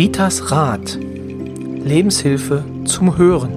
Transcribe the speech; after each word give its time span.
Ritas 0.00 0.50
Rat. 0.50 0.98
Lebenshilfe 0.98 2.64
zum 2.86 3.18
Hören. 3.18 3.52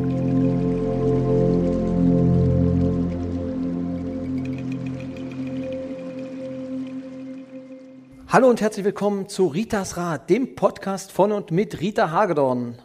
Hallo 8.28 8.50
und 8.50 8.60
herzlich 8.60 8.84
willkommen 8.84 9.30
zu 9.30 9.48
Ritas 9.48 9.96
Rat, 9.96 10.30
dem 10.30 10.56
Podcast 10.56 11.14
von 11.14 11.32
und 11.32 11.52
mit 11.52 11.80
Rita 11.80 12.12
Hagedorn. 12.12 12.78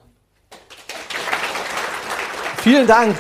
Vielen 2.59 2.87
Dank. 2.87 3.17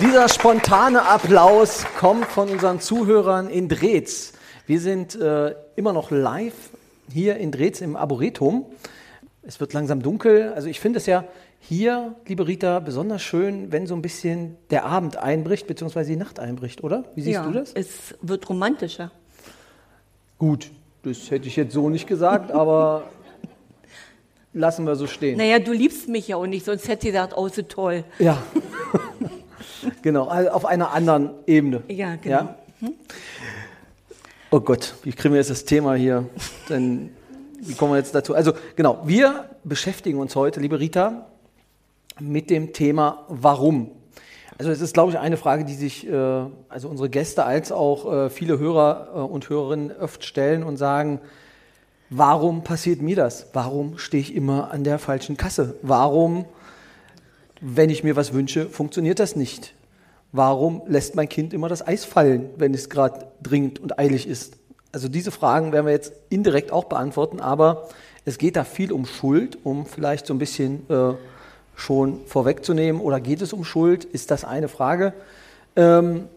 Dieser 0.00 0.30
spontane 0.30 1.02
Applaus 1.02 1.84
kommt 2.00 2.24
von 2.24 2.48
unseren 2.48 2.80
Zuhörern 2.80 3.50
in 3.50 3.68
Drehz. 3.68 4.32
Wir 4.66 4.80
sind 4.80 5.14
äh, 5.14 5.54
immer 5.76 5.92
noch 5.92 6.10
live 6.10 6.70
hier 7.12 7.36
in 7.36 7.52
Drehz 7.52 7.82
im 7.82 7.96
Arboretum. 7.96 8.64
Es 9.48 9.60
wird 9.60 9.72
langsam 9.72 10.02
dunkel. 10.02 10.52
Also 10.52 10.68
ich 10.68 10.78
finde 10.78 10.98
es 10.98 11.06
ja 11.06 11.24
hier, 11.58 12.14
liebe 12.26 12.46
Rita, 12.46 12.80
besonders 12.80 13.22
schön, 13.22 13.72
wenn 13.72 13.86
so 13.86 13.94
ein 13.94 14.02
bisschen 14.02 14.58
der 14.68 14.84
Abend 14.84 15.16
einbricht, 15.16 15.66
beziehungsweise 15.66 16.10
die 16.10 16.18
Nacht 16.18 16.38
einbricht, 16.38 16.84
oder? 16.84 17.04
Wie 17.14 17.22
siehst 17.22 17.36
ja, 17.36 17.46
du 17.46 17.52
das? 17.52 17.72
Es 17.72 18.14
wird 18.20 18.46
romantischer. 18.50 19.10
Gut, 20.36 20.70
das 21.02 21.30
hätte 21.30 21.48
ich 21.48 21.56
jetzt 21.56 21.72
so 21.72 21.88
nicht 21.88 22.06
gesagt, 22.06 22.52
aber 22.52 23.08
lassen 24.52 24.86
wir 24.86 24.96
so 24.96 25.06
stehen. 25.06 25.38
Naja, 25.38 25.58
du 25.60 25.72
liebst 25.72 26.10
mich 26.10 26.28
ja 26.28 26.36
auch 26.36 26.46
nicht, 26.46 26.66
sonst 26.66 26.86
hätte 26.86 27.06
sie 27.06 27.12
gesagt, 27.12 27.32
oh, 27.34 27.48
so 27.48 27.62
toll. 27.62 28.04
Ja, 28.18 28.42
genau, 30.02 30.26
also 30.26 30.50
auf 30.50 30.66
einer 30.66 30.92
anderen 30.92 31.30
Ebene. 31.46 31.84
Ja, 31.88 32.16
genau. 32.16 32.54
Hm? 32.80 32.92
Oh 34.50 34.60
Gott, 34.60 34.94
wie 35.04 35.12
kriegen 35.12 35.32
wir 35.32 35.38
jetzt 35.38 35.48
das 35.50 35.64
Thema 35.64 35.94
hier? 35.94 36.28
Denn, 36.68 37.16
wie 37.60 37.74
kommen 37.74 37.92
wir 37.92 37.98
jetzt 37.98 38.14
dazu? 38.14 38.34
Also 38.34 38.52
genau, 38.76 39.02
wir 39.04 39.50
beschäftigen 39.64 40.18
uns 40.18 40.36
heute, 40.36 40.60
liebe 40.60 40.78
Rita, 40.78 41.26
mit 42.20 42.50
dem 42.50 42.72
Thema 42.72 43.24
Warum. 43.28 43.90
Also 44.58 44.70
es 44.70 44.80
ist, 44.80 44.94
glaube 44.94 45.12
ich, 45.12 45.18
eine 45.18 45.36
Frage, 45.36 45.64
die 45.64 45.74
sich 45.74 46.08
äh, 46.08 46.12
also 46.68 46.88
unsere 46.88 47.08
Gäste 47.08 47.44
als 47.44 47.70
auch 47.70 48.12
äh, 48.12 48.30
viele 48.30 48.58
Hörer 48.58 49.08
äh, 49.14 49.18
und 49.18 49.48
Hörerinnen 49.48 49.92
oft 49.96 50.24
stellen 50.24 50.64
und 50.64 50.76
sagen, 50.76 51.20
warum 52.10 52.64
passiert 52.64 53.00
mir 53.00 53.14
das? 53.14 53.48
Warum 53.52 53.98
stehe 53.98 54.20
ich 54.20 54.34
immer 54.34 54.72
an 54.72 54.82
der 54.82 54.98
falschen 54.98 55.36
Kasse? 55.36 55.76
Warum, 55.82 56.44
wenn 57.60 57.90
ich 57.90 58.02
mir 58.02 58.16
was 58.16 58.32
wünsche, 58.32 58.68
funktioniert 58.68 59.20
das 59.20 59.36
nicht? 59.36 59.74
Warum 60.32 60.82
lässt 60.86 61.14
mein 61.14 61.28
Kind 61.28 61.54
immer 61.54 61.68
das 61.68 61.86
Eis 61.86 62.04
fallen, 62.04 62.50
wenn 62.56 62.74
es 62.74 62.90
gerade 62.90 63.28
dringend 63.42 63.78
und 63.78 63.98
eilig 63.98 64.26
ist? 64.26 64.56
Also 64.92 65.08
diese 65.08 65.30
Fragen 65.30 65.72
werden 65.72 65.86
wir 65.86 65.92
jetzt 65.92 66.12
indirekt 66.30 66.72
auch 66.72 66.84
beantworten, 66.84 67.40
aber 67.40 67.88
es 68.24 68.38
geht 68.38 68.56
da 68.56 68.64
viel 68.64 68.92
um 68.92 69.06
Schuld, 69.06 69.58
um 69.64 69.86
vielleicht 69.86 70.26
so 70.26 70.34
ein 70.34 70.38
bisschen 70.38 70.88
äh, 70.90 71.14
schon 71.76 72.20
vorwegzunehmen 72.26 73.00
oder 73.00 73.20
geht 73.20 73.42
es 73.42 73.52
um 73.52 73.64
Schuld? 73.64 74.04
Ist 74.04 74.30
das 74.30 74.44
eine 74.44 74.68
Frage? 74.68 75.12
Ähm, 75.76 76.28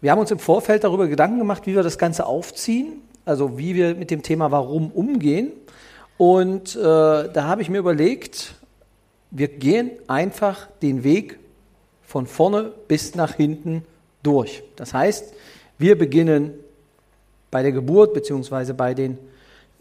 wir 0.00 0.10
haben 0.10 0.18
uns 0.18 0.30
im 0.30 0.38
Vorfeld 0.38 0.84
darüber 0.84 1.08
Gedanken 1.08 1.38
gemacht, 1.38 1.66
wie 1.66 1.74
wir 1.74 1.82
das 1.82 1.98
Ganze 1.98 2.26
aufziehen, 2.26 3.02
also 3.24 3.58
wie 3.58 3.74
wir 3.74 3.94
mit 3.94 4.10
dem 4.10 4.22
Thema 4.22 4.50
Warum 4.50 4.90
umgehen. 4.90 5.52
Und 6.18 6.76
äh, 6.76 6.80
da 6.80 7.44
habe 7.44 7.62
ich 7.62 7.68
mir 7.68 7.78
überlegt, 7.78 8.54
wir 9.30 9.48
gehen 9.48 9.90
einfach 10.06 10.68
den 10.82 11.04
Weg 11.04 11.38
von 12.02 12.26
vorne 12.26 12.72
bis 12.88 13.14
nach 13.14 13.34
hinten 13.34 13.84
durch. 14.22 14.62
Das 14.76 14.94
heißt, 14.94 15.34
wir 15.78 15.98
beginnen 15.98 16.54
bei 17.50 17.62
der 17.62 17.72
Geburt 17.72 18.14
bzw. 18.14 18.72
bei 18.72 18.94
den 18.94 19.18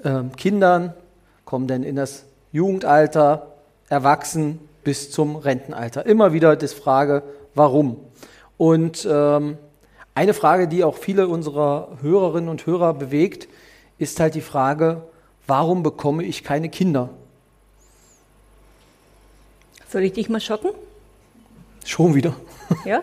äh, 0.04 0.24
Kindern, 0.38 0.94
kommen 1.46 1.68
dann 1.68 1.84
in 1.84 1.96
das 1.96 2.26
Jugendalter, 2.52 3.54
Erwachsen, 3.90 4.60
bis 4.84 5.12
zum 5.12 5.36
Rentenalter. 5.36 6.06
Immer 6.06 6.34
wieder 6.34 6.56
die 6.56 6.68
Frage, 6.68 7.24
warum? 7.54 7.98
Und 8.58 9.08
ähm, 9.10 9.58
eine 10.14 10.34
Frage, 10.34 10.68
die 10.68 10.84
auch 10.84 10.96
viele 10.96 11.28
unserer 11.28 11.98
Hörerinnen 12.02 12.50
und 12.50 12.66
Hörer 12.66 12.94
bewegt, 12.94 13.50
ist 13.98 14.20
halt 14.20 14.36
die 14.36 14.42
Frage, 14.42 15.04
warum 15.48 15.84
bekomme 15.84 16.24
ich 16.24 16.44
keine 16.44 16.70
Kinder? 16.70 17.10
Soll 19.90 20.04
ich 20.04 20.14
dich 20.14 20.30
mal 20.30 20.40
schocken? 20.40 20.72
Schon 21.84 22.16
wieder. 22.16 22.34
Ja? 22.86 23.02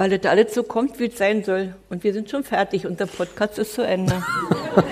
Weil 0.00 0.16
das 0.16 0.32
alles 0.32 0.54
so 0.54 0.62
kommt, 0.62 0.98
wie 0.98 1.08
es 1.08 1.18
sein 1.18 1.44
soll. 1.44 1.74
Und 1.90 2.04
wir 2.04 2.14
sind 2.14 2.30
schon 2.30 2.42
fertig 2.42 2.86
und 2.86 2.98
der 2.98 3.04
Podcast 3.04 3.58
ist 3.58 3.74
zu 3.74 3.82
Ende. 3.82 4.14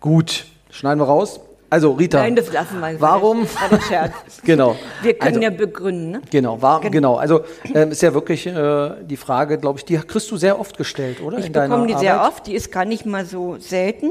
Gut, 0.00 0.44
schneiden 0.68 1.00
wir 1.00 1.06
raus. 1.06 1.40
Also 1.70 1.92
Rita, 1.92 2.18
Nein, 2.18 2.36
das 2.36 2.52
lassen 2.52 2.78
wir. 2.78 3.00
warum? 3.00 3.46
Genau. 4.44 4.76
Wir 5.00 5.14
können 5.14 5.36
also, 5.36 5.40
ja 5.40 5.48
begründen. 5.48 6.10
Ne? 6.10 6.22
Genau, 6.30 6.60
war, 6.60 6.82
genau. 6.82 7.14
Also 7.14 7.40
ähm, 7.72 7.90
ist 7.90 8.02
ja 8.02 8.12
wirklich 8.12 8.46
äh, 8.46 8.90
die 9.00 9.16
Frage, 9.16 9.56
glaube 9.56 9.78
ich, 9.78 9.86
die 9.86 9.96
kriegst 9.96 10.30
du 10.30 10.36
sehr 10.36 10.60
oft 10.60 10.76
gestellt, 10.76 11.22
oder? 11.22 11.38
Ich 11.38 11.46
In 11.46 11.52
bekomme 11.52 11.86
die 11.86 11.94
Arbeit? 11.94 12.06
sehr 12.06 12.22
oft, 12.22 12.46
die 12.48 12.54
ist 12.54 12.70
gar 12.70 12.84
nicht 12.84 13.06
mal 13.06 13.24
so 13.24 13.56
selten. 13.56 14.10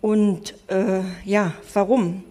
Und 0.00 0.54
äh, 0.68 1.02
ja, 1.26 1.52
warum? 1.74 2.24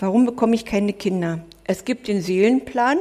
Warum 0.00 0.24
bekomme 0.24 0.54
ich 0.54 0.64
keine 0.64 0.94
Kinder? 0.94 1.40
Es 1.64 1.84
gibt 1.84 2.08
den 2.08 2.22
Seelenplan, 2.22 2.96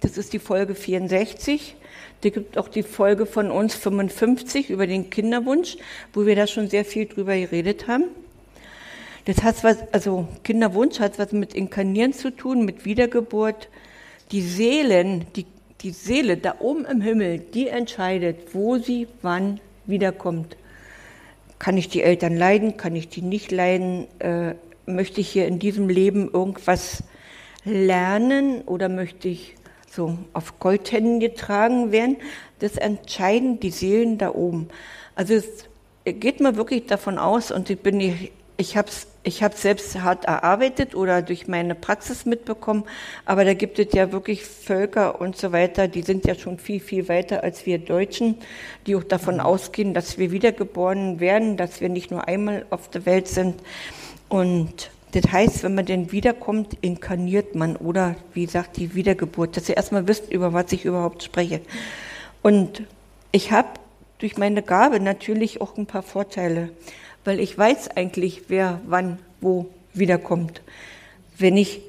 das 0.00 0.16
ist 0.16 0.32
die 0.32 0.38
Folge 0.38 0.74
64. 0.74 1.76
Da 2.22 2.28
gibt 2.28 2.58
auch 2.58 2.68
die 2.68 2.82
Folge 2.82 3.26
von 3.26 3.50
uns 3.50 3.74
55 3.74 4.70
über 4.70 4.86
den 4.86 5.10
Kinderwunsch, 5.10 5.76
wo 6.12 6.26
wir 6.26 6.36
da 6.36 6.46
schon 6.46 6.68
sehr 6.68 6.84
viel 6.84 7.06
drüber 7.06 7.36
geredet 7.36 7.88
haben. 7.88 8.04
Das 9.26 9.42
hat 9.42 9.62
was, 9.62 9.78
also 9.92 10.26
Kinderwunsch 10.42 11.00
hat 11.00 11.18
was 11.18 11.32
mit 11.32 11.54
Inkarnieren 11.54 12.12
zu 12.12 12.30
tun, 12.30 12.64
mit 12.64 12.84
Wiedergeburt. 12.84 13.68
Die 14.32 14.42
Seelen, 14.42 15.26
die, 15.36 15.46
die 15.82 15.90
Seele 15.90 16.36
da 16.36 16.56
oben 16.60 16.84
im 16.84 17.00
Himmel, 17.00 17.38
die 17.38 17.68
entscheidet, 17.68 18.54
wo 18.54 18.78
sie 18.78 19.06
wann 19.22 19.60
wiederkommt. 19.86 20.56
Kann 21.58 21.76
ich 21.76 21.88
die 21.88 22.02
Eltern 22.02 22.36
leiden? 22.36 22.76
Kann 22.76 22.96
ich 22.96 23.08
die 23.08 23.22
nicht 23.22 23.50
leiden? 23.50 24.06
Äh, 24.18 24.54
möchte 24.86 25.20
ich 25.20 25.28
hier 25.28 25.46
in 25.46 25.58
diesem 25.58 25.88
Leben 25.88 26.30
irgendwas 26.32 27.02
lernen 27.64 28.62
oder 28.62 28.88
möchte 28.88 29.28
ich 29.28 29.54
so 29.90 30.18
auf 30.32 30.58
Goldhennen 30.58 31.20
getragen 31.20 31.92
werden? 31.92 32.16
Das 32.58 32.76
entscheiden 32.76 33.60
die 33.60 33.70
Seelen 33.70 34.18
da 34.18 34.30
oben. 34.34 34.68
Also 35.14 35.34
es 35.34 35.46
geht 36.04 36.40
mir 36.40 36.56
wirklich 36.56 36.86
davon 36.86 37.18
aus 37.18 37.50
und 37.50 37.68
ich 37.70 37.80
bin 37.80 37.98
nicht, 37.98 38.32
ich 38.56 38.76
habe 38.76 38.88
es 38.88 39.06
ich 39.22 39.42
habe 39.42 39.54
selbst 39.54 40.00
hart 40.00 40.24
erarbeitet 40.24 40.94
oder 40.94 41.20
durch 41.20 41.46
meine 41.46 41.74
Praxis 41.74 42.24
mitbekommen, 42.24 42.84
aber 43.26 43.44
da 43.44 43.52
gibt 43.52 43.78
es 43.78 43.92
ja 43.92 44.12
wirklich 44.12 44.44
Völker 44.44 45.20
und 45.20 45.36
so 45.36 45.52
weiter, 45.52 45.88
die 45.88 46.02
sind 46.02 46.24
ja 46.24 46.34
schon 46.34 46.58
viel, 46.58 46.80
viel 46.80 47.08
weiter 47.08 47.44
als 47.44 47.66
wir 47.66 47.78
Deutschen, 47.78 48.36
die 48.86 48.96
auch 48.96 49.04
davon 49.04 49.40
ausgehen, 49.40 49.92
dass 49.92 50.16
wir 50.16 50.30
wiedergeboren 50.30 51.20
werden, 51.20 51.58
dass 51.58 51.80
wir 51.82 51.90
nicht 51.90 52.10
nur 52.10 52.28
einmal 52.28 52.64
auf 52.70 52.88
der 52.88 53.04
Welt 53.04 53.28
sind. 53.28 53.56
Und 54.30 54.90
das 55.12 55.32
heißt, 55.32 55.62
wenn 55.62 55.74
man 55.74 55.86
denn 55.86 56.12
wiederkommt, 56.12 56.76
inkarniert 56.80 57.54
man 57.54 57.76
oder 57.76 58.16
wie 58.34 58.46
sagt 58.46 58.76
die 58.76 58.94
Wiedergeburt, 58.94 59.56
dass 59.56 59.68
ihr 59.68 59.76
erstmal 59.76 60.06
wisst, 60.06 60.30
über 60.30 60.52
was 60.52 60.72
ich 60.72 60.84
überhaupt 60.84 61.22
spreche. 61.22 61.60
Und 62.42 62.84
ich 63.32 63.52
habe 63.52 63.68
durch 64.18 64.36
meine 64.36 64.62
Gabe 64.62 65.00
natürlich 65.00 65.60
auch 65.60 65.76
ein 65.76 65.86
paar 65.86 66.02
Vorteile 66.02 66.70
weil 67.24 67.40
ich 67.40 67.56
weiß 67.56 67.96
eigentlich, 67.96 68.44
wer 68.48 68.80
wann 68.86 69.18
wo 69.40 69.66
wiederkommt. 69.92 70.62
Wenn 71.38 71.56
ich, 71.56 71.82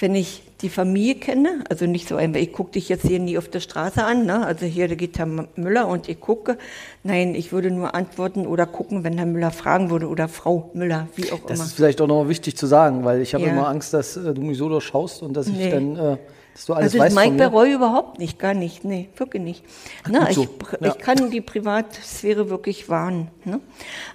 wenn 0.00 0.14
ich 0.14 0.42
die 0.60 0.68
Familie 0.70 1.14
kenne, 1.16 1.62
also 1.70 1.86
nicht 1.86 2.08
so 2.08 2.16
einfach, 2.16 2.40
ich 2.40 2.52
gucke 2.52 2.72
dich 2.72 2.88
jetzt 2.88 3.06
hier 3.06 3.18
nie 3.20 3.38
auf 3.38 3.48
der 3.48 3.60
Straße 3.60 4.02
an, 4.02 4.26
ne? 4.26 4.44
also 4.44 4.66
hier 4.66 4.88
da 4.88 4.94
geht 4.94 5.18
Herr 5.18 5.26
Müller 5.26 5.86
und 5.88 6.08
ich 6.08 6.20
gucke, 6.20 6.58
nein, 7.02 7.34
ich 7.34 7.52
würde 7.52 7.70
nur 7.70 7.94
antworten 7.94 8.46
oder 8.46 8.66
gucken, 8.66 9.04
wenn 9.04 9.16
Herr 9.18 9.26
Müller 9.26 9.50
fragen 9.50 9.90
würde 9.90 10.08
oder 10.08 10.26
Frau 10.28 10.70
Müller, 10.74 11.08
wie 11.16 11.24
auch 11.32 11.38
das 11.40 11.42
immer. 11.42 11.46
Das 11.58 11.60
ist 11.66 11.72
vielleicht 11.74 12.00
auch 12.00 12.06
noch 12.08 12.28
wichtig 12.28 12.56
zu 12.56 12.66
sagen, 12.66 13.04
weil 13.04 13.20
ich 13.20 13.34
habe 13.34 13.44
Ja. 13.44 13.50
immer 13.52 13.68
Angst, 13.68 13.92
dass 13.94 14.16
äh, 14.16 14.34
du 14.34 14.42
mich 14.42 14.58
so 14.58 14.68
durchschaust 14.68 15.22
und 15.22 15.34
dass 15.36 15.46
ich 15.48 15.54
Nee. 15.56 15.70
dann, 15.70 15.96
äh, 15.96 16.16
dass 16.54 16.66
du 16.66 16.72
alles 16.72 16.84
Also 16.86 16.98
das 16.98 17.04
weißt 17.06 17.14
mag 17.14 17.24
von 17.26 17.32
ich 17.34 17.38
bei 17.38 17.50
mir. 17.50 17.56
Roy 17.56 17.72
überhaupt 17.74 18.18
nicht, 18.18 18.38
gar 18.38 18.54
nicht, 18.54 18.84
nee, 18.84 19.08
wirklich 19.16 19.42
nicht. 19.42 19.64
Na, 20.08 20.28
ich, 20.30 20.34
so. 20.36 20.42
pr- 20.42 20.82
Ja. 20.84 20.88
ich 20.92 20.98
kann 20.98 21.30
die 21.30 21.40
Privatsphäre 21.40 22.48
wirklich 22.50 22.88
wahren. 22.88 23.28
Ne? 23.44 23.60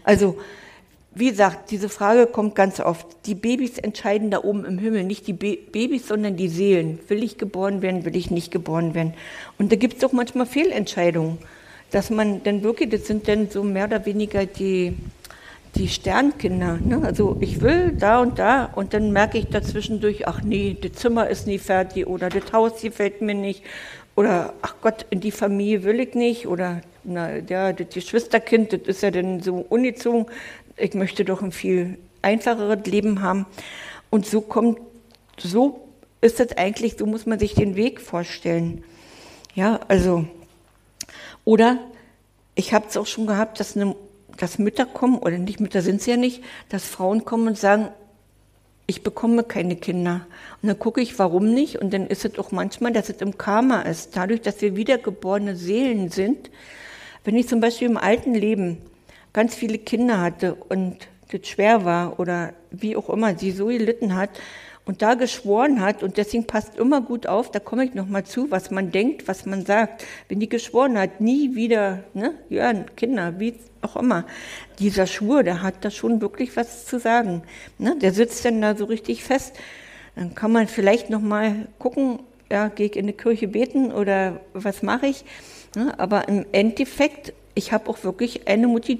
Also, 0.03 0.37
wie 1.15 1.29
gesagt, 1.29 1.71
diese 1.71 1.89
Frage 1.89 2.27
kommt 2.27 2.55
ganz 2.55 2.79
oft. 2.79 3.07
Die 3.25 3.35
Babys 3.35 3.77
entscheiden 3.77 4.29
da 4.29 4.43
oben 4.43 4.63
im 4.63 4.77
Himmel, 4.77 5.03
nicht 5.03 5.27
die 5.27 5.33
Ba- 5.33 5.57
Babys, 5.71 6.07
sondern 6.07 6.37
die 6.37 6.49
Seelen. 6.49 6.99
Will 7.07 7.23
ich 7.23 7.37
geboren 7.37 7.81
werden, 7.81 8.05
will 8.05 8.15
ich 8.15 8.29
nicht 8.29 8.51
geboren 8.51 8.93
werden? 8.93 9.13
Und 9.57 9.71
da 9.71 9.75
gibt 9.75 9.95
es 9.95 9.99
doch 9.99 10.11
manchmal 10.11 10.45
Fehlentscheidungen, 10.45 11.39
dass 11.91 12.09
man 12.11 12.43
dann 12.43 12.63
wirklich, 12.63 12.89
das 12.89 13.07
sind 13.07 13.27
dann 13.27 13.49
so 13.49 13.63
mehr 13.63 13.85
oder 13.85 14.05
weniger 14.05 14.45
die, 14.45 14.95
die 15.75 15.87
Sternkinder. 15.87 16.77
Ne? 16.83 17.01
Also 17.03 17.37
ich 17.39 17.61
will 17.61 17.93
da 17.97 18.19
und 18.21 18.37
da 18.37 18.65
und 18.75 18.93
dann 18.93 19.11
merke 19.11 19.39
ich 19.39 19.47
dazwischendurch, 19.47 20.27
ach 20.27 20.41
nee, 20.43 20.77
das 20.79 20.93
Zimmer 20.93 21.27
ist 21.27 21.47
nie 21.47 21.57
fertig 21.57 22.05
oder 22.07 22.29
das 22.29 22.53
Haus 22.53 22.81
gefällt 22.81 23.21
mir 23.21 23.33
nicht 23.33 23.63
oder 24.15 24.53
ach 24.61 24.75
Gott, 24.81 25.05
in 25.09 25.21
die 25.21 25.31
Familie 25.31 25.83
will 25.83 25.99
ich 25.99 26.13
nicht 26.13 26.47
oder 26.47 26.81
na, 27.05 27.37
ja, 27.37 27.71
das 27.71 27.87
Geschwisterkind, 27.93 28.73
das 28.73 28.81
ist 28.81 29.01
ja 29.01 29.11
dann 29.11 29.41
so 29.41 29.65
ungezogen. 29.69 30.25
Ich 30.79 30.93
möchte 30.93 31.25
doch 31.25 31.41
ein 31.41 31.51
viel 31.51 31.97
einfacheres 32.21 32.85
Leben 32.85 33.21
haben. 33.21 33.45
Und 34.09 34.25
so 34.25 34.41
kommt, 34.41 34.79
so 35.37 35.87
ist 36.21 36.39
es 36.39 36.57
eigentlich, 36.57 36.95
so 36.97 37.05
muss 37.05 37.25
man 37.25 37.39
sich 37.39 37.53
den 37.53 37.75
Weg 37.75 38.01
vorstellen. 38.01 38.83
Ja, 39.55 39.79
also, 39.87 40.25
oder 41.45 41.79
ich 42.55 42.73
habe 42.73 42.87
es 42.87 42.97
auch 42.97 43.05
schon 43.05 43.27
gehabt, 43.27 43.59
dass, 43.59 43.75
eine, 43.75 43.95
dass 44.37 44.59
Mütter 44.59 44.85
kommen, 44.85 45.17
oder 45.19 45.37
nicht 45.37 45.59
Mütter 45.59 45.81
sind 45.81 46.01
es 46.01 46.05
ja 46.05 46.17
nicht, 46.17 46.43
dass 46.69 46.85
Frauen 46.85 47.25
kommen 47.25 47.47
und 47.47 47.57
sagen, 47.57 47.89
ich 48.89 49.03
bekomme 49.03 49.43
keine 49.43 49.75
Kinder. 49.75 50.25
Und 50.61 50.67
dann 50.67 50.79
gucke 50.79 50.99
ich, 50.99 51.19
warum 51.19 51.53
nicht. 51.53 51.79
Und 51.79 51.93
dann 51.93 52.07
ist 52.07 52.25
es 52.25 52.39
auch 52.39 52.51
manchmal, 52.51 52.91
dass 52.91 53.09
es 53.09 53.21
im 53.21 53.37
Karma 53.37 53.81
ist. 53.81 54.17
Dadurch, 54.17 54.41
dass 54.41 54.61
wir 54.61 54.75
wiedergeborene 54.75 55.55
Seelen 55.55 56.09
sind. 56.09 56.49
Wenn 57.23 57.35
ich 57.35 57.47
zum 57.47 57.59
Beispiel 57.59 57.87
im 57.87 57.97
alten 57.97 58.33
Leben 58.33 58.79
ganz 59.39 59.55
viele 59.55 59.77
Kinder 59.77 60.19
hatte 60.19 60.53
und 60.53 60.97
das 61.31 61.47
schwer 61.47 61.85
war 61.85 62.19
oder 62.19 62.51
wie 62.71 62.97
auch 62.97 63.09
immer 63.09 63.37
sie 63.37 63.51
so 63.51 63.67
gelitten 63.67 64.13
hat, 64.17 64.31
und 64.83 65.01
da 65.01 65.13
geschworen 65.13 65.81
hat, 65.81 66.01
und 66.03 66.17
deswegen 66.17 66.45
passt 66.45 66.75
immer 66.75 66.99
gut 66.99 67.25
auf, 67.25 67.51
da 67.51 67.59
komme 67.59 67.85
ich 67.85 67.93
nochmal 67.93 68.25
zu, 68.25 68.51
was 68.51 68.69
man 68.69 68.91
denkt, 68.91 69.29
was 69.29 69.45
man 69.45 69.65
sagt. 69.65 70.03
Wenn 70.27 70.39
die 70.39 70.49
geschworen 70.49 70.97
hat, 70.97 71.21
nie 71.21 71.55
wieder, 71.55 72.03
ne, 72.15 72.33
ja, 72.49 72.73
Kinder, 72.73 73.39
wie 73.39 73.53
auch 73.81 73.95
immer, 73.95 74.25
dieser 74.79 75.05
Schwur, 75.05 75.43
der 75.43 75.61
hat 75.61 75.85
da 75.85 75.91
schon 75.91 76.21
wirklich 76.21 76.57
was 76.57 76.85
zu 76.85 76.99
sagen. 76.99 77.43
Ne, 77.77 77.95
der 78.01 78.11
sitzt 78.11 78.43
dann 78.43 78.61
da 78.61 78.75
so 78.75 78.85
richtig 78.85 79.23
fest. 79.23 79.55
Dann 80.15 80.35
kann 80.35 80.51
man 80.51 80.67
vielleicht 80.67 81.09
nochmal 81.11 81.67
gucken, 81.77 82.19
ja, 82.51 82.67
gehe 82.67 82.87
ich 82.87 82.95
in 82.95 83.07
die 83.07 83.13
Kirche 83.13 83.47
beten 83.47 83.91
oder 83.91 84.41
was 84.53 84.81
mache 84.81 85.05
ich? 85.05 85.23
Ne, 85.75 85.93
aber 85.99 86.27
im 86.27 86.45
Endeffekt, 86.51 87.33
ich 87.53 87.71
habe 87.71 87.89
auch 87.91 88.03
wirklich 88.03 88.47
eine 88.47 88.67
Mutti, 88.67 88.99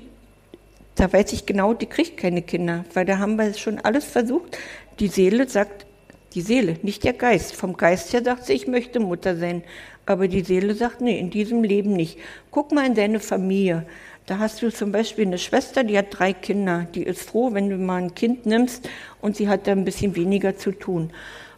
da 1.00 1.12
weiß 1.12 1.34
ich 1.34 1.46
genau, 1.46 1.74
die 1.74 1.86
kriegt 1.86 2.18
keine 2.18 2.42
Kinder, 2.42 2.86
weil 2.94 3.06
da 3.06 3.20
haben 3.20 3.38
wir 3.38 3.54
schon 3.54 3.80
alles 3.80 4.06
versucht. 4.06 4.58
Die 5.00 5.08
Seele 5.08 5.48
sagt, 5.48 5.86
die 6.34 6.42
Seele, 6.42 6.78
nicht 6.84 7.04
der 7.04 7.14
Geist. 7.14 7.56
Vom 7.56 7.78
Geist 7.78 8.14
her 8.14 8.24
sagt 8.24 8.46
sie, 8.46 8.54
ich 8.54 8.68
möchte 8.68 9.00
Mutter 9.00 9.36
sein. 9.36 9.64
Aber 10.06 10.28
die 10.28 10.44
Seele 10.44 10.76
sagt, 10.76 11.02
nee, 11.02 11.18
in 11.18 11.30
diesem 11.30 11.64
Leben 11.64 11.94
nicht. 11.94 12.18
Guck 12.52 12.72
mal 12.72 12.86
in 12.86 12.96
deine 12.96 13.20
Familie. 13.20 13.86
Da 14.26 14.38
hast 14.38 14.62
du 14.62 14.72
zum 14.72 14.92
Beispiel 14.92 15.26
eine 15.26 15.38
Schwester, 15.38 15.84
die 15.84 15.98
hat 15.98 16.08
drei 16.12 16.34
Kinder. 16.34 16.86
Die 16.94 17.04
ist 17.04 17.22
froh, 17.22 17.54
wenn 17.54 17.70
du 17.70 17.78
mal 17.78 18.02
ein 18.02 18.14
Kind 18.14 18.46
nimmst 18.46 18.88
und 19.22 19.36
sie 19.36 19.48
hat 19.48 19.68
da 19.68 19.72
ein 19.72 19.86
bisschen 19.86 20.16
weniger 20.16 20.58
zu 20.58 20.72
tun. 20.72 21.12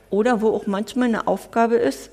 Oder 0.09 0.41
wo 0.41 0.49
auch 0.49 0.67
manchmal 0.67 1.09
eine 1.09 1.27
Aufgabe 1.27 1.75
ist, 1.75 2.11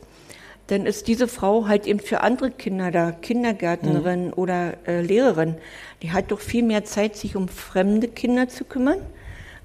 dann 0.68 0.86
ist 0.86 1.08
diese 1.08 1.28
Frau 1.28 1.66
halt 1.66 1.86
eben 1.86 2.00
für 2.00 2.20
andere 2.20 2.50
Kinder 2.50 2.90
da, 2.90 3.12
Kindergärtnerin 3.12 4.26
mhm. 4.26 4.32
oder 4.34 4.74
äh, 4.86 5.00
Lehrerin. 5.00 5.56
Die 6.02 6.12
hat 6.12 6.30
doch 6.30 6.40
viel 6.40 6.62
mehr 6.62 6.84
Zeit, 6.84 7.16
sich 7.16 7.36
um 7.36 7.48
fremde 7.48 8.08
Kinder 8.08 8.48
zu 8.48 8.64
kümmern 8.64 9.00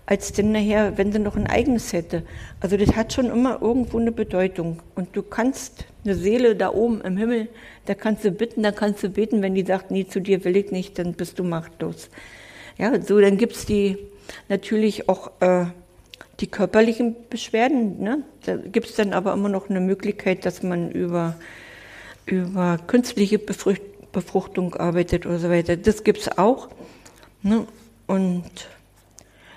als 0.05 0.33
denn 0.33 0.51
nachher, 0.51 0.97
wenn 0.97 1.11
sie 1.11 1.19
noch 1.19 1.35
ein 1.35 1.47
eigenes 1.47 1.93
hätte. 1.93 2.23
Also 2.59 2.77
das 2.77 2.95
hat 2.95 3.13
schon 3.13 3.27
immer 3.27 3.61
irgendwo 3.61 3.99
eine 3.99 4.11
Bedeutung. 4.11 4.81
Und 4.95 5.15
du 5.15 5.23
kannst 5.23 5.85
eine 6.03 6.15
Seele 6.15 6.55
da 6.55 6.73
oben 6.73 7.01
im 7.01 7.17
Himmel, 7.17 7.47
da 7.85 7.93
kannst 7.93 8.25
du 8.25 8.31
bitten, 8.31 8.63
da 8.63 8.71
kannst 8.71 9.01
du 9.03 9.09
beten, 9.09 9.41
wenn 9.41 9.55
die 9.55 9.63
sagt, 9.63 9.91
nee, 9.91 10.05
zu 10.05 10.19
dir 10.19 10.43
will 10.43 10.57
ich 10.57 10.71
nicht, 10.71 10.99
dann 10.99 11.13
bist 11.13 11.39
du 11.39 11.43
machtlos. 11.43 12.09
Ja, 12.77 13.01
so, 13.01 13.19
dann 13.19 13.37
gibt's 13.37 13.65
die 13.65 13.97
natürlich 14.49 15.07
auch 15.07 15.31
äh, 15.39 15.65
die 16.39 16.47
körperlichen 16.47 17.15
Beschwerden. 17.29 18.01
Ne? 18.01 18.23
Da 18.45 18.57
gibt's 18.57 18.95
dann 18.95 19.13
aber 19.13 19.33
immer 19.33 19.49
noch 19.49 19.69
eine 19.69 19.79
Möglichkeit, 19.79 20.45
dass 20.45 20.63
man 20.63 20.91
über, 20.91 21.35
über 22.25 22.77
künstliche 22.87 23.39
Befruchtung 23.39 24.75
arbeitet 24.75 25.25
oder 25.25 25.39
so 25.39 25.49
weiter. 25.49 25.77
Das 25.77 26.03
gibt's 26.03 26.37
auch. 26.37 26.69
Ne? 27.41 27.67
Und 28.07 28.43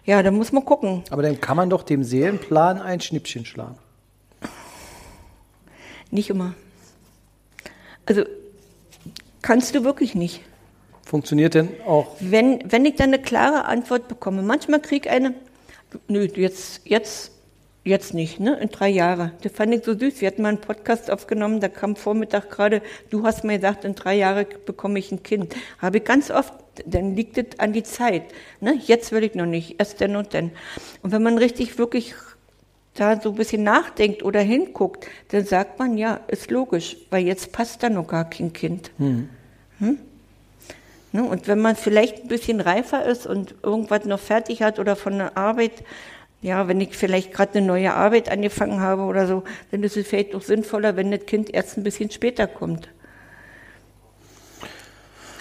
ja, 0.05 0.23
da 0.23 0.31
muss 0.31 0.53
man 0.53 0.65
gucken. 0.65 1.03
Aber 1.11 1.23
dann 1.23 1.41
kann 1.41 1.57
man 1.57 1.71
doch 1.71 1.83
dem 1.83 2.05
Seelenplan 2.05 2.81
ein 2.81 3.01
Schnippchen 3.01 3.45
schlagen. 3.45 3.79
Nicht 6.11 6.31
immer. 6.31 6.55
Also 8.07 8.23
kannst 9.43 9.75
du 9.75 9.83
wirklich 9.83 10.15
nicht. 10.15 10.43
Funktioniert 11.05 11.55
denn 11.55 11.69
auch? 11.87 12.17
Wenn, 12.21 12.63
wenn 12.71 12.85
ich 12.85 12.97
dann 12.97 13.13
eine 13.13 13.23
klare 13.23 13.65
Antwort 13.65 14.09
bekomme. 14.09 14.43
Manchmal 14.43 14.81
krieg 14.81 15.07
ich 15.07 15.11
eine, 15.11 15.35
nö, 16.09 16.25
jetzt, 16.35 16.83
jetzt, 16.85 17.33
jetzt 17.85 18.15
nicht, 18.15 18.41
ne? 18.41 18.59
In 18.59 18.69
drei 18.69 18.89
Jahren. 18.89 19.33
Das 19.43 19.53
fand 19.53 19.75
ich 19.75 19.85
so 19.85 19.99
süß. 19.99 20.21
Wir 20.21 20.29
hatten 20.29 20.43
mal 20.43 20.49
einen 20.49 20.61
Podcast 20.61 21.11
aufgenommen, 21.11 21.61
da 21.61 21.69
kam 21.69 21.97
Vormittag 21.97 22.51
gerade, 22.51 22.83
du 23.11 23.25
hast 23.25 23.45
mir 23.45 23.57
gesagt, 23.57 23.85
in 23.85 23.95
drei 23.95 24.17
Jahren 24.17 24.47
bekomme 24.65 24.99
ich 24.99 25.13
ein 25.13 25.23
Kind. 25.23 25.55
Habe 25.79 25.99
ich 25.99 26.05
ganz 26.05 26.31
oft 26.31 26.55
dann 26.85 27.15
liegt 27.15 27.39
es 27.39 27.59
an 27.59 27.73
die 27.73 27.83
Zeit. 27.83 28.25
Ne? 28.61 28.79
Jetzt 28.85 29.13
will 29.13 29.25
ich 29.25 29.35
noch 29.35 29.47
nicht, 29.47 29.77
erst 29.79 30.01
dann 30.01 30.17
und 30.17 30.35
dann. 30.35 30.51
Und 31.03 31.13
wenn 31.13 31.23
man 31.23 31.39
richtig 31.39 31.79
wirklich 31.79 32.15
da 32.95 33.21
so 33.21 33.31
ein 33.31 33.35
bisschen 33.35 33.63
nachdenkt 33.63 34.23
oder 34.23 34.41
hinguckt, 34.41 35.07
dann 35.29 35.45
sagt 35.45 35.79
man, 35.79 35.99
ja, 35.99 36.21
ist 36.29 36.51
logisch, 36.51 36.97
weil 37.11 37.27
jetzt 37.27 37.53
passt 37.53 37.83
da 37.83 37.91
noch 37.91 38.07
gar 38.07 38.29
kein 38.29 38.53
Kind. 38.53 38.91
Hm. 38.99 39.29
Hm? 39.79 39.99
Ne? 41.13 41.25
Und 41.25 41.49
wenn 41.49 41.61
man 41.61 41.77
vielleicht 41.77 42.23
ein 42.23 42.29
bisschen 42.29 42.61
reifer 42.61 43.05
ist 43.05 43.27
und 43.27 43.55
irgendwas 43.63 44.05
noch 44.05 44.21
fertig 44.21 44.63
hat 44.63 44.79
oder 44.79 44.97
von 44.97 45.19
der 45.19 45.37
Arbeit, 45.37 45.85
ja, 46.43 46.69
wenn 46.69 46.81
ich 46.81 46.97
vielleicht 46.97 47.33
gerade 47.33 47.59
eine 47.59 47.67
neue 47.67 47.95
Arbeit 47.95 48.31
angefangen 48.31 48.81
habe 48.81 49.03
oder 49.03 49.27
so, 49.27 49.45
dann 49.71 49.83
ist 49.83 49.97
es 49.97 50.07
vielleicht 50.07 50.35
auch 50.35 50.43
sinnvoller, 50.43 50.97
wenn 50.97 51.11
das 51.11 51.27
Kind 51.27 51.53
erst 51.53 51.77
ein 51.77 51.83
bisschen 51.83 52.11
später 52.11 52.47
kommt 52.47 52.89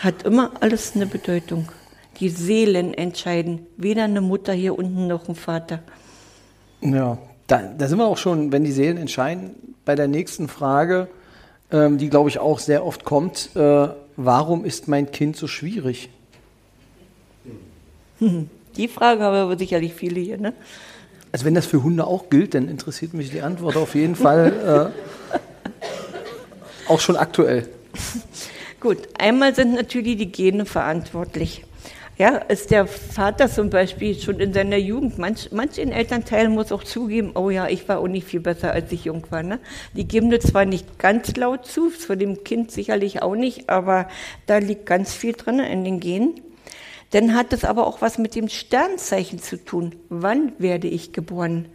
hat 0.05 0.23
immer 0.23 0.51
alles 0.61 0.95
eine 0.95 1.07
Bedeutung. 1.07 1.67
Die 2.19 2.29
Seelen 2.29 2.93
entscheiden, 2.93 3.65
weder 3.75 4.05
eine 4.05 4.21
Mutter 4.21 4.53
hier 4.53 4.77
unten 4.77 5.07
noch 5.07 5.27
ein 5.27 5.35
Vater. 5.35 5.79
Ja, 6.81 7.17
da, 7.47 7.61
da 7.77 7.87
sind 7.87 7.97
wir 7.97 8.05
auch 8.05 8.17
schon, 8.17 8.51
wenn 8.51 8.63
die 8.63 8.71
Seelen 8.71 8.97
entscheiden, 8.97 9.55
bei 9.83 9.95
der 9.95 10.07
nächsten 10.07 10.47
Frage, 10.47 11.07
ähm, 11.71 11.97
die 11.97 12.09
glaube 12.09 12.29
ich 12.29 12.39
auch 12.39 12.59
sehr 12.59 12.85
oft 12.85 13.03
kommt, 13.03 13.49
äh, 13.55 13.87
warum 14.15 14.65
ist 14.65 14.87
mein 14.87 15.11
Kind 15.11 15.37
so 15.37 15.47
schwierig? 15.47 16.09
Die 18.77 18.87
Frage 18.87 19.21
haben 19.21 19.35
aber 19.35 19.57
sicherlich 19.57 19.93
viele 19.93 20.19
hier, 20.19 20.37
ne? 20.37 20.53
Also 21.31 21.45
wenn 21.45 21.55
das 21.55 21.65
für 21.65 21.83
Hunde 21.83 22.07
auch 22.07 22.29
gilt, 22.29 22.53
dann 22.53 22.69
interessiert 22.69 23.13
mich 23.13 23.29
die 23.29 23.41
Antwort 23.41 23.75
auf 23.77 23.95
jeden 23.95 24.15
Fall 24.15 24.93
äh, 26.87 26.89
auch 26.89 26.99
schon 26.99 27.17
aktuell. 27.17 27.67
Gut, 28.79 28.99
einmal 29.17 29.55
sind 29.55 29.73
natürlich 29.73 30.17
die 30.17 30.31
Gene 30.31 30.65
verantwortlich. 30.65 31.65
Ja, 32.17 32.37
ist 32.37 32.71
der 32.71 32.87
Vater 32.87 33.49
zum 33.49 33.69
Beispiel 33.69 34.17
schon 34.17 34.39
in 34.39 34.53
seiner 34.53 34.77
Jugend, 34.77 35.17
manch, 35.17 35.51
manchen 35.51 35.91
Elternteilen 35.91 36.53
muss 36.53 36.71
auch 36.71 36.85
zugeben, 36.85 37.31
oh 37.35 37.49
ja, 37.49 37.67
ich 37.67 37.89
war 37.89 37.99
auch 37.99 38.07
nicht 38.07 38.25
viel 38.25 38.39
besser, 38.39 38.71
als 38.71 38.89
ich 38.93 39.03
jung 39.03 39.29
war. 39.31 39.43
Ne? 39.43 39.59
Die 39.93 40.07
geben 40.07 40.31
das 40.31 40.45
zwar 40.45 40.63
nicht 40.63 40.97
ganz 40.97 41.35
laut 41.35 41.65
zu, 41.65 41.89
von 41.89 42.17
dem 42.17 42.45
Kind 42.45 42.71
sicherlich 42.71 43.21
auch 43.21 43.35
nicht, 43.35 43.69
aber 43.69 44.07
da 44.45 44.59
liegt 44.59 44.85
ganz 44.85 45.13
viel 45.13 45.33
drin 45.33 45.59
in 45.59 45.83
den 45.83 45.99
Genen. 45.99 46.39
Dann 47.11 47.35
hat 47.35 47.51
es 47.51 47.65
aber 47.65 47.85
auch 47.85 47.99
was 48.01 48.17
mit 48.17 48.33
dem 48.33 48.47
Sternzeichen 48.47 49.39
zu 49.39 49.57
tun. 49.57 49.93
Wann 50.07 50.53
werde 50.57 50.87
ich 50.87 51.11
geboren? 51.11 51.67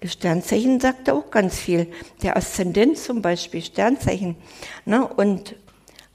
Das 0.00 0.12
Sternzeichen 0.12 0.78
sagt 0.78 1.10
auch 1.10 1.32
ganz 1.32 1.58
viel. 1.58 1.88
Der 2.22 2.36
Aszendent 2.36 2.98
zum 2.98 3.20
Beispiel, 3.20 3.62
Sternzeichen. 3.62 4.36
Ne? 4.84 5.06
Und 5.06 5.56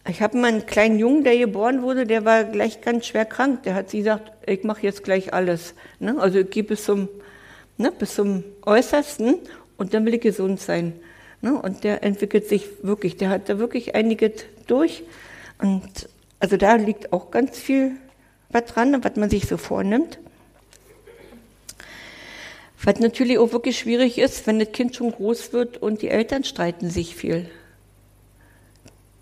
ich 0.10 0.22
habe 0.22 0.38
mal 0.38 0.48
einen 0.48 0.66
kleinen 0.66 1.00
Jungen, 1.00 1.24
der 1.24 1.38
geboren 1.38 1.82
wurde, 1.82 2.06
der 2.06 2.24
war 2.24 2.46
gleich 2.46 2.82
ganz 2.82 3.08
schwer 3.08 3.26
krank. 3.26 3.64
Der 3.64 3.76
hat 3.76 3.90
sie 3.90 4.00
gesagt, 4.00 4.32
ich 4.46 4.64
mache 4.64 4.84
jetzt 4.84 5.04
gleich 5.04 5.34
alles. 5.34 5.74
Ne? 6.00 6.16
Also 6.20 6.40
ich 6.40 6.50
gehe 6.50 6.64
bis 6.64 6.86
zum, 6.86 7.10
ne, 7.78 7.92
bis 7.92 8.16
zum 8.16 8.44
Äußersten 8.66 9.40
und 9.78 9.94
dann 9.94 10.06
will 10.06 10.14
ich 10.14 10.22
gesund 10.22 10.62
sein. 10.62 10.94
Ne? 11.42 11.60
Und 11.62 11.84
der 11.84 12.04
entwickelt 12.04 12.48
sich 12.48 12.66
wirklich, 12.84 13.18
der 13.18 13.30
hat 13.30 13.50
da 13.50 13.60
wirklich 13.60 13.96
einiges 13.96 14.46
durch. 14.68 15.04
Und 15.62 16.08
also 16.40 16.56
da 16.56 16.76
liegt 16.76 17.12
auch 17.12 17.32
ganz 17.32 17.58
viel 17.58 17.92
was 18.50 18.66
dran, 18.66 19.04
was 19.04 19.16
man 19.18 19.30
sich 19.30 19.48
so 19.48 19.58
vornimmt. 19.58 20.20
Was 22.82 23.00
natürlich 23.00 23.40
auch 23.40 23.52
wirklich 23.52 23.78
schwierig 23.78 24.20
ist, 24.20 24.48
wenn 24.48 24.60
das 24.60 24.72
Kind 24.72 24.96
schon 24.96 25.12
groß 25.12 25.52
wird 25.52 25.78
und 25.78 26.02
die 26.02 26.10
Eltern 26.10 26.44
streiten 26.44 26.90
sich 26.90 27.16
viel 27.16 27.50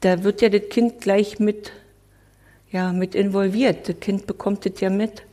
da 0.06 0.24
wird 0.24 0.44
ja 0.44 0.50
das 0.50 0.70
Kind 0.70 1.02
gleich 1.02 1.40
mit, 1.40 1.72
ja, 2.72 2.94
mit 2.94 3.16
involviert. 3.16 3.90
Das 3.90 4.00
Kind 4.00 4.28
bekommt 4.28 4.64
das 4.64 4.80
ja 4.80 4.92
mit. 4.92 5.24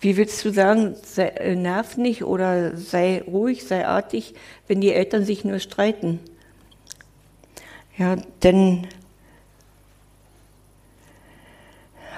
Wie 0.00 0.18
willst 0.18 0.44
du 0.44 0.52
sagen, 0.52 0.96
sei, 1.02 1.28
äh, 1.28 1.56
nerv 1.56 1.96
nicht 1.96 2.22
oder 2.22 2.76
sei 2.76 3.22
ruhig, 3.26 3.64
sei 3.64 3.86
artig, 3.86 4.34
wenn 4.68 4.82
die 4.82 4.92
Eltern 4.92 5.24
sich 5.24 5.46
nur 5.46 5.60
streiten? 5.60 6.20
Ja, 7.96 8.16
denn 8.42 8.86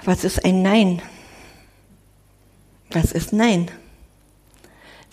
was 0.04 0.24
ist 0.24 0.44
ein 0.44 0.62
Nein? 0.62 1.00
Was 2.90 3.12
ist 3.12 3.32
Nein? 3.32 3.70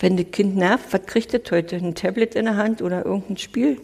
Wenn 0.00 0.16
das 0.16 0.32
Kind 0.32 0.56
nervt, 0.56 0.92
was 0.92 1.06
kriegt 1.06 1.32
das 1.32 1.42
heute? 1.52 1.76
Ein 1.76 1.94
Tablet 1.94 2.34
in 2.34 2.46
der 2.46 2.56
Hand 2.56 2.82
oder 2.82 3.06
irgendein 3.06 3.38
Spiel? 3.38 3.80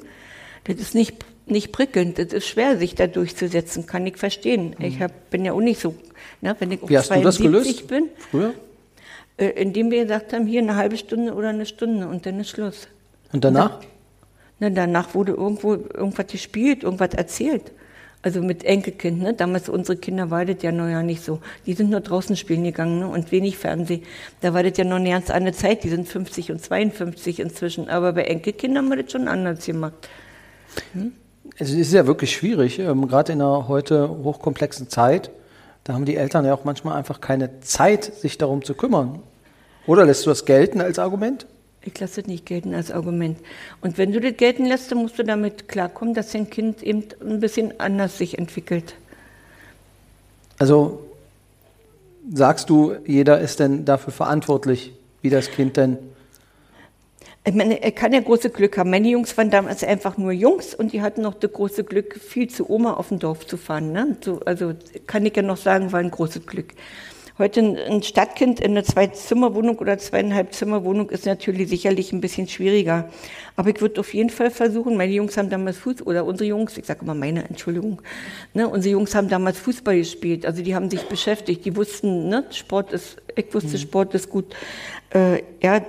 Das 0.64 0.76
ist 0.78 0.96
nicht 0.96 1.24
nicht 1.50 1.72
prickelnd. 1.72 2.18
Es 2.18 2.32
ist 2.32 2.46
schwer, 2.46 2.78
sich 2.78 2.94
da 2.94 3.06
durchzusetzen, 3.06 3.86
kann 3.86 4.06
ich 4.06 4.16
verstehen. 4.16 4.74
Mhm. 4.78 4.84
Ich 4.84 5.00
hab, 5.00 5.30
bin 5.30 5.44
ja 5.44 5.52
auch 5.52 5.60
nicht 5.60 5.80
so, 5.80 5.94
ne, 6.40 6.56
wenn 6.58 6.72
ich 6.72 6.80
Wie 6.86 6.96
hast 6.96 7.10
du 7.10 7.20
das 7.20 7.38
gelöst? 7.38 7.86
bin. 7.88 8.08
Früher? 8.30 8.54
Äh, 9.36 9.50
indem 9.50 9.90
wir 9.90 10.02
gesagt 10.02 10.32
haben, 10.32 10.46
hier 10.46 10.60
eine 10.60 10.76
halbe 10.76 10.96
Stunde 10.96 11.34
oder 11.34 11.50
eine 11.50 11.66
Stunde 11.66 12.08
und 12.08 12.26
dann 12.26 12.40
ist 12.40 12.50
Schluss. 12.50 12.88
Und 13.32 13.44
danach? 13.44 13.80
Na, 14.58 14.70
danach 14.70 15.14
wurde 15.14 15.32
irgendwo 15.32 15.74
irgendwas 15.74 16.26
gespielt, 16.26 16.82
irgendwas 16.82 17.14
erzählt. 17.14 17.70
Also 18.20 18.42
mit 18.42 18.64
Enkelkind, 18.64 19.22
ne? 19.22 19.32
Damals 19.32 19.68
unsere 19.68 19.96
Kinder 19.96 20.28
war 20.30 20.44
das 20.44 20.60
ja 20.62 20.72
noch 20.72 20.88
ja 20.88 21.04
nicht 21.04 21.22
so. 21.22 21.38
Die 21.66 21.74
sind 21.74 21.90
nur 21.90 22.00
draußen 22.00 22.34
spielen 22.34 22.64
gegangen, 22.64 22.98
ne? 22.98 23.06
Und 23.08 23.30
wenig 23.30 23.56
Fernsehen. 23.56 24.02
Da 24.40 24.52
war 24.54 24.64
das 24.64 24.76
ja 24.76 24.82
noch 24.82 24.96
eine 24.96 25.10
ganz 25.10 25.30
andere 25.30 25.54
Zeit. 25.54 25.84
Die 25.84 25.88
sind 25.88 26.08
50 26.08 26.50
und 26.50 26.60
52 26.60 27.38
inzwischen. 27.38 27.88
Aber 27.88 28.12
bei 28.12 28.24
Enkelkindern 28.24 28.84
haben 28.84 28.96
wir 28.96 29.02
das 29.04 29.12
schon 29.12 29.28
anders 29.28 29.64
gemacht. 29.64 30.08
Hm? 30.94 31.12
Es 31.56 31.70
ist 31.70 31.92
ja 31.92 32.06
wirklich 32.06 32.32
schwierig, 32.32 32.78
ähm, 32.78 33.08
gerade 33.08 33.32
in 33.32 33.40
einer 33.40 33.68
heute 33.68 34.08
hochkomplexen 34.08 34.88
Zeit. 34.88 35.30
Da 35.84 35.94
haben 35.94 36.04
die 36.04 36.16
Eltern 36.16 36.44
ja 36.44 36.54
auch 36.54 36.64
manchmal 36.64 36.96
einfach 36.96 37.20
keine 37.20 37.60
Zeit, 37.60 38.04
sich 38.04 38.36
darum 38.38 38.64
zu 38.64 38.74
kümmern. 38.74 39.20
Oder 39.86 40.04
lässt 40.04 40.26
du 40.26 40.30
das 40.30 40.44
gelten 40.44 40.80
als 40.80 40.98
Argument? 40.98 41.46
Ich 41.82 41.98
lasse 41.98 42.20
das 42.20 42.28
nicht 42.28 42.44
gelten 42.44 42.74
als 42.74 42.90
Argument. 42.90 43.38
Und 43.80 43.96
wenn 43.96 44.12
du 44.12 44.20
das 44.20 44.36
gelten 44.36 44.66
lässt, 44.66 44.92
dann 44.92 44.98
musst 44.98 45.18
du 45.18 45.24
damit 45.24 45.68
klarkommen, 45.68 46.12
dass 46.12 46.32
dein 46.32 46.50
Kind 46.50 46.82
eben 46.82 47.04
ein 47.22 47.40
bisschen 47.40 47.80
anders 47.80 48.18
sich 48.18 48.36
entwickelt. 48.36 48.94
Also 50.58 51.00
sagst 52.32 52.68
du, 52.68 52.96
jeder 53.06 53.40
ist 53.40 53.60
denn 53.60 53.84
dafür 53.84 54.12
verantwortlich, 54.12 54.92
wie 55.22 55.30
das 55.30 55.50
Kind 55.50 55.76
denn. 55.76 55.98
Ich 57.45 57.54
meine, 57.54 57.83
er 57.83 57.92
kann 57.92 58.12
ja 58.12 58.21
große 58.21 58.50
Glück 58.50 58.76
haben. 58.76 58.90
Meine 58.90 59.09
Jungs 59.09 59.37
waren 59.38 59.50
damals 59.50 59.83
einfach 59.83 60.18
nur 60.18 60.33
Jungs 60.33 60.75
und 60.75 60.92
die 60.92 61.00
hatten 61.00 61.23
noch 61.23 61.35
das 61.35 61.52
große 61.52 61.85
Glück, 61.85 62.18
viel 62.18 62.49
zu 62.49 62.68
Oma 62.68 62.95
auf 62.95 63.09
dem 63.09 63.21
Dorf 63.21 63.47
zu 63.47 63.57
fahren. 63.57 63.92
Ne? 63.92 64.16
So, 64.21 64.40
also 64.45 64.75
kann 65.07 65.25
ich 65.25 65.35
ja 65.35 65.42
noch 65.42 65.57
sagen, 65.57 65.92
war 65.92 66.00
ein 66.00 66.11
großes 66.11 66.47
Glück. 66.47 66.75
Heute 67.38 67.61
ein 67.61 68.02
Stadtkind 68.02 68.59
in 68.59 68.73
einer 68.73 68.83
Zwei-Zimmer-Wohnung 68.83 69.78
oder 69.78 69.97
Zweieinhalb-Zimmer-Wohnung 69.97 71.09
ist 71.11 71.25
natürlich 71.25 71.68
sicherlich 71.68 72.12
ein 72.12 72.21
bisschen 72.21 72.49
schwieriger. 72.49 73.09
Aber 73.54 73.71
ich 73.71 73.80
würde 73.80 74.00
auf 74.00 74.12
jeden 74.12 74.30
Fall 74.30 74.50
versuchen, 74.50 74.97
meine 74.97 75.12
Jungs 75.12 75.37
haben 75.37 75.49
damals 75.49 75.78
Fußball, 75.78 76.09
oder 76.09 76.25
unsere 76.25 76.49
Jungs, 76.49 76.76
ich 76.76 76.87
sage 76.87 77.02
immer 77.02 77.14
meine, 77.14 77.49
Entschuldigung, 77.49 78.02
ne, 78.54 78.68
unsere 78.68 78.95
Jungs 78.95 79.14
haben 79.14 79.28
damals 79.28 79.57
Fußball 79.61 79.97
gespielt, 79.97 80.47
also 80.47 80.64
die 80.64 80.75
haben 80.75 80.90
sich 80.90 81.02
beschäftigt, 81.02 81.64
die 81.64 81.76
wussten, 81.76 82.28
ne, 82.28 82.45
Sport 82.50 82.92
ist, 82.92 83.18
ich 83.37 83.54
wusste, 83.54 83.76
mhm. 83.76 83.83
Sport 83.83 84.14
ist 84.14 84.30
gut. 84.30 84.57
Äh, 85.14 85.45
ja, 85.62 85.80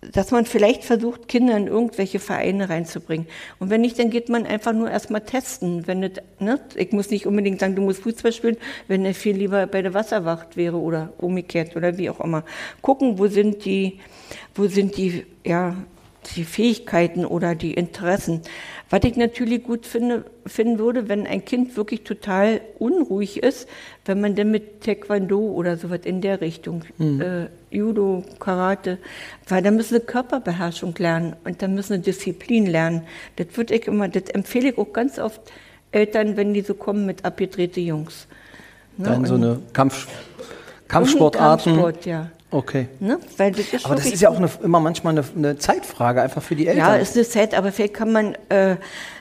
dass 0.00 0.30
man 0.30 0.46
vielleicht 0.46 0.84
versucht, 0.84 1.26
Kinder 1.26 1.56
in 1.56 1.66
irgendwelche 1.66 2.20
Vereine 2.20 2.68
reinzubringen. 2.68 3.26
Und 3.58 3.70
wenn 3.70 3.80
nicht, 3.80 3.98
dann 3.98 4.10
geht 4.10 4.28
man 4.28 4.46
einfach 4.46 4.72
nur 4.72 4.90
erstmal 4.90 5.22
testen. 5.22 5.86
Wenn 5.88 6.00
nicht, 6.00 6.22
ne? 6.38 6.60
Ich 6.76 6.92
muss 6.92 7.10
nicht 7.10 7.26
unbedingt 7.26 7.58
sagen, 7.58 7.74
du 7.74 7.82
musst 7.82 8.02
Fußball 8.02 8.32
spielen, 8.32 8.56
wenn 8.86 9.04
er 9.04 9.14
viel 9.14 9.36
lieber 9.36 9.66
bei 9.66 9.82
der 9.82 9.94
Wasserwacht 9.94 10.56
wäre 10.56 10.76
oder 10.76 11.12
umgekehrt 11.18 11.74
oder 11.74 11.98
wie 11.98 12.10
auch 12.10 12.20
immer. 12.20 12.44
Gucken, 12.80 13.18
wo 13.18 13.26
sind 13.26 13.64
die, 13.64 13.98
wo 14.54 14.68
sind 14.68 14.96
die, 14.96 15.26
ja, 15.44 15.76
die 16.36 16.44
Fähigkeiten 16.44 17.24
oder 17.24 17.54
die 17.54 17.74
Interessen. 17.74 18.42
Was 18.90 19.00
ich 19.04 19.16
natürlich 19.16 19.64
gut 19.64 19.84
finde, 19.84 20.24
finden 20.46 20.78
würde, 20.78 21.08
wenn 21.08 21.26
ein 21.26 21.44
Kind 21.44 21.76
wirklich 21.76 22.04
total 22.04 22.62
unruhig 22.78 23.42
ist, 23.42 23.68
wenn 24.06 24.20
man 24.20 24.34
dann 24.34 24.50
mit 24.50 24.82
Taekwondo 24.82 25.38
oder 25.38 25.76
sowas 25.76 26.00
in 26.04 26.22
der 26.22 26.40
Richtung, 26.40 26.84
mhm. 26.96 27.20
äh, 27.20 27.46
Judo, 27.70 28.24
Karate, 28.38 28.98
weil 29.46 29.62
da 29.62 29.70
müssen 29.70 29.94
sie 29.94 30.00
Körperbeherrschung 30.00 30.94
lernen 30.96 31.36
und 31.44 31.60
da 31.60 31.68
müssen 31.68 31.98
sie 31.98 32.02
Disziplin 32.02 32.64
lernen. 32.66 33.02
Das 33.36 33.48
würde 33.54 33.74
ich 33.74 33.86
immer, 33.86 34.08
das 34.08 34.24
empfehle 34.30 34.70
ich 34.70 34.78
auch 34.78 34.92
ganz 34.92 35.18
oft 35.18 35.40
Eltern, 35.92 36.36
wenn 36.38 36.54
die 36.54 36.62
so 36.62 36.72
kommen 36.72 37.04
mit 37.04 37.26
abgedrehte 37.26 37.80
Jungs. 37.80 38.26
Ne? 38.96 39.04
Dann 39.04 39.26
so 39.26 39.34
eine 39.34 39.60
Kampf, 39.74 40.08
Kampfsportarten. 40.88 41.74
Kampfsport, 41.74 42.06
ja. 42.06 42.30
Okay. 42.50 42.88
Ne? 42.98 43.18
Weil 43.36 43.52
das 43.52 43.74
ist 43.74 43.84
aber 43.84 43.96
das 43.96 44.06
ist 44.06 44.22
ja 44.22 44.30
auch 44.30 44.38
eine, 44.38 44.48
immer 44.62 44.80
manchmal 44.80 45.18
eine, 45.18 45.24
eine, 45.36 45.58
Zeitfrage, 45.58 46.22
einfach 46.22 46.42
für 46.42 46.56
die 46.56 46.66
Eltern. 46.66 46.94
Ja, 46.94 46.96
ist 46.96 47.14
eine 47.14 47.26
Zeit, 47.26 47.54
aber 47.54 47.72
vielleicht 47.72 47.92
kann 47.92 48.10
man, 48.10 48.36
äh, 48.48 48.76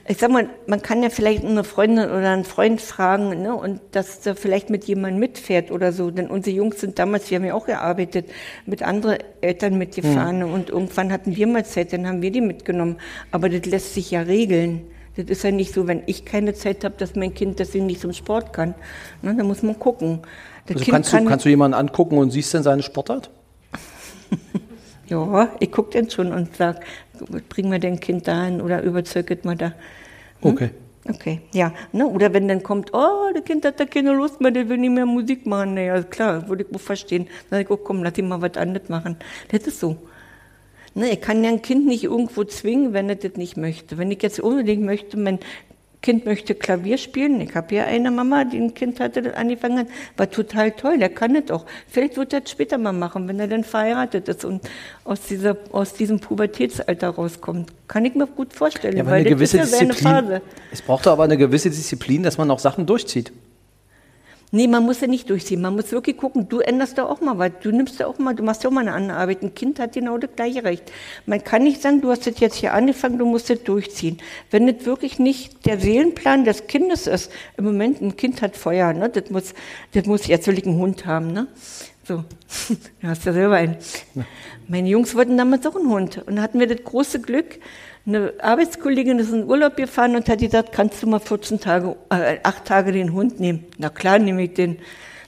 ich 0.08 0.18
sag 0.18 0.32
mal, 0.32 0.50
man 0.66 0.82
kann 0.82 1.04
ja 1.04 1.10
vielleicht 1.10 1.44
eine 1.44 1.66
Freundin 1.66 2.06
oder 2.06 2.32
einen 2.32 2.46
Freund 2.46 2.80
fragen, 2.80 3.42
ne, 3.42 3.54
und 3.54 3.82
dass 3.92 4.22
da 4.22 4.34
vielleicht 4.34 4.70
mit 4.70 4.86
jemandem 4.86 5.20
mitfährt 5.20 5.72
oder 5.72 5.92
so. 5.92 6.10
Denn 6.10 6.28
unsere 6.28 6.56
Jungs 6.56 6.80
sind 6.80 7.00
damals, 7.00 7.30
wir 7.30 7.40
haben 7.40 7.46
ja 7.46 7.54
auch 7.54 7.66
gearbeitet, 7.66 8.28
mit 8.66 8.82
anderen 8.82 9.18
Eltern 9.42 9.78
mitgefahren 9.78 10.48
mhm. 10.48 10.54
und 10.54 10.70
irgendwann 10.70 11.12
hatten 11.12 11.36
wir 11.36 11.48
mal 11.48 11.66
Zeit, 11.66 11.92
dann 11.92 12.08
haben 12.08 12.22
wir 12.22 12.32
die 12.32 12.40
mitgenommen. 12.42 12.96
Aber 13.32 13.50
das 13.50 13.66
lässt 13.66 13.94
sich 13.94 14.10
ja 14.10 14.22
regeln. 14.22 14.88
Das 15.18 15.26
ist 15.26 15.44
ja 15.44 15.52
nicht 15.52 15.74
so, 15.74 15.88
wenn 15.88 16.04
ich 16.06 16.24
keine 16.24 16.54
Zeit 16.54 16.86
habe, 16.86 16.96
dass 16.98 17.16
mein 17.16 17.34
Kind, 17.34 17.60
sie 17.66 17.82
nicht 17.82 18.00
zum 18.00 18.14
Sport 18.14 18.54
kann. 18.54 18.76
Ne, 19.22 19.36
da 19.36 19.44
muss 19.44 19.64
man 19.64 19.78
gucken. 19.78 20.22
Also 20.70 20.92
kannst, 20.92 21.12
kann 21.12 21.24
du, 21.24 21.30
kannst 21.30 21.46
du 21.46 21.50
jemanden 21.50 21.76
angucken 21.76 22.18
und 22.18 22.32
siehst 22.32 22.54
dann 22.54 22.64
seine 22.64 22.84
Sportart? 22.84 23.30
ja, 25.08 25.50
ich 25.60 25.72
gucke 25.72 25.92
den 25.92 26.10
schon 26.10 26.32
und 26.34 26.56
sage, 26.56 26.80
bring 27.50 27.70
mir 27.70 27.80
dein 27.80 28.00
Kind 28.00 28.28
dahin 28.28 28.62
oder 28.62 28.82
überzeugt 28.82 29.46
mal 29.46 29.56
da. 29.56 29.74
Hm? 30.42 30.52
Okay. 30.52 30.70
Okay, 31.10 31.40
ja. 31.54 31.74
Ne? 31.94 32.06
Oder 32.06 32.34
wenn 32.34 32.48
dann 32.48 32.64
kommt, 32.64 32.94
oh, 32.94 33.32
das 33.34 33.44
Kind 33.46 33.64
hat 33.64 33.80
da 33.80 33.86
keine 33.86 34.14
Lust 34.14 34.42
mehr, 34.42 34.52
der 34.52 34.68
will 34.68 34.78
nicht 34.78 34.92
mehr 34.92 35.06
Musik 35.06 35.46
machen. 35.46 35.76
Naja, 35.76 36.04
klar, 36.04 36.50
würde 36.50 36.64
ich 36.64 36.74
wohl 36.74 36.80
verstehen. 36.80 37.28
Dann 37.50 37.60
sage 37.60 37.64
ich, 37.64 37.70
oh, 37.70 37.78
komm, 37.78 38.04
lass 38.04 38.18
ihn 38.18 38.28
mal 38.28 38.42
was 38.42 38.58
anderes 38.58 38.90
machen. 38.90 39.16
Das 39.50 39.62
ist 39.62 39.80
so. 39.80 39.96
Ne, 40.96 41.12
ich 41.12 41.22
kann 41.22 41.44
ja 41.44 41.52
ein 41.52 41.62
Kind 41.62 41.86
nicht 41.86 42.06
irgendwo 42.06 42.44
zwingen, 42.44 42.92
wenn 42.92 43.08
er 43.08 43.16
das 43.16 43.36
nicht 43.36 43.56
möchte. 43.56 43.98
Wenn 43.98 44.12
ich 44.12 44.22
jetzt 44.22 44.40
unbedingt 44.40 44.84
möchte, 44.84 45.16
mein 45.18 45.40
Kind 46.02 46.26
möchte 46.26 46.54
Klavier 46.54 46.98
spielen. 46.98 47.42
Ich 47.42 47.56
habe 47.56 47.74
ja 47.76 47.86
eine 47.86 48.12
Mama, 48.12 48.46
die 48.46 48.58
ein 48.58 48.74
Kind 48.74 49.00
hatte, 49.00 49.22
das 49.22 49.36
angefangen 49.36 49.80
hat. 49.80 49.88
War 50.16 50.30
total 50.30 50.72
toll, 50.72 51.00
der 51.00 51.10
kann 51.10 51.34
das 51.34 51.50
auch. 51.52 51.66
Vielleicht 51.88 52.18
wird 52.18 52.34
er 52.34 52.42
das 52.42 52.52
später 52.52 52.78
mal 52.78 52.94
machen, 52.94 53.28
wenn 53.28 53.40
er 53.40 53.48
dann 53.48 53.64
verheiratet 53.64 54.28
ist 54.28 54.46
und 54.46 54.62
aus, 55.04 55.22
dieser, 55.22 55.58
aus 55.72 55.94
diesem 55.94 56.20
Pubertätsalter 56.20 57.10
rauskommt. 57.10 57.74
Kann 57.88 58.06
ich 58.06 58.16
mir 58.16 58.28
gut 58.28 58.54
vorstellen, 58.54 58.98
ja, 58.98 59.06
weil 59.06 59.22
eine 59.22 59.30
gewisse 59.30 59.58
ist 59.58 59.72
ja 59.72 59.78
seine 59.80 59.94
Phase. 59.94 60.42
Es 60.72 60.82
braucht 60.82 61.08
aber 61.08 61.24
eine 61.24 61.38
gewisse 61.38 61.70
Disziplin, 61.70 62.24
dass 62.24 62.38
man 62.38 62.52
auch 62.52 62.60
Sachen 62.60 62.86
durchzieht. 62.86 63.32
Nee, 64.52 64.68
man 64.68 64.86
muss 64.86 65.02
ja 65.02 65.08
nicht 65.08 65.30
durchziehen. 65.30 65.62
Man 65.62 65.76
muss 65.76 65.92
wirklich 65.92 66.16
gucken, 66.16 66.48
du 66.48 66.60
änderst 66.60 66.98
da 66.98 67.06
auch 67.06 67.20
mal 67.20 67.38
was. 67.38 67.52
Du 67.62 67.70
nimmst 67.72 68.00
da 68.00 68.08
auch 68.08 68.18
mal, 68.18 68.34
du 68.34 68.44
machst 68.44 68.64
ja 68.64 68.70
auch 68.70 68.74
mal 68.74 68.82
eine 68.82 68.94
andere 68.94 69.18
Arbeit. 69.18 69.44
Ein 69.44 69.54
Kind 69.54 69.78
hat 69.78 69.94
genau 69.94 70.18
das 70.18 70.30
gleiche 70.38 70.64
Recht. 70.64 70.90
Man 71.26 71.44
kann 71.44 71.64
nicht 71.64 71.82
sagen, 71.82 72.00
du 72.00 72.10
hast 72.10 72.26
das 72.28 72.40
jetzt 72.40 72.56
hier 72.56 72.74
angefangen, 72.74 73.18
du 73.18 73.26
musst 73.26 73.50
das 73.50 73.62
durchziehen. 73.64 74.20
Wenn 74.50 74.68
das 74.68 74.86
wirklich 74.86 75.20
nicht 75.20 75.66
der 75.66 75.80
Seelenplan 75.80 76.46
des 76.46 76.68
Kindes 76.68 77.08
ist, 77.08 77.30
im 77.58 77.66
Moment, 77.66 78.02
ein 78.02 78.16
Kind 78.16 78.42
hat 78.42 78.56
Feuer, 78.56 78.94
ne? 78.94 79.10
Das 79.10 79.30
muss, 79.30 79.54
das 79.92 80.06
muss, 80.06 80.28
jetzt 80.28 80.48
will 80.48 80.58
ich 80.58 80.66
einen 80.66 80.78
Hund 80.78 81.06
haben, 81.06 81.34
ne? 81.34 81.48
So, 82.06 82.24
du 83.02 83.08
hast 83.08 83.26
ja 83.26 83.34
selber 83.34 83.56
einen. 83.56 83.76
Ja. 84.16 84.24
Meine 84.70 84.88
Jungs 84.88 85.14
wollten 85.14 85.38
damals 85.38 85.66
auch 85.66 85.76
einen 85.76 85.90
Hund. 85.90 86.24
Und 86.26 86.38
da 86.38 86.42
hatten 86.42 86.60
wir 86.60 86.68
das 86.68 86.86
große 86.86 87.20
Glück, 87.20 87.60
eine 88.08 88.34
Arbeitskollegin 88.42 89.20
ist 89.20 89.34
in 89.34 89.46
Urlaub 89.46 89.76
gefahren 89.76 90.16
und 90.16 90.30
hat 90.30 90.40
gesagt, 90.40 90.72
kannst 90.72 91.04
du 91.04 91.08
mal 91.08 91.20
14 91.20 91.60
Tage, 91.60 91.96
äh, 92.10 92.38
acht 92.44 92.66
Tage 92.66 92.94
den 92.94 93.14
Hund 93.14 93.40
nehmen? 93.40 93.66
Na 93.78 93.90
klar, 93.90 94.18
nehme 94.18 94.44
ich 94.44 94.54
den. 94.54 94.78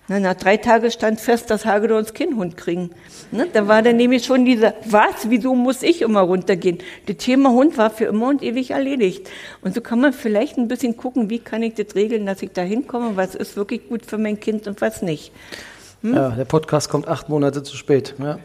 Na, 0.08 0.20
nach 0.20 0.34
drei 0.34 0.58
Tagen 0.58 0.90
stand 0.90 1.20
fest, 1.20 1.52
dass 1.52 1.66
Hagedorns 1.66 2.16
keinen 2.16 2.36
Hund 2.36 2.58
kriegen. 2.58 2.90
Ne? 3.32 3.48
Da 3.54 3.68
war 3.68 3.84
dann 3.84 3.98
nämlich 3.98 4.26
schon 4.26 4.44
dieser, 4.44 4.74
was, 4.86 5.30
wieso 5.30 5.54
muss 5.54 5.84
ich 5.84 6.02
immer 6.02 6.22
runtergehen? 6.22 6.80
Das 7.06 7.18
Thema 7.18 7.52
Hund 7.52 7.78
war 7.78 7.92
für 7.92 8.06
immer 8.06 8.30
und 8.30 8.42
ewig 8.42 8.72
erledigt. 8.72 9.30
Und 9.62 9.76
so 9.76 9.82
kann 9.82 10.00
man 10.00 10.14
vielleicht 10.14 10.58
ein 10.58 10.68
bisschen 10.68 10.98
gucken, 10.98 11.30
wie 11.30 11.38
kann 11.38 11.62
ich 11.62 11.76
das 11.76 11.94
regeln, 11.94 12.26
dass 12.26 12.42
ich 12.42 12.52
da 12.54 12.64
hinkomme, 12.64 13.18
was 13.18 13.36
ist 13.36 13.56
wirklich 13.56 13.88
gut 13.88 14.04
für 14.06 14.18
mein 14.18 14.40
Kind 14.40 14.68
und 14.68 14.82
was 14.82 15.04
nicht. 15.04 15.32
Hm? 16.02 16.16
Ja, 16.16 16.30
der 16.30 16.46
Podcast 16.46 16.90
kommt 16.90 17.08
acht 17.08 17.30
Monate 17.30 17.62
zu 17.62 17.76
spät. 17.76 18.16
Ja. 18.18 18.40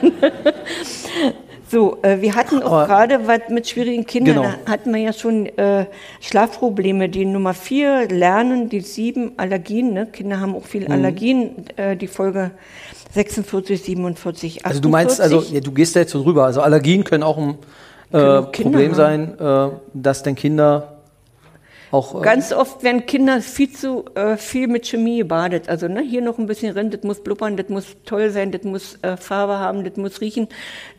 So, 1.68 1.98
äh, 2.02 2.20
wir 2.20 2.34
hatten 2.36 2.62
auch 2.62 2.86
gerade 2.86 3.26
was 3.26 3.48
mit 3.48 3.68
schwierigen 3.68 4.06
Kindern, 4.06 4.36
genau. 4.36 4.48
da 4.64 4.72
hatten 4.72 4.92
wir 4.92 5.00
ja 5.00 5.12
schon 5.12 5.46
äh, 5.46 5.86
Schlafprobleme. 6.20 7.08
Die 7.08 7.24
Nummer 7.24 7.54
vier, 7.54 8.08
Lernen, 8.08 8.68
die 8.68 8.80
sieben, 8.80 9.32
Allergien. 9.36 9.92
Ne? 9.92 10.06
Kinder 10.06 10.40
haben 10.40 10.54
auch 10.54 10.64
viel 10.64 10.84
mhm. 10.84 10.92
Allergien, 10.92 11.66
äh, 11.76 11.96
die 11.96 12.06
Folge 12.06 12.52
46, 13.14 13.82
47, 13.82 14.64
48. 14.64 14.66
Also 14.66 14.80
du 14.80 14.88
meinst, 14.88 15.20
also 15.20 15.42
ja, 15.42 15.60
du 15.60 15.72
gehst 15.72 15.96
da 15.96 16.00
jetzt 16.00 16.12
so 16.12 16.22
drüber. 16.22 16.44
Also 16.44 16.60
Allergien 16.60 17.02
können 17.02 17.24
auch 17.24 17.38
ein 17.38 17.56
äh, 18.12 18.42
Problem 18.42 18.94
sein, 18.94 19.38
äh, 19.38 19.68
dass 19.92 20.22
denn 20.22 20.36
Kinder 20.36 20.95
auch, 21.90 22.20
äh 22.20 22.24
Ganz 22.24 22.52
oft 22.52 22.82
werden 22.82 23.06
Kinder 23.06 23.40
viel 23.40 23.70
zu 23.70 24.04
äh, 24.14 24.36
viel 24.36 24.68
mit 24.68 24.86
Chemie 24.86 25.18
gebadet. 25.18 25.68
Also 25.68 25.88
ne, 25.88 26.00
hier 26.00 26.22
noch 26.22 26.38
ein 26.38 26.46
bisschen 26.46 26.72
rein, 26.72 26.90
das 26.90 27.02
muss 27.02 27.22
blubbern, 27.22 27.56
das 27.56 27.68
muss 27.68 27.96
toll 28.04 28.30
sein, 28.30 28.50
das 28.52 28.62
muss 28.64 28.98
äh, 29.02 29.16
Farbe 29.16 29.58
haben, 29.58 29.84
das 29.84 29.96
muss 29.96 30.20
riechen. 30.20 30.48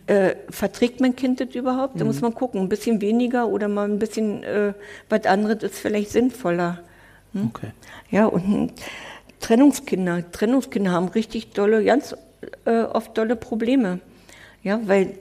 Äh, 0.07 0.35
verträgt 0.49 1.01
mein 1.01 1.15
Kind 1.15 1.41
das 1.41 1.53
überhaupt? 1.53 1.95
Mhm. 1.95 1.99
Da 1.99 2.05
muss 2.05 2.21
man 2.21 2.33
gucken. 2.33 2.61
Ein 2.61 2.69
bisschen 2.69 3.01
weniger 3.01 3.47
oder 3.47 3.67
mal 3.67 3.89
ein 3.89 3.99
bisschen 3.99 4.43
äh, 4.43 4.73
was 5.09 5.25
anderes 5.25 5.63
ist 5.63 5.79
vielleicht 5.79 6.11
sinnvoller. 6.11 6.79
Hm? 7.33 7.51
Okay. 7.53 7.71
Ja, 8.09 8.25
und 8.25 8.73
Trennungskinder. 9.41 10.31
Trennungskinder 10.31 10.91
haben 10.91 11.09
richtig 11.09 11.51
dolle, 11.51 11.83
ganz 11.83 12.15
äh, 12.65 12.83
oft 12.83 13.17
dolle 13.17 13.35
Probleme. 13.35 13.99
Ja, 14.63 14.79
weil, 14.85 15.17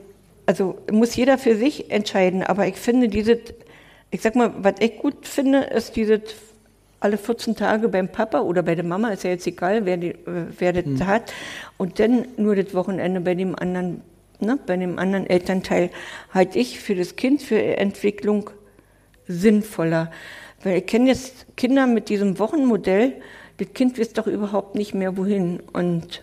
also 0.47 0.79
muss 0.91 1.17
jeder 1.17 1.39
für 1.39 1.57
sich 1.57 1.91
entscheiden, 1.91 2.43
aber 2.43 2.67
ich 2.67 2.77
finde, 2.77 3.09
diese 3.09 3.39
ich 4.17 4.23
sag 4.23 4.35
mal, 4.35 4.51
was 4.57 4.77
ich 4.81 4.97
gut 4.97 5.27
finde, 5.27 5.59
ist 5.65 5.95
dieses 5.95 6.23
alle 7.01 7.19
14 7.19 7.55
Tage 7.55 7.91
beim 7.91 8.09
Papa 8.09 8.41
oder 8.41 8.63
bei 8.63 8.75
der 8.75 8.83
Mama, 8.85 9.11
ist 9.11 9.25
ja 9.25 9.31
jetzt 9.31 9.47
egal, 9.47 9.85
wer, 9.85 9.99
die, 9.99 10.13
äh, 10.13 10.47
wer 10.59 10.73
das 10.73 10.87
mhm. 10.87 11.07
hat. 11.07 11.35
Und 11.77 11.99
dann 11.99 12.27
nur 12.39 12.57
das 12.57 12.73
Wochenende 12.73 13.21
bei 13.21 13.35
dem 13.35 13.55
anderen, 13.55 14.01
ne, 14.41 14.59
bei 14.67 14.79
dem 14.79 14.99
anderen 14.99 15.27
Elternteil, 15.27 15.91
halte 16.33 16.59
ich 16.59 16.81
für 16.81 16.95
das 16.95 17.17
Kind, 17.17 17.43
für 17.43 17.61
Entwicklung 17.61 18.49
sinnvoller. 19.29 20.11
Weil 20.65 20.79
ich 20.79 20.87
kenne 20.87 21.09
jetzt 21.09 21.45
Kinder 21.59 21.87
mit 21.87 22.09
diesem 22.09 22.39
Wochenmodell, 22.39 23.13
das 23.59 23.69
Kind 23.75 23.99
weiß 23.99 24.15
doch 24.15 24.27
überhaupt 24.27 24.77
nicht 24.77 24.95
mehr 24.95 25.19
wohin. 25.19 25.61
Und 25.75 26.23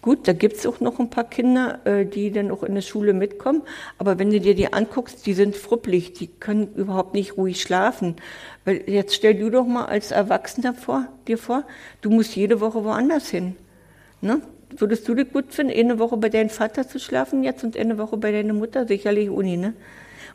Gut, 0.00 0.28
da 0.28 0.32
gibt 0.32 0.56
es 0.56 0.66
auch 0.66 0.78
noch 0.78 1.00
ein 1.00 1.10
paar 1.10 1.28
Kinder, 1.28 1.80
äh, 1.84 2.06
die 2.06 2.30
dann 2.30 2.52
auch 2.52 2.62
in 2.62 2.74
der 2.74 2.82
Schule 2.82 3.12
mitkommen. 3.12 3.62
Aber 3.98 4.18
wenn 4.18 4.30
du 4.30 4.38
dir 4.38 4.54
die 4.54 4.72
anguckst, 4.72 5.26
die 5.26 5.34
sind 5.34 5.56
fruppelig, 5.56 6.12
die 6.12 6.28
können 6.28 6.72
überhaupt 6.76 7.14
nicht 7.14 7.36
ruhig 7.36 7.60
schlafen. 7.60 8.14
Weil 8.64 8.88
jetzt 8.88 9.14
stell 9.14 9.34
du 9.34 9.50
doch 9.50 9.66
mal 9.66 9.86
als 9.86 10.12
Erwachsener 10.12 10.74
vor, 10.74 11.08
dir 11.26 11.36
vor, 11.36 11.64
du 12.00 12.10
musst 12.10 12.36
jede 12.36 12.60
Woche 12.60 12.84
woanders 12.84 13.28
hin. 13.28 13.56
Ne? 14.20 14.40
Würdest 14.70 15.08
du 15.08 15.14
das 15.14 15.26
gut 15.32 15.52
finden, 15.52 15.72
eine 15.76 15.98
Woche 15.98 16.16
bei 16.16 16.28
deinem 16.28 16.50
Vater 16.50 16.86
zu 16.86 17.00
schlafen 17.00 17.42
jetzt 17.42 17.64
und 17.64 17.76
eine 17.76 17.98
Woche 17.98 18.18
bei 18.18 18.30
deiner 18.30 18.52
Mutter? 18.52 18.86
Sicherlich 18.86 19.30
Uni, 19.30 19.56
ne? 19.56 19.74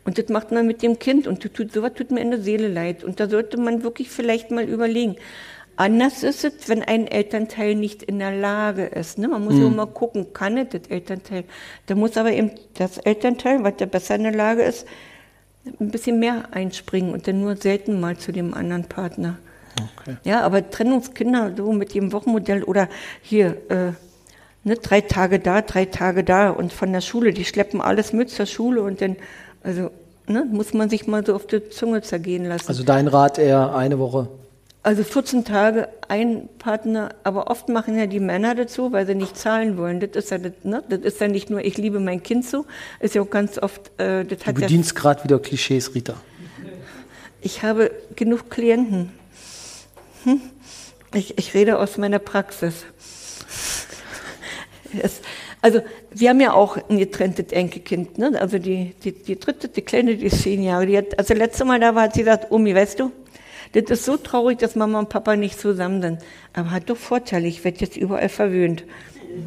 Und 0.05 0.17
das 0.17 0.27
macht 0.27 0.51
man 0.51 0.67
mit 0.67 0.81
dem 0.81 0.99
Kind 0.99 1.27
und 1.27 1.41
tut, 1.41 1.71
sowas 1.71 1.93
tut 1.95 2.11
mir 2.11 2.19
in 2.19 2.31
der 2.31 2.41
Seele 2.41 2.67
leid. 2.67 3.03
Und 3.05 3.19
da 3.21 3.29
sollte 3.29 3.57
man 3.57 3.83
wirklich 3.83 4.09
vielleicht 4.09 4.51
mal 4.51 4.65
überlegen. 4.65 5.15
Anders 5.75 6.21
ist 6.21 6.43
es, 6.43 6.69
wenn 6.69 6.83
ein 6.83 7.07
Elternteil 7.07 7.73
nicht 7.73 8.03
in 8.03 8.19
der 8.19 8.31
Lage 8.31 8.85
ist. 8.85 9.17
Ne? 9.17 9.27
Man 9.27 9.43
muss 9.43 9.55
mhm. 9.55 9.67
immer 9.67 9.87
gucken, 9.87 10.33
kann 10.33 10.57
es 10.57 10.69
das 10.69 10.87
Elternteil? 10.89 11.45
Da 11.87 11.95
muss 11.95 12.15
aber 12.15 12.31
eben 12.31 12.51
das 12.75 12.99
Elternteil, 12.99 13.63
was 13.63 13.73
da 13.77 13.85
besser 13.85 14.15
in 14.15 14.23
der 14.23 14.35
Lage 14.35 14.61
ist, 14.61 14.85
ein 15.79 15.89
bisschen 15.89 16.19
mehr 16.19 16.49
einspringen 16.51 17.13
und 17.13 17.27
dann 17.27 17.41
nur 17.41 17.55
selten 17.55 17.99
mal 17.99 18.17
zu 18.17 18.31
dem 18.31 18.53
anderen 18.53 18.83
Partner. 18.83 19.37
Okay. 19.97 20.17
Ja, 20.23 20.41
aber 20.41 20.69
Trennungskinder 20.69 21.53
so 21.57 21.71
mit 21.71 21.95
dem 21.95 22.11
Wochenmodell 22.11 22.63
oder 22.63 22.87
hier 23.21 23.57
äh, 23.69 23.93
ne, 24.63 24.75
drei 24.75 25.01
Tage 25.01 25.39
da, 25.39 25.61
drei 25.61 25.85
Tage 25.85 26.23
da 26.23 26.51
und 26.51 26.71
von 26.71 26.93
der 26.93 27.01
Schule, 27.01 27.33
die 27.33 27.45
schleppen 27.45 27.81
alles 27.81 28.13
mit 28.13 28.29
zur 28.29 28.45
Schule 28.45 28.83
und 28.83 29.01
dann, 29.01 29.15
also 29.63 29.89
ne, 30.27 30.45
muss 30.45 30.73
man 30.73 30.89
sich 30.89 31.07
mal 31.07 31.25
so 31.25 31.33
auf 31.33 31.47
die 31.47 31.69
Zunge 31.69 32.01
zergehen 32.01 32.45
lassen. 32.45 32.67
Also 32.67 32.83
dein 32.83 33.07
Rat 33.07 33.39
eher 33.39 33.73
eine 33.73 33.97
Woche 33.97 34.27
also 34.83 35.03
14 35.03 35.45
Tage 35.45 35.87
ein 36.09 36.49
Partner, 36.59 37.15
aber 37.23 37.49
oft 37.49 37.69
machen 37.69 37.97
ja 37.97 38.05
die 38.05 38.19
Männer 38.19 38.53
dazu, 38.53 38.91
weil 38.91 39.07
sie 39.07 39.15
nicht 39.15 39.37
zahlen 39.37 39.77
wollen. 39.77 40.01
Das 40.01 40.11
ist 40.11 40.29
ja, 40.29 40.37
das, 40.37 40.51
ne? 40.63 40.83
das 40.87 40.99
ist 40.99 41.21
ja 41.21 41.29
nicht 41.29 41.49
nur, 41.49 41.63
ich 41.63 41.77
liebe 41.77 42.01
mein 42.01 42.21
Kind 42.21 42.45
so, 42.45 42.65
ist 42.99 43.15
ja 43.15 43.21
auch 43.21 43.29
ganz 43.29 43.57
oft. 43.57 43.91
Äh, 43.97 44.25
das 44.25 44.45
hat 44.45 44.57
du 44.57 44.61
bedienst 44.61 44.93
ja, 44.93 45.01
gerade 45.01 45.23
wieder 45.23 45.39
Klischees, 45.39 45.95
Rita. 45.95 46.15
Ich 47.39 47.63
habe 47.63 47.91
genug 48.15 48.49
Klienten. 48.49 49.11
Hm? 50.25 50.41
Ich, 51.13 51.37
ich 51.37 51.53
rede 51.53 51.79
aus 51.79 51.97
meiner 51.97 52.19
Praxis. 52.19 52.85
Es, 55.01 55.21
also 55.61 55.81
wir 56.11 56.29
haben 56.29 56.41
ja 56.41 56.53
auch 56.53 56.77
ein 56.89 56.97
getrenntes 56.97 57.53
Enkelkind. 57.53 58.17
Ne? 58.17 58.39
Also 58.39 58.59
die, 58.59 58.95
die, 59.03 59.13
die 59.13 59.39
dritte, 59.39 59.69
die 59.69 59.81
Kleine, 59.81 60.17
die 60.17 60.25
ist 60.25 60.41
zehn 60.41 60.61
Jahre. 60.61 60.85
Die 60.85 60.97
hat, 60.97 61.17
also 61.17 61.33
letztes 61.33 61.65
Mal 61.65 61.79
da 61.79 61.95
war, 61.95 62.03
hat 62.03 62.15
sie 62.15 62.19
gesagt, 62.19 62.51
Omi, 62.51 62.75
weißt 62.75 62.99
du, 62.99 63.11
das 63.73 63.89
ist 63.89 64.05
so 64.05 64.17
traurig, 64.17 64.59
dass 64.59 64.75
Mama 64.75 64.99
und 64.99 65.09
Papa 65.09 65.35
nicht 65.35 65.59
zusammen 65.59 66.01
sind. 66.01 66.19
Aber 66.53 66.71
hat 66.71 66.89
doch 66.89 66.97
Vorteile, 66.97 67.47
ich 67.47 67.63
werde 67.63 67.79
jetzt 67.79 67.97
überall 67.97 68.29
verwöhnt. 68.29 68.83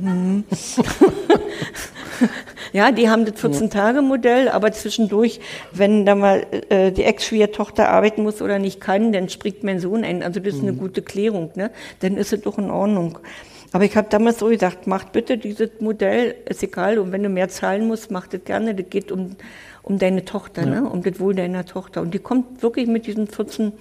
Mhm. 0.00 0.44
ja, 2.72 2.90
die 2.90 3.08
haben 3.08 3.24
das 3.24 3.36
14-Tage-Modell, 3.36 4.48
aber 4.48 4.72
zwischendurch, 4.72 5.40
wenn 5.72 6.04
da 6.04 6.14
mal 6.14 6.46
äh, 6.68 6.90
die 6.90 7.04
Ex-Schwiegertochter 7.04 7.88
arbeiten 7.88 8.22
muss 8.22 8.42
oder 8.42 8.58
nicht 8.58 8.80
kann, 8.80 9.12
dann 9.12 9.28
springt 9.28 9.62
mein 9.62 9.78
Sohn 9.78 10.04
ein. 10.04 10.22
Also 10.22 10.40
das 10.40 10.54
ist 10.54 10.62
eine 10.62 10.72
mhm. 10.72 10.78
gute 10.78 11.02
Klärung, 11.02 11.52
ne? 11.54 11.70
Dann 12.00 12.16
ist 12.16 12.32
es 12.32 12.40
doch 12.40 12.58
in 12.58 12.70
Ordnung. 12.70 13.18
Aber 13.72 13.84
ich 13.84 13.96
habe 13.96 14.08
damals 14.10 14.38
so 14.38 14.48
gesagt, 14.48 14.86
macht 14.86 15.12
bitte 15.12 15.38
dieses 15.38 15.70
Modell, 15.80 16.34
ist 16.48 16.62
egal, 16.62 16.98
und 16.98 17.12
wenn 17.12 17.22
du 17.22 17.28
mehr 17.28 17.48
zahlen 17.48 17.86
musst, 17.86 18.10
mach 18.10 18.26
das 18.26 18.44
gerne, 18.44 18.74
das 18.74 18.86
geht 18.88 19.12
um, 19.12 19.36
um 19.82 19.98
deine 19.98 20.24
Tochter, 20.24 20.62
ja. 20.62 20.80
ne? 20.80 20.88
um 20.88 21.02
das 21.02 21.20
Wohl 21.20 21.34
deiner 21.34 21.64
Tochter. 21.64 22.00
Und 22.00 22.14
die 22.14 22.18
kommt 22.18 22.62
wirklich 22.62 22.86
mit 22.86 23.06
diesen 23.06 23.28
14 23.28 23.72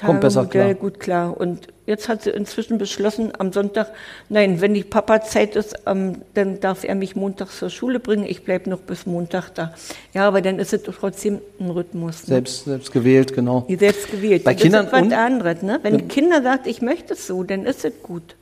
Kommt 0.00 0.20
besser 0.20 0.46
klar. 0.46 0.74
gut 0.74 0.98
klar. 0.98 1.36
Und 1.36 1.68
jetzt 1.86 2.08
hat 2.08 2.22
sie 2.22 2.30
inzwischen 2.30 2.78
beschlossen, 2.78 3.32
am 3.38 3.52
Sonntag, 3.52 3.92
nein, 4.28 4.60
wenn 4.60 4.72
die 4.72 4.82
Papa 4.82 5.20
Zeit 5.22 5.56
ist, 5.56 5.74
ähm, 5.86 6.22
dann 6.34 6.60
darf 6.60 6.84
er 6.84 6.94
mich 6.94 7.16
montags 7.16 7.58
zur 7.58 7.70
Schule 7.70 8.00
bringen. 8.00 8.24
Ich 8.24 8.44
bleibe 8.44 8.70
noch 8.70 8.80
bis 8.80 9.06
Montag 9.06 9.50
da. 9.54 9.74
Ja, 10.14 10.26
aber 10.26 10.40
dann 10.40 10.58
ist 10.58 10.72
es 10.72 10.82
trotzdem 10.82 11.40
ein 11.58 11.70
Rhythmus. 11.70 12.22
Ne? 12.22 12.34
Selbst, 12.34 12.64
selbst 12.64 12.92
gewählt, 12.92 13.34
genau. 13.34 13.66
Selbst 13.68 14.10
gewählt. 14.10 14.44
Bei 14.44 14.54
Kindern 14.54 14.88
das 14.90 15.00
ist 15.02 15.10
was 15.10 15.18
anderes. 15.18 15.62
Ne? 15.62 15.80
Wenn 15.82 15.98
ja. 15.98 16.04
Kinder 16.06 16.42
sagt, 16.42 16.66
ich 16.66 16.80
möchte 16.80 17.14
es 17.14 17.26
so, 17.26 17.42
dann 17.42 17.66
ist 17.66 17.84
es 17.84 17.92
gut. 18.02 18.36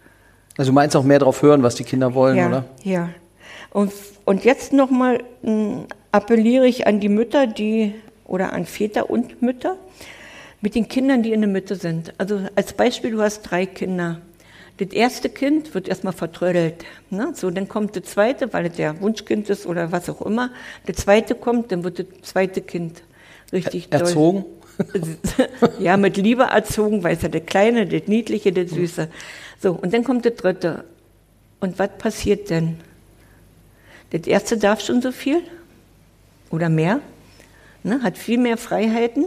Also 0.56 0.70
du 0.70 0.74
meinst 0.74 0.96
auch 0.96 1.04
mehr 1.04 1.20
darauf 1.20 1.42
hören, 1.42 1.62
was 1.62 1.76
die 1.76 1.84
Kinder 1.84 2.14
wollen, 2.14 2.36
ja, 2.36 2.48
oder? 2.48 2.64
Ja. 2.82 3.10
Und, 3.70 3.92
und 4.24 4.44
jetzt 4.44 4.72
nochmal 4.72 5.22
hm, 5.42 5.86
appelliere 6.12 6.66
ich 6.66 6.86
an 6.86 7.00
die 7.00 7.08
Mütter, 7.08 7.46
die 7.46 7.94
oder 8.26 8.52
an 8.52 8.66
Väter 8.66 9.10
und 9.10 9.42
Mütter, 9.42 9.76
mit 10.60 10.74
den 10.74 10.88
Kindern, 10.88 11.22
die 11.22 11.32
in 11.32 11.40
der 11.40 11.50
Mitte 11.50 11.76
sind. 11.76 12.12
Also 12.18 12.40
als 12.54 12.72
Beispiel, 12.72 13.12
du 13.12 13.22
hast 13.22 13.42
drei 13.42 13.66
Kinder. 13.66 14.20
Das 14.78 14.90
erste 14.90 15.28
Kind 15.28 15.74
wird 15.74 15.88
erstmal 15.88 16.12
vertrödelt. 16.12 16.84
Ne? 17.10 17.32
So, 17.34 17.50
dann 17.50 17.68
kommt 17.68 17.96
das 17.96 18.04
zweite, 18.04 18.52
weil 18.52 18.66
es 18.66 18.76
der 18.76 19.00
Wunschkind 19.00 19.50
ist 19.50 19.66
oder 19.66 19.90
was 19.90 20.08
auch 20.08 20.22
immer. 20.22 20.50
Der 20.86 20.94
zweite 20.94 21.34
kommt, 21.34 21.72
dann 21.72 21.82
wird 21.82 21.98
das 21.98 22.06
zweite 22.22 22.60
Kind 22.60 23.02
richtig 23.52 23.88
er 23.90 24.00
erzogen. 24.00 24.44
ja, 25.80 25.96
mit 25.96 26.16
Liebe 26.16 26.44
erzogen, 26.44 27.02
weil 27.02 27.16
es 27.16 27.22
ja 27.22 27.28
der 27.28 27.40
Kleine, 27.40 27.86
das 27.86 28.06
Niedliche, 28.06 28.52
das 28.52 28.70
Süße. 28.70 29.08
So, 29.60 29.72
und 29.72 29.92
dann 29.92 30.04
kommt 30.04 30.24
das 30.24 30.36
dritte. 30.36 30.84
Und 31.60 31.80
was 31.80 31.90
passiert 31.98 32.50
denn? 32.50 32.78
Das 34.10 34.28
erste 34.28 34.56
darf 34.56 34.80
schon 34.80 35.02
so 35.02 35.10
viel 35.10 35.42
oder 36.50 36.68
mehr, 36.68 37.00
ne? 37.82 38.00
hat 38.02 38.16
viel 38.16 38.38
mehr 38.38 38.56
Freiheiten 38.56 39.26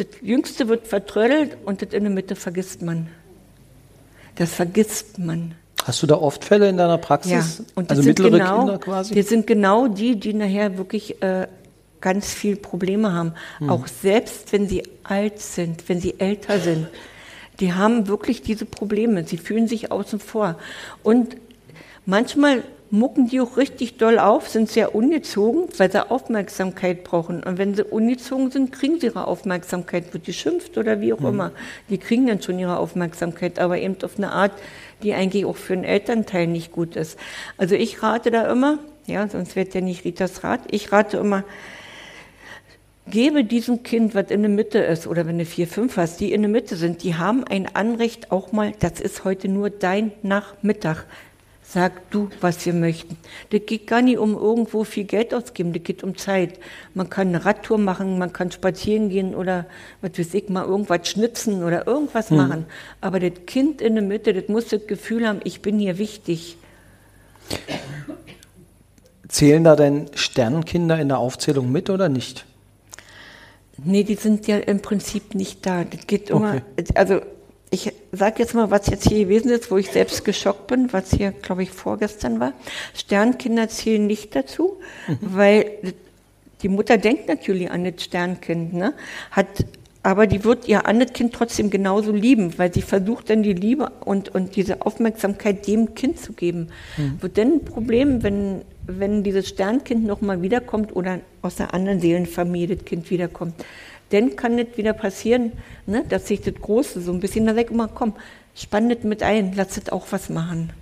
das 0.00 0.08
Jüngste 0.22 0.68
wird 0.68 0.86
vertrödelt 0.86 1.56
und 1.64 1.82
das 1.82 1.92
in 1.92 2.04
der 2.04 2.12
Mitte 2.12 2.34
vergisst 2.36 2.82
man. 2.82 3.08
Das 4.36 4.52
vergisst 4.54 5.18
man. 5.18 5.54
Hast 5.84 6.02
du 6.02 6.06
da 6.06 6.16
oft 6.16 6.44
Fälle 6.44 6.68
in 6.68 6.76
deiner 6.76 6.98
Praxis? 6.98 7.58
Ja, 7.58 7.64
und 7.74 7.90
das 7.90 7.98
also 7.98 8.02
sind 8.02 8.18
mittlere 8.18 8.38
genau, 8.38 8.58
Kinder 8.58 8.78
quasi? 8.78 9.14
Das 9.14 9.28
sind 9.28 9.46
genau 9.46 9.88
die, 9.88 10.18
die 10.18 10.34
nachher 10.34 10.78
wirklich 10.78 11.22
äh, 11.22 11.46
ganz 12.00 12.32
viel 12.32 12.56
Probleme 12.56 13.12
haben. 13.12 13.34
Hm. 13.58 13.70
Auch 13.70 13.86
selbst 13.86 14.52
wenn 14.52 14.68
sie 14.68 14.82
alt 15.04 15.40
sind, 15.40 15.88
wenn 15.88 16.00
sie 16.00 16.18
älter 16.18 16.58
sind. 16.58 16.88
Die 17.60 17.74
haben 17.74 18.08
wirklich 18.08 18.42
diese 18.42 18.64
Probleme. 18.64 19.24
Sie 19.26 19.36
fühlen 19.36 19.68
sich 19.68 19.92
außen 19.92 20.20
vor. 20.20 20.56
Und 21.02 21.36
manchmal 22.06 22.62
mucken 22.90 23.28
die 23.28 23.40
auch 23.40 23.56
richtig 23.56 23.98
doll 23.98 24.18
auf, 24.18 24.48
sind 24.48 24.68
sehr 24.68 24.94
ungezogen, 24.94 25.68
weil 25.76 25.90
sie 25.90 26.10
Aufmerksamkeit 26.10 27.04
brauchen. 27.04 27.42
Und 27.42 27.56
wenn 27.56 27.74
sie 27.74 27.84
ungezogen 27.84 28.50
sind, 28.50 28.72
kriegen 28.72 28.98
sie 28.98 29.06
ihre 29.06 29.26
Aufmerksamkeit, 29.26 30.12
wird 30.12 30.26
die 30.26 30.32
schimpft 30.32 30.76
oder 30.76 31.00
wie 31.00 31.12
auch 31.12 31.20
mhm. 31.20 31.26
immer. 31.26 31.52
Die 31.88 31.98
kriegen 31.98 32.26
dann 32.26 32.42
schon 32.42 32.58
ihre 32.58 32.78
Aufmerksamkeit, 32.78 33.58
aber 33.58 33.78
eben 33.78 33.96
auf 34.02 34.16
eine 34.16 34.32
Art, 34.32 34.52
die 35.02 35.14
eigentlich 35.14 35.44
auch 35.44 35.56
für 35.56 35.74
einen 35.74 35.84
Elternteil 35.84 36.46
nicht 36.46 36.72
gut 36.72 36.96
ist. 36.96 37.18
Also 37.56 37.76
ich 37.76 38.02
rate 38.02 38.30
da 38.30 38.50
immer, 38.50 38.78
ja, 39.06 39.28
sonst 39.28 39.54
wird 39.54 39.74
ja 39.74 39.80
nicht 39.80 40.04
Ritas 40.04 40.42
Rat, 40.42 40.60
ich 40.70 40.90
rate 40.90 41.18
immer, 41.18 41.44
gebe 43.06 43.44
diesem 43.44 43.82
Kind, 43.82 44.14
was 44.14 44.30
in 44.30 44.42
der 44.42 44.50
Mitte 44.50 44.78
ist, 44.78 45.06
oder 45.06 45.26
wenn 45.26 45.38
du 45.38 45.44
vier, 45.44 45.66
fünf 45.66 45.96
hast, 45.96 46.20
die 46.20 46.32
in 46.32 46.42
der 46.42 46.50
Mitte 46.50 46.76
sind, 46.76 47.02
die 47.02 47.14
haben 47.14 47.44
ein 47.44 47.74
Anrecht 47.74 48.30
auch 48.32 48.52
mal, 48.52 48.72
das 48.80 49.00
ist 49.00 49.24
heute 49.24 49.48
nur 49.48 49.70
dein 49.70 50.12
Nachmittag. 50.22 51.06
Sag 51.72 52.10
du, 52.10 52.30
was 52.40 52.66
wir 52.66 52.72
möchten. 52.72 53.16
Das 53.50 53.60
geht 53.64 53.86
gar 53.86 54.02
nicht 54.02 54.18
um 54.18 54.34
irgendwo 54.34 54.82
viel 54.82 55.04
Geld 55.04 55.32
auszugeben, 55.32 55.72
das 55.72 55.84
geht 55.84 56.02
um 56.02 56.16
Zeit. 56.16 56.58
Man 56.94 57.08
kann 57.08 57.28
eine 57.28 57.44
Radtour 57.44 57.78
machen, 57.78 58.18
man 58.18 58.32
kann 58.32 58.50
spazieren 58.50 59.08
gehen 59.08 59.36
oder, 59.36 59.66
was 60.00 60.18
weiß 60.18 60.34
ich, 60.34 60.48
mal 60.48 60.64
irgendwas 60.64 61.06
schnitzen 61.06 61.62
oder 61.62 61.86
irgendwas 61.86 62.30
hm. 62.30 62.36
machen. 62.38 62.66
Aber 63.00 63.20
das 63.20 63.46
Kind 63.46 63.80
in 63.80 63.94
der 63.94 64.02
Mitte, 64.02 64.34
das 64.34 64.48
muss 64.48 64.66
das 64.66 64.84
Gefühl 64.88 65.28
haben, 65.28 65.38
ich 65.44 65.62
bin 65.62 65.78
hier 65.78 65.98
wichtig. 65.98 66.56
Zählen 69.28 69.62
da 69.62 69.76
denn 69.76 70.10
Sternenkinder 70.16 70.98
in 70.98 71.06
der 71.06 71.18
Aufzählung 71.18 71.70
mit 71.70 71.88
oder 71.88 72.08
nicht? 72.08 72.46
Nee, 73.76 74.02
die 74.02 74.16
sind 74.16 74.48
ja 74.48 74.56
im 74.58 74.82
Prinzip 74.82 75.36
nicht 75.36 75.64
da. 75.64 75.84
Das 75.84 76.04
geht 76.08 76.30
immer, 76.30 76.62
okay. 76.76 76.84
also 76.96 77.20
ich 77.70 77.92
sage 78.12 78.40
jetzt 78.40 78.54
mal, 78.54 78.70
was 78.70 78.86
jetzt 78.88 79.08
hier 79.08 79.24
gewesen 79.24 79.50
ist, 79.50 79.70
wo 79.70 79.76
ich 79.76 79.90
selbst 79.90 80.24
geschockt 80.24 80.66
bin, 80.66 80.92
was 80.92 81.10
hier, 81.12 81.32
glaube 81.32 81.62
ich, 81.62 81.70
vorgestern 81.70 82.40
war. 82.40 82.52
Sternkinder 82.94 83.68
zählen 83.68 84.06
nicht 84.06 84.34
dazu, 84.34 84.78
mhm. 85.06 85.18
weil 85.20 85.94
die 86.62 86.68
Mutter 86.68 86.98
denkt 86.98 87.28
natürlich 87.28 87.70
an 87.70 87.84
das 87.84 88.02
Sternkind, 88.02 88.72
ne? 88.74 88.94
hat, 89.30 89.64
aber 90.02 90.26
die 90.26 90.44
wird 90.44 90.66
ihr 90.66 90.86
anderes 90.86 91.12
Kind 91.12 91.34
trotzdem 91.34 91.70
genauso 91.70 92.12
lieben, 92.12 92.58
weil 92.58 92.72
sie 92.72 92.82
versucht 92.82 93.30
dann 93.30 93.42
die 93.42 93.52
Liebe 93.52 93.90
und, 94.04 94.34
und 94.34 94.56
diese 94.56 94.82
Aufmerksamkeit 94.82 95.66
dem 95.66 95.94
Kind 95.94 96.18
zu 96.18 96.32
geben. 96.32 96.68
Mhm. 96.96 97.22
Wird 97.22 97.36
denn 97.36 97.52
ein 97.54 97.64
Problem, 97.64 98.22
wenn, 98.22 98.62
wenn 98.86 99.22
dieses 99.22 99.48
Sternkind 99.48 100.04
nochmal 100.04 100.42
wiederkommt 100.42 100.96
oder 100.96 101.20
aus 101.42 101.60
einer 101.60 101.74
anderen 101.74 102.00
Seelenfamilie 102.00 102.76
das 102.76 102.84
Kind 102.84 103.10
wiederkommt? 103.10 103.54
Dann 104.10 104.36
kann 104.36 104.58
es 104.58 104.76
wieder 104.76 104.92
passieren, 104.92 105.52
ne, 105.86 106.04
dass 106.08 106.28
sich 106.28 106.40
das 106.40 106.54
Große 106.54 107.00
so 107.00 107.12
ein 107.12 107.20
bisschen, 107.20 107.46
da 107.46 107.54
sag 107.54 107.66
ich 107.66 107.70
immer, 107.70 107.88
komm, 107.88 108.14
spann 108.54 108.88
das 108.88 109.02
mit 109.02 109.22
ein, 109.22 109.52
lass 109.54 109.76
es 109.76 109.90
auch 109.90 110.06
was 110.10 110.28
machen. 110.28 110.72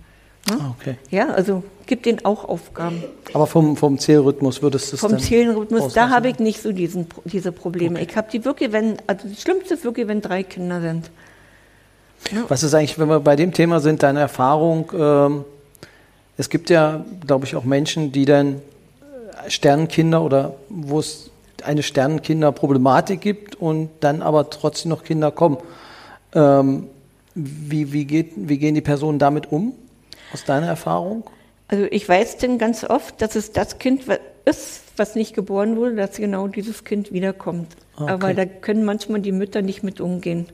Ne? 0.48 0.58
Ah, 0.60 0.74
okay. 0.78 0.96
Ja, 1.10 1.28
also 1.30 1.62
gib 1.86 2.02
denen 2.02 2.24
auch 2.24 2.44
Aufgaben. 2.44 3.02
Aber 3.32 3.46
vom, 3.46 3.76
vom 3.76 3.98
Zählrhythmus 3.98 4.62
würdest 4.62 4.92
du 4.92 4.96
es 4.96 5.00
Vom 5.00 5.12
dann 5.12 5.20
Zählenrhythmus, 5.20 5.92
da 5.92 6.10
habe 6.10 6.28
ich 6.28 6.38
nicht 6.38 6.62
so 6.62 6.72
diesen, 6.72 7.06
diese 7.24 7.52
Probleme. 7.52 8.00
Ich 8.00 8.16
habe 8.16 8.28
die 8.32 8.44
wirklich, 8.44 8.72
wenn, 8.72 8.96
also 9.06 9.28
das 9.28 9.42
Schlimmste 9.42 9.74
ist 9.74 9.84
wirklich, 9.84 10.08
wenn 10.08 10.20
drei 10.20 10.42
Kinder 10.42 10.80
sind. 10.80 11.10
Was 12.48 12.62
ist 12.62 12.74
eigentlich, 12.74 12.98
wenn 12.98 13.08
wir 13.08 13.20
bei 13.20 13.36
dem 13.36 13.52
Thema 13.52 13.80
sind, 13.80 14.02
deine 14.02 14.20
Erfahrung? 14.20 14.90
Ähm, 14.94 15.44
es 16.36 16.50
gibt 16.50 16.70
ja, 16.70 17.04
glaube 17.26 17.46
ich, 17.46 17.54
auch 17.54 17.64
Menschen, 17.64 18.12
die 18.12 18.24
dann 18.24 18.56
äh, 19.44 19.50
Sternenkinder 19.50 20.22
oder 20.22 20.54
wo 20.68 20.98
es 20.98 21.30
eine 21.64 21.82
Sternenkinder-Problematik 21.82 23.20
gibt 23.20 23.54
und 23.54 23.90
dann 24.00 24.22
aber 24.22 24.50
trotzdem 24.50 24.90
noch 24.90 25.04
Kinder 25.04 25.30
kommen. 25.30 25.58
Ähm, 26.34 26.86
wie, 27.34 27.92
wie, 27.92 28.04
geht, 28.04 28.32
wie 28.36 28.58
gehen 28.58 28.74
die 28.74 28.80
Personen 28.80 29.18
damit 29.18 29.50
um, 29.52 29.72
aus 30.32 30.44
deiner 30.44 30.66
Erfahrung? 30.66 31.24
Also 31.68 31.84
ich 31.90 32.08
weiß 32.08 32.38
denn 32.38 32.58
ganz 32.58 32.84
oft, 32.84 33.20
dass 33.20 33.36
es 33.36 33.52
das 33.52 33.78
Kind 33.78 34.02
ist, 34.44 34.80
was 34.96 35.14
nicht 35.14 35.34
geboren 35.34 35.76
wurde, 35.76 35.94
dass 35.96 36.16
genau 36.16 36.48
dieses 36.48 36.84
Kind 36.84 37.12
wiederkommt. 37.12 37.68
Ah, 37.96 38.04
okay. 38.04 38.12
Aber 38.12 38.34
da 38.34 38.46
können 38.46 38.84
manchmal 38.84 39.20
die 39.20 39.32
Mütter 39.32 39.62
nicht 39.62 39.82
mit 39.82 40.00
umgehen. 40.00 40.46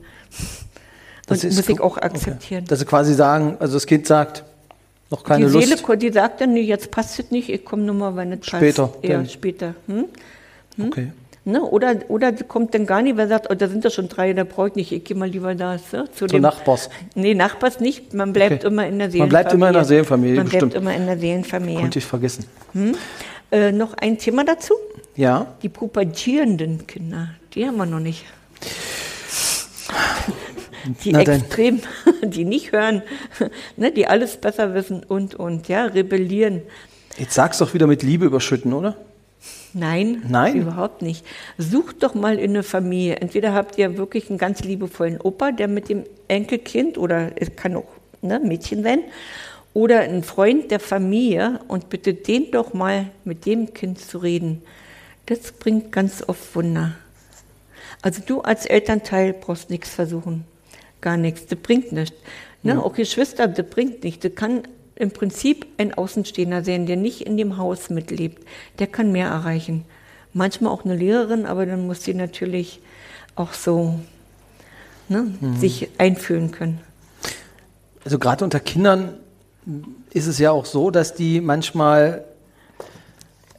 Das 1.25 1.43
Und 1.43 1.49
ist 1.49 1.55
muss 1.57 1.69
ich 1.69 1.79
auch 1.79 1.97
okay. 1.97 2.05
akzeptieren. 2.05 2.65
Dass 2.65 2.79
sie 2.79 2.85
quasi 2.85 3.13
sagen, 3.13 3.57
also 3.59 3.73
das 3.75 3.87
Kind 3.87 4.05
sagt, 4.05 4.43
noch 5.09 5.23
keine 5.23 5.47
die 5.47 5.51
Lust. 5.51 5.67
Seele, 5.67 5.81
ko- 5.81 5.95
die 5.95 6.11
sagt 6.11 6.41
dann, 6.41 6.53
nee, 6.53 6.61
jetzt 6.61 6.91
passt 6.91 7.19
es 7.19 7.31
nicht, 7.31 7.49
ich 7.49 7.63
komme 7.65 7.83
nur 7.83 7.95
mal, 7.95 8.15
wenn 8.15 8.31
es 8.33 8.45
Später, 8.45 8.87
passt. 8.87 9.03
Ja, 9.03 9.17
dann. 9.17 9.29
später. 9.29 9.75
Hm? 9.87 10.05
Okay. 10.79 11.11
Ne? 11.47 11.61
Oder, 11.61 11.97
oder 12.07 12.33
kommt 12.33 12.73
dann 12.73 12.87
gar 12.87 13.03
nicht, 13.03 13.17
weil 13.17 13.27
sagt, 13.27 13.51
oh, 13.51 13.53
da 13.53 13.67
sind 13.67 13.83
ja 13.83 13.91
schon 13.91 14.09
drei, 14.09 14.33
da 14.33 14.43
brauche 14.43 14.69
ich 14.69 14.75
nicht, 14.75 14.91
ich 14.91 15.03
gehe 15.03 15.15
mal 15.15 15.29
lieber 15.29 15.53
da. 15.53 15.77
So, 15.77 16.05
zu 16.07 16.25
Zu 16.25 16.39
Nachbars. 16.39 16.89
Nee, 17.13 17.35
Nachbars 17.35 17.79
nicht, 17.79 18.15
man 18.15 18.33
bleibt 18.33 18.63
Okay. 18.65 18.67
immer 18.73 18.87
in 18.87 18.97
der 18.97 19.11
Seelenfamilie. 19.11 19.19
Man 19.19 19.29
bleibt 19.29 19.53
immer 19.53 19.67
in 19.67 19.73
der 19.73 19.85
Seelenfamilie, 19.85 20.35
Man 20.37 20.45
bestimmt. 20.45 20.71
bleibt 20.71 20.75
immer 20.83 20.95
in 20.95 21.05
der 21.05 21.17
Seelenfamilie. 21.19 21.79
Konnte 21.81 21.99
ich 21.99 22.05
vergessen. 22.05 22.45
Äh, 23.51 23.71
noch 23.71 23.93
ein 23.93 24.17
Thema 24.17 24.43
dazu? 24.43 24.73
Ja. 25.15 25.55
Die 25.61 25.69
pubertierenden 25.69 26.87
Kinder, 26.87 27.29
die 27.53 27.67
haben 27.67 27.77
wir 27.77 27.85
noch 27.85 27.99
nicht. 27.99 28.25
Die 31.03 31.11
Na 31.11 31.21
extrem, 31.21 31.79
die 32.23 32.45
nicht 32.45 32.71
hören, 32.71 33.01
ne, 33.77 33.91
die 33.91 34.05
alles 34.07 34.37
besser 34.37 34.75
wissen 34.75 35.03
und, 35.03 35.33
und, 35.33 35.67
ja, 35.67 35.85
rebellieren. 35.85 36.61
Jetzt 37.17 37.33
sag's 37.33 37.57
doch 37.57 37.73
wieder 37.73 37.87
mit 37.87 38.03
Liebe 38.03 38.25
überschütten, 38.25 38.71
oder? 38.73 38.95
Nein, 39.73 40.23
Nein? 40.29 40.55
überhaupt 40.55 41.01
nicht. 41.01 41.25
Sucht 41.57 42.01
doch 42.03 42.13
mal 42.15 42.39
in 42.39 42.51
eine 42.51 42.63
Familie. 42.63 43.17
Entweder 43.17 43.53
habt 43.53 43.77
ihr 43.77 43.97
wirklich 43.97 44.29
einen 44.29 44.37
ganz 44.37 44.61
liebevollen 44.61 45.19
Opa, 45.19 45.51
der 45.51 45.67
mit 45.67 45.89
dem 45.89 46.03
Enkelkind 46.27 46.97
oder 46.97 47.31
es 47.35 47.55
kann 47.55 47.75
auch 47.75 47.87
ne, 48.21 48.39
Mädchen 48.39 48.83
sein, 48.83 49.03
oder 49.73 49.99
einen 49.99 50.23
Freund 50.23 50.71
der 50.71 50.79
Familie 50.79 51.59
und 51.67 51.89
bitte 51.89 52.13
den 52.13 52.51
doch 52.51 52.73
mal 52.73 53.07
mit 53.25 53.45
dem 53.45 53.73
Kind 53.73 53.99
zu 53.99 54.19
reden. 54.19 54.61
Das 55.25 55.51
bringt 55.51 55.91
ganz 55.91 56.23
oft 56.25 56.55
Wunder. 56.55 56.95
Also 58.01 58.21
du 58.25 58.41
als 58.41 58.65
Elternteil 58.65 59.33
brauchst 59.33 59.69
nichts 59.69 59.89
versuchen. 59.89 60.45
Gar 61.01 61.17
nichts. 61.17 61.47
Das 61.47 61.59
bringt 61.59 61.91
nichts. 61.91 62.15
Ne? 62.63 62.81
Auch 62.81 62.93
Geschwister, 62.93 63.47
das 63.47 63.67
bringt 63.69 64.03
nichts. 64.03 64.21
Das 64.21 64.35
kann 64.35 64.63
im 64.95 65.11
Prinzip 65.11 65.65
ein 65.77 65.93
Außenstehender 65.93 66.63
sein, 66.63 66.85
der 66.85 66.95
nicht 66.95 67.21
in 67.21 67.37
dem 67.37 67.57
Haus 67.57 67.89
mitlebt. 67.89 68.45
Der 68.79 68.87
kann 68.87 69.11
mehr 69.11 69.27
erreichen. 69.27 69.85
Manchmal 70.33 70.71
auch 70.71 70.85
eine 70.85 70.95
Lehrerin, 70.95 71.45
aber 71.45 71.65
dann 71.65 71.85
muss 71.85 72.03
sie 72.03 72.13
natürlich 72.13 72.79
auch 73.35 73.53
so 73.53 73.99
ne, 75.09 75.27
sich 75.59 75.89
einfühlen 75.97 76.51
können. 76.51 76.79
Also 78.03 78.19
gerade 78.19 78.43
unter 78.43 78.59
Kindern 78.59 79.15
ist 80.13 80.27
es 80.27 80.39
ja 80.39 80.51
auch 80.51 80.65
so, 80.65 80.91
dass 80.91 81.15
die 81.15 81.41
manchmal, 81.41 82.23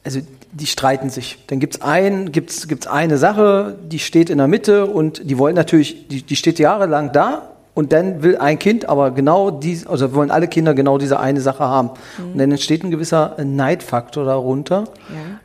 also 0.03 0.21
die 0.51 0.65
streiten 0.65 1.09
sich. 1.09 1.37
Dann 1.47 1.59
gibt's 1.59 1.81
ein, 1.81 2.31
gibt's, 2.31 2.67
gibt's 2.67 2.87
eine 2.87 3.17
Sache, 3.17 3.77
die 3.83 3.99
steht 3.99 4.29
in 4.29 4.37
der 4.37 4.47
Mitte 4.47 4.85
und 4.85 5.29
die 5.29 5.37
wollen 5.37 5.55
natürlich, 5.55 6.07
die, 6.07 6.23
die 6.23 6.35
steht 6.35 6.59
jahrelang 6.59 7.11
da 7.11 7.56
und 7.77 7.93
dann 7.93 8.23
will 8.23 8.37
ein 8.37 8.57
Kind 8.57 8.89
aber 8.89 9.11
genau 9.11 9.51
dies, 9.51 9.85
also 9.85 10.15
wollen 10.15 10.31
alle 10.31 10.47
Kinder 10.47 10.73
genau 10.73 10.97
diese 10.97 11.19
eine 11.19 11.41
Sache 11.41 11.63
haben. 11.63 11.91
Und 12.17 12.39
dann 12.39 12.49
entsteht 12.49 12.83
ein 12.83 12.89
gewisser 12.89 13.35
Neidfaktor 13.37 14.25
darunter. 14.25 14.85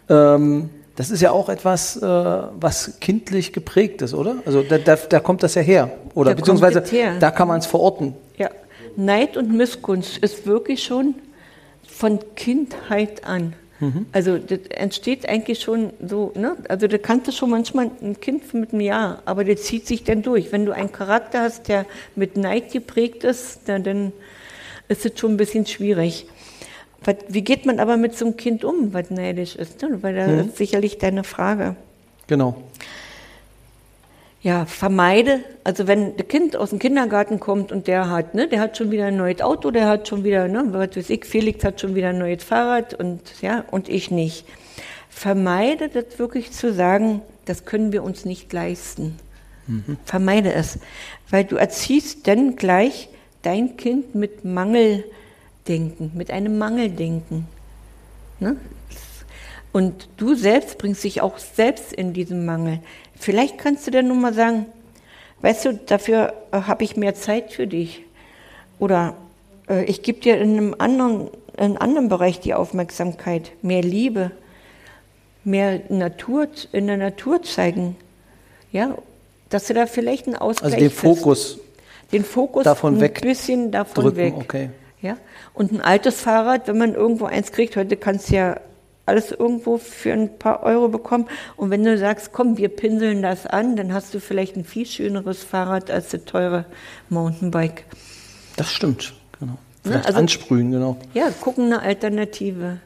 Ähm, 0.08 0.70
das 0.96 1.10
ist 1.10 1.20
ja 1.20 1.30
auch 1.30 1.50
etwas, 1.50 1.98
äh, 1.98 2.00
was 2.02 2.98
kindlich 3.00 3.52
geprägt 3.52 4.00
ist, 4.00 4.14
oder? 4.14 4.36
Also 4.46 4.62
da, 4.62 4.78
da, 4.78 4.96
da 4.96 5.20
kommt 5.20 5.42
das 5.42 5.56
ja 5.56 5.60
her. 5.60 5.90
Oder 6.14 6.30
Da 6.30 6.36
beziehungsweise 6.36 6.82
da 7.20 7.30
kann 7.30 7.48
man 7.48 7.58
es 7.58 7.66
verorten. 7.66 8.14
Ja, 8.38 8.48
Neid 8.96 9.36
und 9.36 9.54
Missgunst 9.54 10.16
ist 10.16 10.46
wirklich 10.46 10.82
schon 10.82 11.14
von 11.86 12.18
Kindheit 12.34 13.26
an. 13.26 13.52
Also 14.12 14.38
das 14.38 14.60
entsteht 14.70 15.28
eigentlich 15.28 15.60
schon 15.60 15.92
so, 16.06 16.32
ne? 16.36 16.56
Also 16.68 16.86
da 16.86 16.98
kannte 16.98 17.32
schon 17.32 17.50
manchmal 17.50 17.90
ein 18.00 18.20
Kind 18.20 18.54
mit 18.54 18.72
einem 18.72 18.80
Jahr, 18.80 19.22
aber 19.24 19.44
das 19.44 19.64
zieht 19.64 19.86
sich 19.86 20.04
dann 20.04 20.22
durch. 20.22 20.52
Wenn 20.52 20.66
du 20.66 20.72
einen 20.72 20.92
Charakter 20.92 21.42
hast, 21.42 21.68
der 21.68 21.86
mit 22.14 22.36
Neid 22.36 22.72
geprägt 22.72 23.24
ist, 23.24 23.60
dann, 23.66 23.82
dann 23.82 24.12
ist 24.88 25.04
es 25.04 25.18
schon 25.18 25.32
ein 25.32 25.36
bisschen 25.36 25.66
schwierig. 25.66 26.26
Was, 27.04 27.16
wie 27.28 27.42
geht 27.42 27.66
man 27.66 27.80
aber 27.80 27.96
mit 27.96 28.16
so 28.16 28.24
einem 28.26 28.36
Kind 28.36 28.64
um, 28.64 28.94
was 28.94 29.10
neidisch 29.10 29.56
ist? 29.56 29.82
Ne? 29.82 29.98
Weil 30.02 30.14
da 30.14 30.26
ist 30.42 30.56
sicherlich 30.56 30.98
deine 30.98 31.24
Frage. 31.24 31.74
Genau. 32.28 32.62
Ja, 34.42 34.66
vermeide, 34.66 35.44
also 35.62 35.86
wenn 35.86 36.16
das 36.16 36.26
Kind 36.26 36.56
aus 36.56 36.70
dem 36.70 36.80
Kindergarten 36.80 37.38
kommt 37.38 37.70
und 37.70 37.86
der 37.86 38.10
hat, 38.10 38.34
ne, 38.34 38.48
der 38.48 38.60
hat 38.60 38.76
schon 38.76 38.90
wieder 38.90 39.06
ein 39.06 39.16
neues 39.16 39.40
Auto, 39.40 39.70
der 39.70 39.86
hat 39.86 40.08
schon 40.08 40.24
wieder, 40.24 40.48
ne, 40.48 40.64
was 40.72 40.96
weiß 40.96 41.10
ich, 41.10 41.24
Felix 41.24 41.64
hat 41.64 41.80
schon 41.80 41.94
wieder 41.94 42.08
ein 42.08 42.18
neues 42.18 42.42
Fahrrad 42.42 42.94
und 42.94 43.20
ja, 43.40 43.64
und 43.70 43.88
ich 43.88 44.10
nicht. 44.10 44.44
Vermeide 45.08 45.88
das 45.88 46.18
wirklich 46.18 46.50
zu 46.50 46.72
sagen, 46.72 47.22
das 47.44 47.64
können 47.64 47.92
wir 47.92 48.02
uns 48.02 48.24
nicht 48.24 48.52
leisten. 48.52 49.16
Vermeide 50.04 50.52
es, 50.52 50.80
weil 51.30 51.44
du 51.44 51.56
erziehst 51.56 52.26
dann 52.26 52.56
gleich 52.56 53.08
dein 53.42 53.76
Kind 53.76 54.14
mit 54.14 54.44
Mangeldenken, 54.44 56.10
mit 56.14 56.30
einem 56.30 56.58
Mangeldenken. 56.58 57.46
Ne? 58.40 58.56
Und 59.72 60.08
du 60.16 60.34
selbst 60.34 60.78
bringst 60.78 61.04
dich 61.04 61.22
auch 61.22 61.38
selbst 61.38 61.92
in 61.92 62.12
diesen 62.12 62.44
Mangel. 62.44 62.80
Vielleicht 63.22 63.56
kannst 63.58 63.86
du 63.86 63.92
dann 63.92 64.08
nur 64.08 64.16
mal 64.16 64.34
sagen, 64.34 64.66
weißt 65.42 65.64
du, 65.64 65.74
dafür 65.74 66.34
äh, 66.50 66.62
habe 66.62 66.82
ich 66.82 66.96
mehr 66.96 67.14
Zeit 67.14 67.52
für 67.52 67.68
dich. 67.68 68.02
Oder 68.80 69.14
äh, 69.68 69.84
ich 69.84 70.02
gebe 70.02 70.20
dir 70.20 70.38
in 70.40 70.58
einem 70.58 70.74
anderen, 70.76 71.28
in 71.56 71.64
einem 71.64 71.76
anderen 71.76 72.08
Bereich 72.08 72.40
die 72.40 72.52
Aufmerksamkeit, 72.52 73.52
mehr 73.62 73.82
Liebe, 73.82 74.32
mehr 75.44 75.80
Natur, 75.88 76.48
in 76.72 76.88
der 76.88 76.96
Natur 76.96 77.42
zeigen. 77.42 77.96
Ja, 78.72 78.98
dass 79.50 79.68
du 79.68 79.74
da 79.74 79.86
vielleicht 79.86 80.26
einen 80.26 80.36
Ausgleich 80.36 80.74
Also 80.74 80.84
den. 80.84 80.90
Fokus 80.90 81.58
den 82.10 82.24
Fokus 82.24 82.64
davon 82.64 82.96
ein 82.96 83.00
weg 83.00 83.20
bisschen 83.22 83.70
davon 83.70 84.04
drücken, 84.04 84.16
weg. 84.16 84.34
okay. 84.36 84.70
Ja? 85.00 85.16
Und 85.54 85.72
ein 85.72 85.80
altes 85.80 86.20
Fahrrad, 86.20 86.66
wenn 86.68 86.78
man 86.78 86.94
irgendwo 86.94 87.24
eins 87.26 87.52
kriegt, 87.52 87.76
heute 87.76 87.96
kannst 87.96 88.30
du 88.30 88.34
ja 88.34 88.60
alles 89.06 89.32
irgendwo 89.32 89.78
für 89.78 90.12
ein 90.12 90.38
paar 90.38 90.62
Euro 90.62 90.88
bekommen. 90.88 91.28
Und 91.56 91.70
wenn 91.70 91.84
du 91.84 91.98
sagst, 91.98 92.32
komm, 92.32 92.56
wir 92.56 92.68
pinseln 92.68 93.22
das 93.22 93.46
an, 93.46 93.76
dann 93.76 93.92
hast 93.92 94.14
du 94.14 94.20
vielleicht 94.20 94.56
ein 94.56 94.64
viel 94.64 94.86
schöneres 94.86 95.42
Fahrrad 95.42 95.90
als 95.90 96.10
das 96.10 96.24
teure 96.24 96.64
Mountainbike. 97.08 97.84
Das 98.56 98.70
stimmt, 98.70 99.14
genau. 99.38 99.58
Vielleicht 99.82 100.06
also- 100.06 100.18
ansprühen, 100.18 100.70
genau. 100.70 100.96
Ja, 101.14 101.30
gucken 101.40 101.66
eine 101.66 101.82
Alternative. 101.82 102.78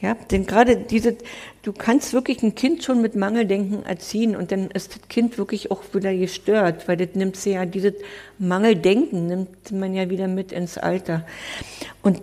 Ja, 0.00 0.14
denn 0.30 0.46
gerade 0.46 0.76
diese, 0.76 1.18
du 1.62 1.74
kannst 1.74 2.14
wirklich 2.14 2.42
ein 2.42 2.54
Kind 2.54 2.82
schon 2.82 3.02
mit 3.02 3.16
Mangeldenken 3.16 3.84
erziehen 3.84 4.34
und 4.34 4.50
dann 4.50 4.70
ist 4.70 4.94
das 4.94 5.08
Kind 5.08 5.36
wirklich 5.36 5.70
auch 5.70 5.82
wieder 5.92 6.14
gestört, 6.14 6.88
weil 6.88 6.96
das 6.96 7.08
nimmt 7.14 7.36
sie 7.36 7.50
ja, 7.52 7.66
dieses 7.66 7.92
Mangeldenken 8.38 9.26
nimmt 9.26 9.72
man 9.72 9.92
ja 9.92 10.08
wieder 10.08 10.26
mit 10.26 10.52
ins 10.52 10.78
Alter. 10.78 11.26
Und 12.02 12.22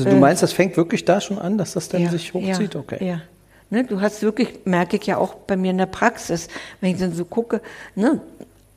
Also 0.00 0.10
du 0.10 0.16
meinst, 0.16 0.42
das 0.42 0.52
fängt 0.52 0.76
wirklich 0.76 1.04
da 1.04 1.20
schon 1.20 1.38
an, 1.38 1.58
dass 1.58 1.72
das 1.72 1.88
dann 1.88 2.02
Äh. 2.02 2.04
ja, 2.04 2.10
sich 2.10 2.34
hochzieht? 2.34 2.74
Ja, 2.74 2.80
okay. 2.80 3.06
Ja. 3.06 3.20
Ne, 3.68 3.84
du 3.84 4.00
hast 4.00 4.22
wirklich, 4.22 4.60
merke 4.64 4.96
ich 4.96 5.06
ja 5.06 5.16
auch 5.16 5.34
bei 5.34 5.56
mir 5.56 5.72
in 5.72 5.78
der 5.78 5.86
Praxis, 5.86 6.48
wenn 6.80 6.92
ich 6.92 7.00
dann 7.00 7.12
so 7.12 7.24
gucke, 7.24 7.60
ne, 7.96 8.20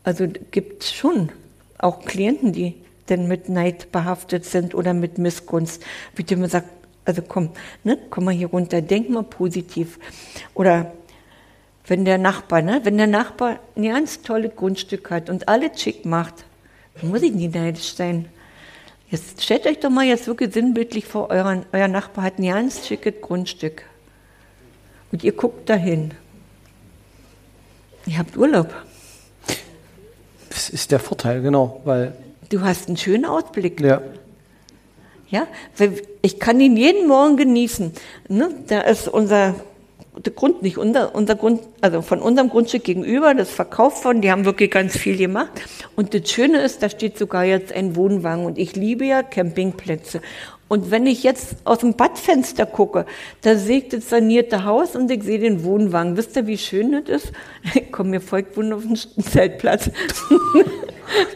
also 0.03 0.25
gibt 0.49 0.83
schon 0.83 1.29
auch 1.77 2.05
Klienten, 2.05 2.53
die 2.53 2.75
denn 3.07 3.27
mit 3.27 3.49
Neid 3.49 3.91
behaftet 3.91 4.45
sind 4.45 4.73
oder 4.73 4.93
mit 4.93 5.17
Missgunst, 5.17 5.83
wie 6.15 6.23
du 6.23 6.35
mir 6.37 6.47
sagst, 6.49 6.69
also 7.05 7.21
komm, 7.21 7.49
ne, 7.83 7.97
komm 8.09 8.25
mal 8.25 8.33
hier 8.33 8.47
runter, 8.47 8.81
denk 8.81 9.09
mal 9.09 9.23
positiv. 9.23 9.99
Oder 10.53 10.91
wenn 11.87 12.05
der 12.05 12.17
Nachbar, 12.17 12.61
ne, 12.61 12.81
wenn 12.83 12.97
der 12.97 13.07
Nachbar 13.07 13.59
ein 13.75 13.83
ganz 13.83 14.21
tolles 14.21 14.55
Grundstück 14.55 15.09
hat 15.11 15.29
und 15.29 15.47
alles 15.47 15.81
schick 15.81 16.05
macht, 16.05 16.45
dann 16.99 17.09
muss 17.09 17.21
ich 17.21 17.33
nie 17.33 17.47
neidisch 17.47 17.93
sein. 17.95 18.25
Jetzt 19.11 19.41
stellt 19.41 19.65
euch 19.65 19.79
doch 19.79 19.89
mal 19.89 20.05
jetzt 20.05 20.27
wirklich 20.27 20.53
sinnbildlich 20.53 21.05
vor, 21.05 21.29
euren, 21.29 21.65
euer 21.71 21.87
Nachbar 21.87 22.25
hat 22.25 22.37
ein 22.37 22.45
ganz 22.45 22.87
schickes 22.87 23.15
Grundstück. 23.21 23.83
Und 25.11 25.23
ihr 25.23 25.31
guckt 25.31 25.67
dahin. 25.69 26.13
Ihr 28.05 28.19
habt 28.19 28.37
Urlaub. 28.37 28.73
Das 30.49 30.69
ist 30.69 30.91
der 30.91 30.99
Vorteil, 30.99 31.41
genau, 31.41 31.81
weil. 31.85 32.13
Du 32.49 32.61
hast 32.61 32.87
einen 32.87 32.97
schönen 32.97 33.25
Ausblick. 33.25 33.81
Ja. 33.81 34.01
Ja, 35.29 35.47
ich 36.23 36.39
kann 36.39 36.59
ihn 36.59 36.75
jeden 36.75 37.07
Morgen 37.07 37.37
genießen. 37.37 37.93
Ne? 38.29 38.51
Da 38.67 38.81
ist 38.81 39.07
unser 39.07 39.55
der 40.25 40.33
Grund, 40.33 40.61
nicht 40.61 40.77
unser, 40.77 41.15
unser 41.15 41.35
Grund, 41.35 41.61
also 41.81 42.01
von 42.01 42.19
unserem 42.19 42.49
Grundstück 42.49 42.83
gegenüber, 42.83 43.33
das 43.33 43.49
verkauft 43.49 44.03
worden, 44.03 44.21
die 44.21 44.31
haben 44.31 44.45
wirklich 44.45 44.71
ganz 44.71 44.97
viel 44.97 45.17
gemacht. 45.17 45.51
Und 45.95 46.13
das 46.13 46.29
Schöne 46.29 46.61
ist, 46.61 46.83
da 46.83 46.89
steht 46.89 47.17
sogar 47.17 47.45
jetzt 47.45 47.71
ein 47.71 47.95
Wohnwagen 47.95 48.45
und 48.45 48.57
ich 48.57 48.75
liebe 48.75 49.05
ja 49.05 49.23
Campingplätze. 49.23 50.21
Und 50.67 50.91
wenn 50.91 51.07
ich 51.07 51.23
jetzt 51.23 51.55
aus 51.63 51.79
dem 51.79 51.95
Badfenster 51.95 52.65
gucke, 52.67 53.05
da 53.41 53.55
sehe 53.55 53.79
ich 53.79 53.89
das 53.89 54.09
sanierte 54.09 54.65
Haus 54.65 54.95
und 54.95 55.09
ich 55.09 55.23
sehe 55.23 55.39
den 55.39 55.63
Wohnwagen. 55.63 56.15
Wisst 56.15 56.35
ihr, 56.35 56.45
wie 56.45 56.57
schön 56.57 56.91
das 56.91 57.23
ist? 57.23 57.33
Ich 57.73 57.91
komme 57.91 58.11
mir 58.11 58.21
folgt 58.21 58.55
wunder 58.55 58.75
auf 58.75 58.83
den 58.83 58.95
Zeltplatz. 59.23 59.89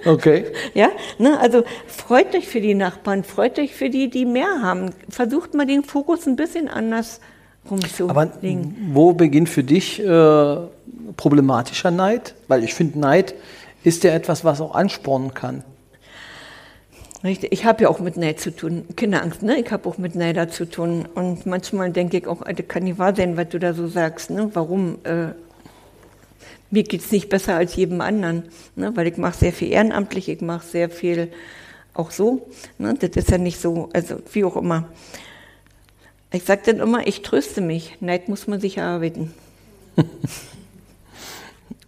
Okay. 0.05 0.45
Ja, 0.75 0.91
ne, 1.17 1.39
also 1.39 1.63
freut 1.87 2.35
euch 2.35 2.47
für 2.47 2.61
die 2.61 2.75
Nachbarn, 2.75 3.23
freut 3.23 3.57
euch 3.57 3.73
für 3.73 3.89
die, 3.89 4.07
die 4.07 4.23
mehr 4.23 4.61
haben. 4.61 4.91
Versucht 5.09 5.55
mal 5.55 5.65
den 5.65 5.83
Fokus 5.83 6.27
ein 6.27 6.35
bisschen 6.35 6.67
anders 6.67 7.19
rumzulegen. 7.69 8.09
Aber 8.09 8.31
wo 8.93 9.13
beginnt 9.13 9.49
für 9.49 9.63
dich 9.63 9.99
äh, 9.99 10.57
problematischer 11.17 11.91
Neid? 11.91 12.35
Weil 12.47 12.63
ich 12.63 12.73
finde, 12.73 12.99
Neid 12.99 13.35
ist 13.83 14.03
ja 14.03 14.11
etwas, 14.11 14.43
was 14.43 14.61
auch 14.61 14.75
anspornen 14.75 15.33
kann. 15.33 15.63
Richtig. 17.23 17.53
Ich 17.53 17.63
habe 17.63 17.83
ja 17.83 17.89
auch 17.89 17.99
mit 17.99 18.17
Neid 18.17 18.41
zu 18.41 18.53
tun. 18.53 18.83
Kinderangst, 18.97 19.43
ne? 19.43 19.57
Ich 19.57 19.71
habe 19.71 19.87
auch 19.87 19.97
mit 19.97 20.13
Neider 20.13 20.49
zu 20.49 20.65
tun. 20.69 21.07
Und 21.15 21.45
manchmal 21.45 21.91
denke 21.91 22.17
ich 22.17 22.27
auch, 22.27 22.41
das 22.43 22.67
kann 22.67 22.83
nicht 22.83 22.99
wahr 22.99 23.15
sein, 23.15 23.37
was 23.37 23.47
du 23.49 23.59
da 23.59 23.73
so 23.73 23.87
sagst. 23.87 24.29
Ne? 24.29 24.49
Warum? 24.53 24.97
Äh, 25.03 25.27
mir 26.69 26.83
es 26.91 27.11
nicht 27.11 27.29
besser 27.29 27.55
als 27.55 27.75
jedem 27.75 28.01
anderen. 28.01 28.43
Ne? 28.75 28.91
Weil 28.95 29.07
ich 29.07 29.17
mache 29.17 29.37
sehr 29.37 29.53
viel 29.53 29.71
ehrenamtlich, 29.71 30.27
ich 30.27 30.41
mache 30.41 30.65
sehr 30.65 30.89
viel 30.89 31.29
auch 31.93 32.11
so. 32.11 32.47
Ne? 32.77 32.95
Das 32.95 33.11
ist 33.11 33.31
ja 33.31 33.37
nicht 33.37 33.61
so, 33.61 33.89
also 33.93 34.17
wie 34.33 34.43
auch 34.43 34.57
immer. 34.57 34.89
Ich 36.33 36.43
sage 36.43 36.61
dann 36.65 36.79
immer, 36.79 37.07
ich 37.07 37.21
tröste 37.21 37.61
mich. 37.61 37.97
Neid 38.01 38.27
muss 38.27 38.47
man 38.47 38.59
sich 38.59 38.77
erarbeiten. 38.77 39.33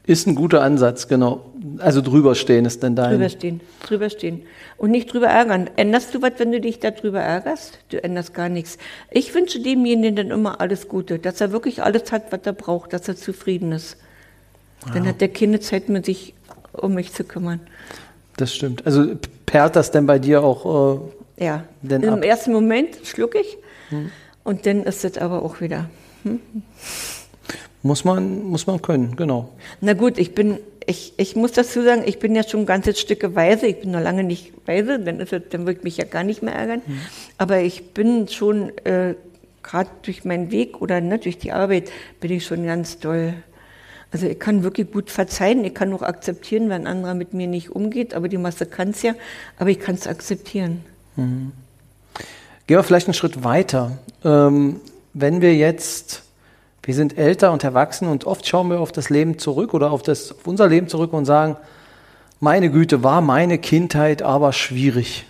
Ist 0.08 0.28
ein 0.28 0.36
guter 0.36 0.62
Ansatz, 0.62 1.08
genau. 1.08 1.46
Also 1.80 2.00
drüber 2.00 2.36
stehen 2.36 2.66
ist 2.66 2.84
denn 2.84 2.96
dein. 2.96 3.14
Drüber 3.14 3.30
stehen, 3.30 3.62
drüber 3.84 4.12
stehen. 4.12 4.44
Und 4.78 4.92
nicht 4.92 5.12
drüber 5.12 5.28
ärgern. 5.28 5.68
Änderst 5.78 6.14
du 6.14 6.22
was, 6.22 6.34
wenn 6.38 6.52
du 6.52 6.62
dich 6.62 6.80
darüber 6.80 7.22
ärgerst? 7.22 7.80
Du 7.90 8.04
änderst 8.04 8.36
gar 8.36 8.48
nichts. 8.48 8.78
Ich 9.10 9.34
wünsche 9.34 9.60
demjenigen 9.60 10.16
dann 10.16 10.30
immer 10.30 10.62
alles 10.62 10.90
Gute, 10.90 11.18
dass 11.18 11.42
er 11.42 11.52
wirklich 11.52 11.82
alles 11.82 12.12
hat, 12.12 12.32
was 12.32 12.42
er 12.44 12.54
braucht, 12.54 12.94
dass 12.94 13.08
er 13.08 13.16
zufrieden 13.16 13.72
ist. 13.72 13.98
Ja. 14.86 14.94
Dann 14.94 15.08
hat 15.08 15.22
der 15.22 15.30
Kind 15.30 15.64
Zeit, 15.64 15.90
mit 15.90 16.06
sich 16.06 16.36
um 16.72 16.94
mich 16.94 17.12
zu 17.12 17.24
kümmern. 17.24 17.62
Das 18.38 18.54
stimmt. 18.54 18.86
Also 18.86 19.16
perlt 19.48 19.76
das 19.76 19.90
denn 19.90 20.06
bei 20.06 20.20
dir 20.20 20.44
auch? 20.44 21.00
Äh, 21.40 21.46
ja. 21.46 21.64
Im 21.82 22.10
ab? 22.10 22.24
ersten 22.24 22.54
Moment 22.54 22.90
schluck 23.04 23.34
ich. 23.34 23.58
Hm. 23.90 24.12
Und 24.46 24.66
dann 24.66 24.84
ist 24.84 25.04
es 25.04 25.18
aber 25.18 25.44
auch 25.44 25.60
wieder. 25.60 25.90
Hm? 26.24 26.40
Muss 27.82 28.06
man, 28.06 28.44
muss 28.44 28.68
man 28.68 28.82
können, 28.82 29.16
genau. 29.16 29.50
Na 29.82 29.94
gut, 29.94 30.18
ich 30.18 30.34
bin, 30.34 30.60
ich, 30.86 31.14
ich 31.18 31.36
muss 31.36 31.52
dazu 31.52 31.84
sagen, 31.84 32.04
ich 32.06 32.20
bin 32.20 32.36
ja 32.36 32.48
schon 32.48 32.66
ganze 32.66 32.96
Stücke 32.96 33.36
weise. 33.36 33.68
Ich 33.68 33.82
bin 33.82 33.92
noch 33.92 34.02
lange 34.02 34.24
nicht 34.24 34.54
weise, 34.68 35.00
dann, 35.00 35.20
ist 35.20 35.34
es, 35.34 35.42
dann 35.50 35.66
wird 35.66 35.84
mich 35.84 35.98
ja 35.98 36.06
gar 36.06 36.24
nicht 36.24 36.42
mehr 36.42 36.54
ärgern. 36.54 36.82
Mhm. 36.86 37.02
Aber 37.38 37.60
ich 37.60 37.94
bin 37.94 38.28
schon, 38.28 38.70
äh, 38.86 39.16
gerade 39.64 39.90
durch 40.04 40.26
meinen 40.26 40.52
Weg 40.52 40.80
oder 40.80 41.02
ne, 41.02 41.18
durch 41.18 41.40
die 41.40 41.52
Arbeit, 41.52 41.92
bin 42.22 42.32
ich 42.32 42.46
schon 42.46 42.66
ganz 42.66 43.00
doll. 43.00 43.34
Also 44.12 44.28
ich 44.28 44.40
kann 44.40 44.64
wirklich 44.64 44.92
gut 44.92 45.10
verzeihen, 45.10 45.66
ich 45.66 45.74
kann 45.74 45.92
auch 45.92 46.04
akzeptieren, 46.04 46.70
wenn 46.70 46.84
ein 46.84 46.88
anderer 46.88 47.16
mit 47.16 47.34
mir 47.34 47.48
nicht 47.48 47.72
umgeht, 47.72 48.14
aber 48.14 48.30
die 48.30 48.38
Masse 48.38 48.68
kann 48.68 48.92
es 48.92 49.02
ja, 49.02 49.16
aber 49.58 49.72
ich 49.72 49.80
kann 49.80 49.96
es 49.96 50.06
akzeptieren. 50.08 50.84
Mhm. 51.16 51.52
Gehen 52.68 52.78
wir 52.78 52.84
vielleicht 52.84 53.08
einen 53.08 53.14
Schritt 53.14 53.44
weiter. 53.44 53.92
Ähm, 54.24 54.80
wenn 55.14 55.40
wir 55.42 55.56
jetzt, 55.56 56.24
wir 56.82 56.96
sind 56.96 57.16
älter 57.16 57.52
und 57.52 57.64
erwachsen 57.64 58.08
und 58.08 58.26
oft 58.26 58.48
schauen 58.48 58.72
wir 58.72 58.80
auf 58.80 58.92
das 58.92 59.12
Leben 59.12 59.38
zurück 59.38 59.76
oder 59.76 59.92
auf, 59.92 60.02
das, 60.02 60.32
auf 60.32 60.48
unser 60.48 60.68
Leben 60.68 60.88
zurück 60.88 61.14
und 61.14 61.26
sagen, 61.26 61.58
meine 62.40 62.72
Güte, 62.72 63.04
war 63.04 63.22
meine 63.22 63.60
Kindheit 63.60 64.24
aber 64.24 64.52
schwierig. 64.52 65.26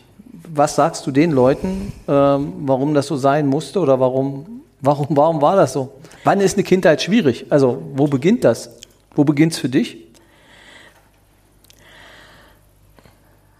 Was 0.47 0.75
sagst 0.75 1.05
du 1.07 1.11
den 1.11 1.31
Leuten, 1.31 1.91
ähm, 2.07 2.53
warum 2.61 2.93
das 2.93 3.07
so 3.07 3.17
sein 3.17 3.47
musste 3.47 3.81
oder 3.81 3.99
warum, 3.99 4.61
warum, 4.79 5.07
warum 5.09 5.41
war 5.41 5.57
das 5.57 5.73
so? 5.73 5.91
Wann 6.23 6.39
ist 6.39 6.55
eine 6.55 6.63
Kindheit 6.63 7.01
schwierig? 7.01 7.47
Also 7.49 7.83
wo 7.95 8.07
beginnt 8.07 8.45
das? 8.45 8.69
Wo 9.13 9.25
beginnt 9.25 9.51
es 9.51 9.59
für 9.59 9.69
dich? 9.69 10.04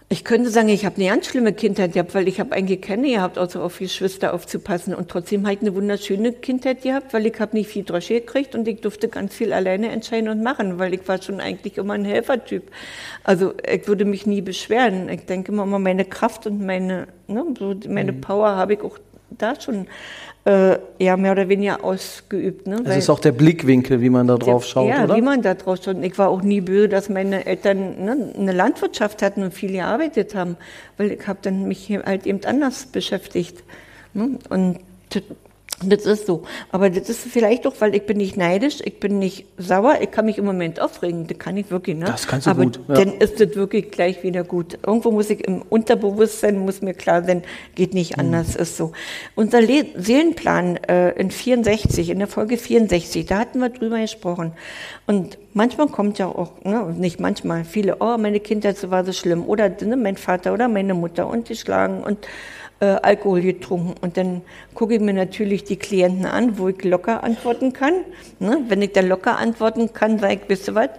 Ich 0.08 0.22
könnte 0.22 0.50
sagen, 0.50 0.68
ich 0.68 0.86
habe 0.86 0.96
eine 0.96 1.08
ganz 1.08 1.26
schlimme 1.26 1.52
Kindheit 1.52 1.94
gehabt, 1.94 2.14
weil 2.14 2.28
ich 2.28 2.38
habe 2.38 2.52
eigentlich 2.52 2.80
keine 2.80 3.08
gehabt, 3.08 3.38
außer 3.38 3.60
auf 3.60 3.80
Geschwister 3.80 4.34
aufzupassen. 4.34 4.94
Und 4.94 5.08
trotzdem 5.08 5.42
habe 5.44 5.54
ich 5.54 5.62
eine 5.62 5.74
wunderschöne 5.74 6.32
Kindheit 6.32 6.82
gehabt, 6.82 7.12
weil 7.12 7.26
ich 7.26 7.40
habe 7.40 7.56
nicht 7.56 7.68
viel 7.68 7.82
Drosche 7.82 8.20
gekriegt 8.20 8.54
und 8.54 8.68
ich 8.68 8.80
durfte 8.80 9.08
ganz 9.08 9.34
viel 9.34 9.52
alleine 9.52 9.90
entscheiden 9.90 10.28
und 10.28 10.44
machen, 10.44 10.78
weil 10.78 10.94
ich 10.94 11.08
war 11.08 11.20
schon 11.20 11.40
eigentlich 11.40 11.76
immer 11.76 11.94
ein 11.94 12.04
Helfertyp. 12.04 12.70
Also 13.24 13.54
ich 13.68 13.88
würde 13.88 14.04
mich 14.04 14.26
nie 14.26 14.42
beschweren. 14.42 15.08
Ich 15.08 15.26
denke 15.26 15.50
immer, 15.50 15.66
meine 15.66 16.04
Kraft 16.04 16.46
und 16.46 16.64
meine, 16.64 17.08
ne, 17.26 17.44
so 17.58 17.74
meine 17.88 18.12
mhm. 18.12 18.20
Power 18.20 18.54
habe 18.54 18.74
ich 18.74 18.82
auch 18.82 18.98
da 19.30 19.60
schon 19.60 19.88
äh, 20.46 20.78
ja 21.00 21.16
mehr 21.16 21.32
oder 21.32 21.48
weniger 21.48 21.82
ausgeübt. 21.82 22.68
Ne? 22.68 22.80
Das 22.84 22.96
ist 22.96 23.10
auch 23.10 23.18
der 23.18 23.32
Blickwinkel, 23.32 24.00
wie 24.00 24.10
man 24.10 24.28
da 24.28 24.36
drauf 24.36 24.62
der, 24.64 24.70
schaut, 24.70 24.88
ja, 24.88 25.04
oder? 25.04 25.16
wie 25.16 25.20
man 25.20 25.42
da 25.42 25.54
drauf 25.54 25.80
schaut. 25.84 25.96
Ich 26.02 26.16
war 26.18 26.28
auch 26.28 26.42
nie 26.42 26.60
böse, 26.60 26.88
dass 26.88 27.08
meine 27.08 27.46
Eltern 27.46 28.04
ne, 28.04 28.32
eine 28.38 28.52
Landwirtschaft 28.52 29.22
hatten 29.22 29.42
und 29.42 29.52
viel 29.52 29.72
gearbeitet 29.72 30.36
haben, 30.36 30.56
weil 30.98 31.12
ich 31.12 31.26
habe 31.26 31.40
dann 31.42 31.66
mich 31.66 31.90
halt 31.90 32.26
eben 32.26 32.44
anders 32.44 32.86
beschäftigt. 32.86 33.64
Ne? 34.14 34.38
Und 34.48 34.78
das 35.82 36.06
ist 36.06 36.26
so. 36.26 36.44
Aber 36.72 36.88
das 36.88 37.10
ist 37.10 37.20
vielleicht 37.20 37.66
auch, 37.66 37.74
weil 37.80 37.94
ich 37.94 38.06
bin 38.06 38.16
nicht 38.16 38.38
neidisch, 38.38 38.78
ich 38.82 38.98
bin 38.98 39.18
nicht 39.18 39.44
sauer, 39.58 39.98
ich 40.00 40.10
kann 40.10 40.24
mich 40.24 40.38
im 40.38 40.46
Moment 40.46 40.80
aufregen, 40.80 41.26
das 41.26 41.38
kann 41.38 41.56
ich 41.58 41.70
wirklich, 41.70 41.96
ne? 41.96 42.06
Das 42.06 42.26
kannst 42.26 42.46
du 42.46 42.50
Aber 42.50 42.64
gut. 42.64 42.80
Ja. 42.88 42.94
dann 42.94 43.18
ist 43.18 43.40
das 43.40 43.54
wirklich 43.56 43.90
gleich 43.90 44.22
wieder 44.22 44.42
gut. 44.42 44.78
Irgendwo 44.86 45.10
muss 45.10 45.28
ich 45.28 45.46
im 45.46 45.60
Unterbewusstsein, 45.60 46.58
muss 46.58 46.80
mir 46.80 46.94
klar 46.94 47.24
sein, 47.24 47.42
geht 47.74 47.92
nicht 47.92 48.16
mhm. 48.16 48.20
anders, 48.20 48.54
mhm. 48.54 48.62
ist 48.62 48.78
so. 48.78 48.92
Unser 49.34 49.60
Le 49.60 49.84
Seelenplan 49.96 50.76
äh, 50.76 51.10
in 51.10 51.30
64, 51.30 52.08
in 52.08 52.20
der 52.20 52.28
Folge 52.28 52.56
64, 52.56 53.26
da 53.26 53.40
hatten 53.40 53.58
wir 53.58 53.68
drüber 53.68 54.00
gesprochen. 54.00 54.52
Und 55.06 55.36
manchmal 55.52 55.88
kommt 55.88 56.18
ja 56.18 56.26
auch, 56.26 56.52
ne, 56.64 56.94
nicht 56.96 57.20
manchmal, 57.20 57.64
viele, 57.64 57.96
oh, 58.00 58.16
meine 58.16 58.40
Kindheit 58.40 58.90
war 58.90 59.04
so 59.04 59.12
schlimm, 59.12 59.44
oder 59.46 59.68
ne, 59.68 59.96
mein 59.96 60.16
Vater 60.16 60.54
oder 60.54 60.68
meine 60.68 60.94
Mutter 60.94 61.26
und 61.26 61.50
die 61.50 61.56
schlagen 61.56 62.02
und 62.02 62.26
äh, 62.80 62.86
Alkohol 62.86 63.42
getrunken. 63.42 63.94
Und 64.00 64.16
dann 64.16 64.42
gucke 64.74 64.94
ich 64.94 65.00
mir 65.00 65.14
natürlich 65.14 65.64
die 65.64 65.76
Klienten 65.76 66.26
an, 66.26 66.58
wo 66.58 66.68
ich 66.68 66.82
locker 66.84 67.24
antworten 67.24 67.72
kann. 67.72 67.94
Ne? 68.38 68.64
Wenn 68.68 68.82
ich 68.82 68.92
da 68.92 69.00
locker 69.00 69.38
antworten 69.38 69.92
kann, 69.92 70.18
sage 70.18 70.34
ich, 70.34 70.40
wisst 70.48 70.68
ihr 70.68 70.74
was, 70.74 70.90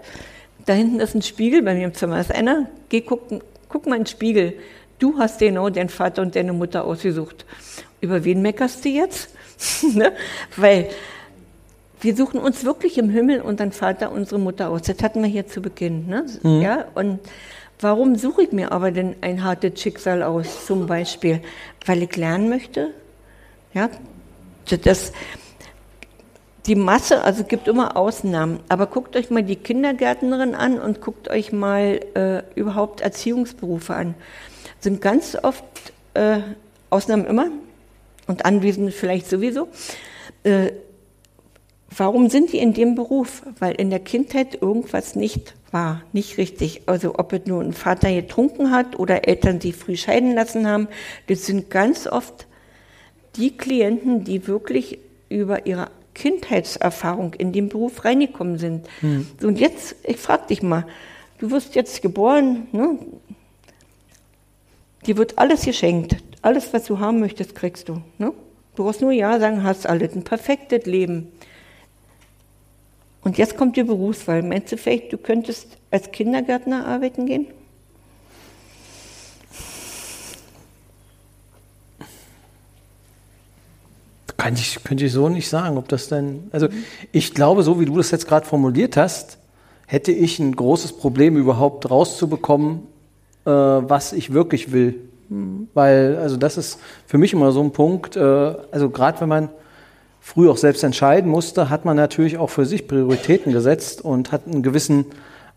da 0.65 0.73
hinten 0.73 0.99
ist 0.99 1.15
ein 1.15 1.21
Spiegel, 1.21 1.61
bei 1.61 1.73
mir 1.73 1.85
im 1.85 1.93
Zimmer 1.93 2.19
ist 2.19 2.33
einer, 2.33 2.67
geh 2.89 3.01
gucken, 3.01 3.41
guck 3.69 3.85
mal 3.85 3.95
in 3.95 4.03
den 4.03 4.07
Spiegel. 4.07 4.53
Du 4.99 5.17
hast 5.19 5.39
genau 5.39 5.69
deinen 5.69 5.89
Vater 5.89 6.21
und 6.21 6.35
deine 6.35 6.53
Mutter 6.53 6.83
ausgesucht. 6.83 7.45
Über 8.01 8.23
wen 8.23 8.41
meckerst 8.41 8.83
du 8.83 8.89
jetzt? 8.89 9.29
ne? 9.93 10.13
Weil 10.55 10.89
wir 12.01 12.15
suchen 12.15 12.39
uns 12.39 12.63
wirklich 12.63 12.97
im 12.97 13.09
Himmel 13.09 13.41
unseren 13.41 13.71
Vater, 13.71 14.11
unsere 14.11 14.39
Mutter 14.39 14.69
aus. 14.69 14.83
Das 14.83 15.01
hatten 15.01 15.21
wir 15.21 15.29
hier 15.29 15.47
zu 15.47 15.61
Beginn. 15.61 16.07
Ne? 16.07 16.25
Mhm. 16.43 16.61
Ja, 16.61 16.85
und 16.95 17.19
Warum 17.79 18.15
suche 18.15 18.43
ich 18.43 18.51
mir 18.51 18.71
aber 18.71 18.91
denn 18.91 19.17
ein 19.21 19.43
hartes 19.43 19.79
Schicksal 19.79 20.23
aus, 20.23 20.65
zum 20.65 20.87
Beispiel? 20.87 21.41
Weil 21.85 22.01
ich 22.01 22.15
lernen 22.15 22.49
möchte? 22.49 22.89
Ja, 23.73 23.89
das, 24.83 25.11
die 26.65 26.75
Masse, 26.75 27.23
also 27.23 27.43
es 27.43 27.47
gibt 27.47 27.67
immer 27.67 27.95
Ausnahmen, 27.95 28.61
aber 28.67 28.87
guckt 28.87 29.15
euch 29.15 29.29
mal 29.29 29.43
die 29.43 29.55
Kindergärtnerin 29.55 30.55
an 30.55 30.79
und 30.79 31.01
guckt 31.01 31.29
euch 31.29 31.51
mal 31.51 31.99
äh, 32.15 32.59
überhaupt 32.59 33.01
Erziehungsberufe 33.01 33.93
an. 33.93 34.15
Sind 34.79 34.99
ganz 34.99 35.37
oft 35.41 35.63
äh, 36.15 36.39
Ausnahmen 36.89 37.25
immer 37.25 37.49
und 38.25 38.43
Anwesende 38.43 38.91
vielleicht 38.91 39.29
sowieso. 39.29 39.67
Äh, 40.41 40.71
warum 41.95 42.29
sind 42.29 42.53
die 42.53 42.57
in 42.57 42.73
dem 42.73 42.95
Beruf? 42.95 43.43
Weil 43.59 43.75
in 43.75 43.91
der 43.91 43.99
Kindheit 43.99 44.59
irgendwas 44.61 45.15
nicht 45.15 45.53
war 45.71 46.01
nicht 46.13 46.37
richtig. 46.37 46.83
Also 46.85 47.15
ob 47.17 47.33
es 47.33 47.45
nur 47.45 47.61
ein 47.61 47.73
Vater 47.73 48.13
getrunken 48.13 48.71
hat 48.71 48.97
oder 48.97 49.27
Eltern 49.27 49.59
sich 49.59 49.75
früh 49.75 49.97
scheiden 49.97 50.33
lassen 50.33 50.67
haben, 50.67 50.87
das 51.27 51.45
sind 51.45 51.69
ganz 51.69 52.07
oft 52.07 52.47
die 53.35 53.55
Klienten, 53.55 54.23
die 54.23 54.47
wirklich 54.47 54.99
über 55.29 55.65
ihre 55.65 55.89
Kindheitserfahrung 56.13 57.33
in 57.35 57.51
den 57.51 57.69
Beruf 57.69 58.03
reingekommen 58.03 58.57
sind. 58.57 58.87
Hm. 59.01 59.27
Und 59.43 59.59
jetzt, 59.59 59.95
ich 60.03 60.17
frage 60.17 60.47
dich 60.47 60.63
mal, 60.63 60.85
du 61.37 61.51
wirst 61.51 61.75
jetzt 61.75 62.01
geboren, 62.01 62.67
ne? 62.71 62.97
dir 65.05 65.17
wird 65.17 65.37
alles 65.37 65.63
geschenkt. 65.63 66.17
Alles, 66.41 66.73
was 66.73 66.85
du 66.85 66.99
haben 66.99 67.19
möchtest, 67.19 67.55
kriegst 67.55 67.89
du. 67.89 68.01
Ne? 68.17 68.33
Du 68.75 68.83
brauchst 68.83 69.01
nur 69.01 69.11
Ja 69.11 69.39
sagen, 69.39 69.63
hast 69.63 69.87
alles. 69.87 70.15
Ein 70.15 70.23
perfektes 70.23 70.85
Leben. 70.85 71.31
Und 73.27 73.37
jetzt 73.37 73.57
kommt 73.57 73.75
die 73.75 73.83
Berufswahl. 73.83 74.41
Meinst 74.41 74.71
du 74.71 74.77
vielleicht, 74.77 75.11
du 75.11 75.17
könntest 75.17 75.67
als 75.91 76.11
Kindergärtner 76.13 76.87
arbeiten 76.87 77.25
gehen? 77.25 77.45
Kann 84.37 84.53
ich, 84.53 84.81
könnte 84.81 85.03
ich 85.03 85.11
so 85.11 85.27
nicht 85.27 85.49
sagen, 85.49 85.77
ob 85.77 85.89
das 85.89 86.07
denn. 86.07 86.47
Also 86.53 86.69
ich 87.11 87.33
glaube, 87.33 87.63
so 87.63 87.81
wie 87.81 87.85
du 87.85 87.97
das 87.97 88.11
jetzt 88.11 88.29
gerade 88.29 88.45
formuliert 88.45 88.95
hast, 88.95 89.39
hätte 89.87 90.13
ich 90.13 90.39
ein 90.39 90.55
großes 90.55 90.93
Problem 90.93 91.35
überhaupt 91.35 91.91
rauszubekommen, 91.91 92.83
äh, 93.43 93.49
was 93.49 94.13
ich 94.13 94.31
wirklich 94.31 94.71
will. 94.71 95.01
Mhm. 95.27 95.67
Weil, 95.73 96.15
also 96.15 96.37
das 96.37 96.55
ist 96.55 96.79
für 97.05 97.17
mich 97.17 97.33
immer 97.33 97.51
so 97.51 97.61
ein 97.61 97.73
Punkt, 97.73 98.15
äh, 98.15 98.21
also 98.21 98.89
gerade 98.89 99.19
wenn 99.19 99.27
man 99.27 99.49
früh 100.27 100.49
auch 100.49 100.57
selbst 100.57 100.83
entscheiden 100.83 101.31
musste, 101.31 101.69
hat 101.69 101.85
man 101.85 101.95
natürlich 101.95 102.37
auch 102.37 102.49
für 102.49 102.65
sich 102.65 102.85
Prioritäten 102.85 103.53
gesetzt 103.53 104.03
und 104.03 104.33
hat 104.33 104.45
einen 104.45 104.61
gewissen, 104.61 105.05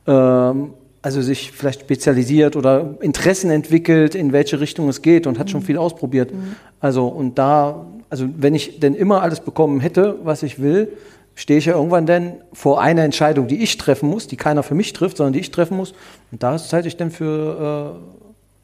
ähm, 0.07 0.75
also 1.03 1.23
sich 1.23 1.51
vielleicht 1.51 1.81
spezialisiert 1.81 2.55
oder 2.55 2.95
Interessen 3.01 3.51
entwickelt, 3.51 4.15
in 4.15 4.33
welche 4.33 4.61
Richtung 4.61 4.89
es 4.89 5.03
geht 5.03 5.27
und 5.27 5.41
hat 5.41 5.49
mhm. 5.49 5.51
schon 5.51 5.63
viel 5.63 5.77
ausprobiert. 5.77 6.33
Mhm. 6.33 6.55
Also 6.79 7.09
und 7.09 7.37
da, 7.37 7.85
also 8.11 8.29
wenn 8.37 8.55
ich 8.55 8.79
denn 8.79 8.95
immer 8.95 9.23
alles 9.23 9.41
bekommen 9.41 9.81
hätte, 9.81 10.19
was 10.23 10.45
ich 10.45 10.63
will, 10.63 10.97
stehe 11.35 11.59
ich 11.59 11.65
ja 11.67 11.75
irgendwann 11.75 12.07
dann 12.07 12.35
vor 12.53 12.81
einer 12.81 13.03
Entscheidung, 13.03 13.49
die 13.49 13.65
ich 13.65 13.77
treffen 13.77 14.09
muss, 14.09 14.29
die 14.29 14.37
keiner 14.37 14.63
für 14.63 14.77
mich 14.77 14.93
trifft, 14.93 15.17
sondern 15.17 15.33
die 15.33 15.41
ich 15.41 15.51
treffen 15.51 15.77
muss. 15.77 15.95
Und 16.31 16.45
da 16.45 16.55
ist 16.55 16.67
es 16.67 16.73
halt 16.73 17.01
dann 17.01 17.11
für 17.11 17.99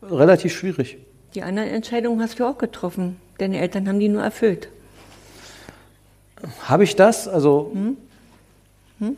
äh, 0.03 0.07
relativ 0.15 0.53
schwierig. 0.53 0.99
Die 1.35 1.43
anderen 1.43 1.69
Entscheidungen 1.69 2.23
hast 2.23 2.39
du 2.39 2.45
auch 2.45 2.59
getroffen. 2.59 3.17
Deine 3.39 3.59
Eltern 3.59 3.89
haben 3.89 3.99
die 3.99 4.09
nur 4.09 4.23
erfüllt. 4.23 4.69
Habe 6.63 6.85
ich 6.85 6.97
das? 6.97 7.29
Also. 7.29 7.71
Hm? 7.73 7.97
Hm? 9.01 9.17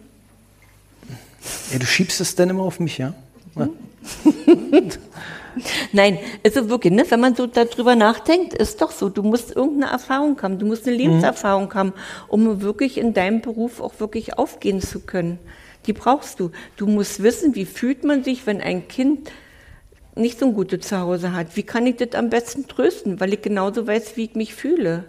Ja, 1.73 1.79
du 1.79 1.87
schiebst 1.87 2.21
es 2.21 2.35
dann 2.35 2.51
immer 2.51 2.63
auf 2.63 2.81
mich, 2.81 2.99
ja? 2.99 3.15
Hm? 3.55 3.71
Nein, 5.93 6.19
also 6.45 6.69
wirklich, 6.69 6.93
ne, 6.93 7.05
wenn 7.09 7.21
man 7.21 7.35
so 7.35 7.47
darüber 7.47 7.97
nachdenkt, 7.97 8.55
ist 8.55 8.81
doch 8.81 8.93
so, 8.93 9.09
du 9.09 9.23
musst 9.23 9.55
irgendeine 9.55 9.93
Erfahrung 9.93 10.41
haben, 10.43 10.59
du 10.59 10.67
musst 10.67 10.87
eine 10.87 10.97
Lebenserfahrung 10.97 11.67
mhm. 11.67 11.75
haben, 11.75 11.93
um 12.29 12.63
wirklich 12.63 12.99
in 12.99 13.15
deinem 13.15 13.41
Beruf 13.41 13.81
auch 13.81 13.99
wirklich 13.99 14.39
aufgehen 14.39 14.81
zu 14.81 15.01
können. 15.01 15.39
Die 15.87 15.93
brauchst 15.93 16.39
du. 16.39 16.51
Du 16.77 16.87
musst 16.87 17.23
wissen, 17.23 17.55
wie 17.55 17.65
fühlt 17.65 18.05
man 18.05 18.23
sich, 18.23 18.47
wenn 18.47 18.61
ein 18.61 18.89
Kind 18.89 19.31
nicht 20.15 20.39
so 20.39 20.47
ein 20.47 20.55
gutes 20.55 20.87
Zuhause 20.87 21.33
hat. 21.33 21.57
Wie 21.57 21.63
kann 21.63 21.87
ich 21.87 21.97
das 21.97 22.15
am 22.15 22.29
besten 22.29 22.67
trösten, 22.67 23.21
weil 23.21 23.33
ich 23.33 23.43
genauso 23.43 23.87
weiß, 23.87 24.17
wie 24.17 24.25
ich 24.25 24.35
mich 24.35 24.55
fühle. 24.55 25.05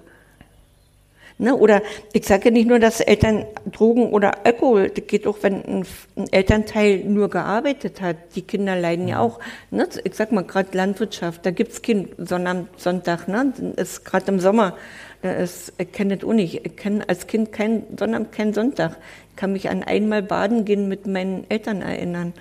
Ne? 1.41 1.55
Oder 1.55 1.81
ich 2.11 2.27
sage 2.27 2.45
ja 2.45 2.51
nicht 2.51 2.67
nur, 2.67 2.79
dass 2.79 2.99
Eltern 2.99 3.45
Drogen 3.71 4.11
oder 4.11 4.45
Alkohol, 4.45 4.89
das 4.89 5.07
geht 5.07 5.25
auch, 5.25 5.37
wenn 5.41 5.63
ein, 5.63 5.85
ein 6.17 6.27
Elternteil 6.31 7.05
nur 7.05 7.29
gearbeitet 7.29 8.01
hat. 8.01 8.17
Die 8.35 8.41
Kinder 8.41 8.75
leiden 8.75 9.07
ja 9.07 9.19
auch. 9.19 9.39
Ne? 9.71 9.87
Ich 10.03 10.15
sag 10.15 10.33
mal, 10.33 10.43
gerade 10.43 10.75
Landwirtschaft, 10.77 11.45
da 11.45 11.51
gibt's 11.51 11.81
keinen 11.81 12.09
Sonntag, 12.17 13.29
ne? 13.29 13.53
Das 13.77 13.91
ist 13.91 14.05
gerade 14.05 14.29
im 14.31 14.41
Sommer. 14.41 14.75
Da 15.21 15.31
ist, 15.31 15.71
ich 15.77 15.91
kenne 15.93 16.17
das 16.17 16.27
auch 16.27 16.33
nicht. 16.33 16.65
Ich 16.65 16.75
kenne 16.75 17.07
als 17.07 17.25
Kind 17.25 17.53
keinen 17.53 17.97
Sonnabend, 17.97 18.33
keinen 18.33 18.53
Sonntag. 18.53 18.97
Ich 19.29 19.35
kann 19.37 19.53
mich 19.53 19.69
an 19.69 19.83
einmal 19.83 20.21
baden 20.21 20.65
gehen 20.65 20.89
mit 20.89 21.07
meinen 21.07 21.49
Eltern 21.49 21.81
erinnern. 21.81 22.33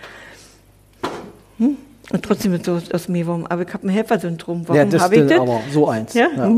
Hm? 1.58 1.76
Und 2.10 2.24
trotzdem 2.24 2.52
wird 2.52 2.64
so 2.64 2.80
aus 2.92 3.08
mir, 3.08 3.26
warum? 3.26 3.46
Aber 3.46 3.62
ich 3.62 3.74
habe 3.74 3.86
ein 3.86 3.90
Helfersyndrom. 3.90 4.66
Warum 4.66 4.76
ja, 4.76 4.84
das 4.86 5.02
habe 5.02 5.16
ich 5.16 5.26
das? 5.26 5.40
aber 5.40 5.60
so 5.70 5.88
eins. 5.88 6.14
Ja? 6.14 6.28
ja. 6.34 6.54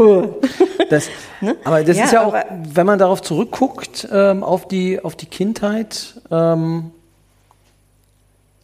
Das, 0.89 1.09
ne? 1.41 1.57
Aber 1.65 1.83
das 1.83 1.97
ja, 1.97 2.05
ist 2.05 2.13
ja 2.13 2.25
auch, 2.25 2.35
wenn 2.73 2.87
man 2.87 2.99
darauf 2.99 3.21
zurückguckt, 3.21 4.09
ähm, 4.13 4.45
auf, 4.45 4.69
die, 4.69 5.03
auf 5.03 5.17
die 5.17 5.27
Kindheit, 5.27 6.21
ähm, 6.31 6.93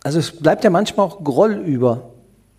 also 0.05 0.20
es 0.20 0.31
bleibt 0.31 0.62
ja 0.62 0.70
manchmal 0.70 1.07
auch 1.07 1.25
Groll 1.25 1.55
über. 1.55 2.11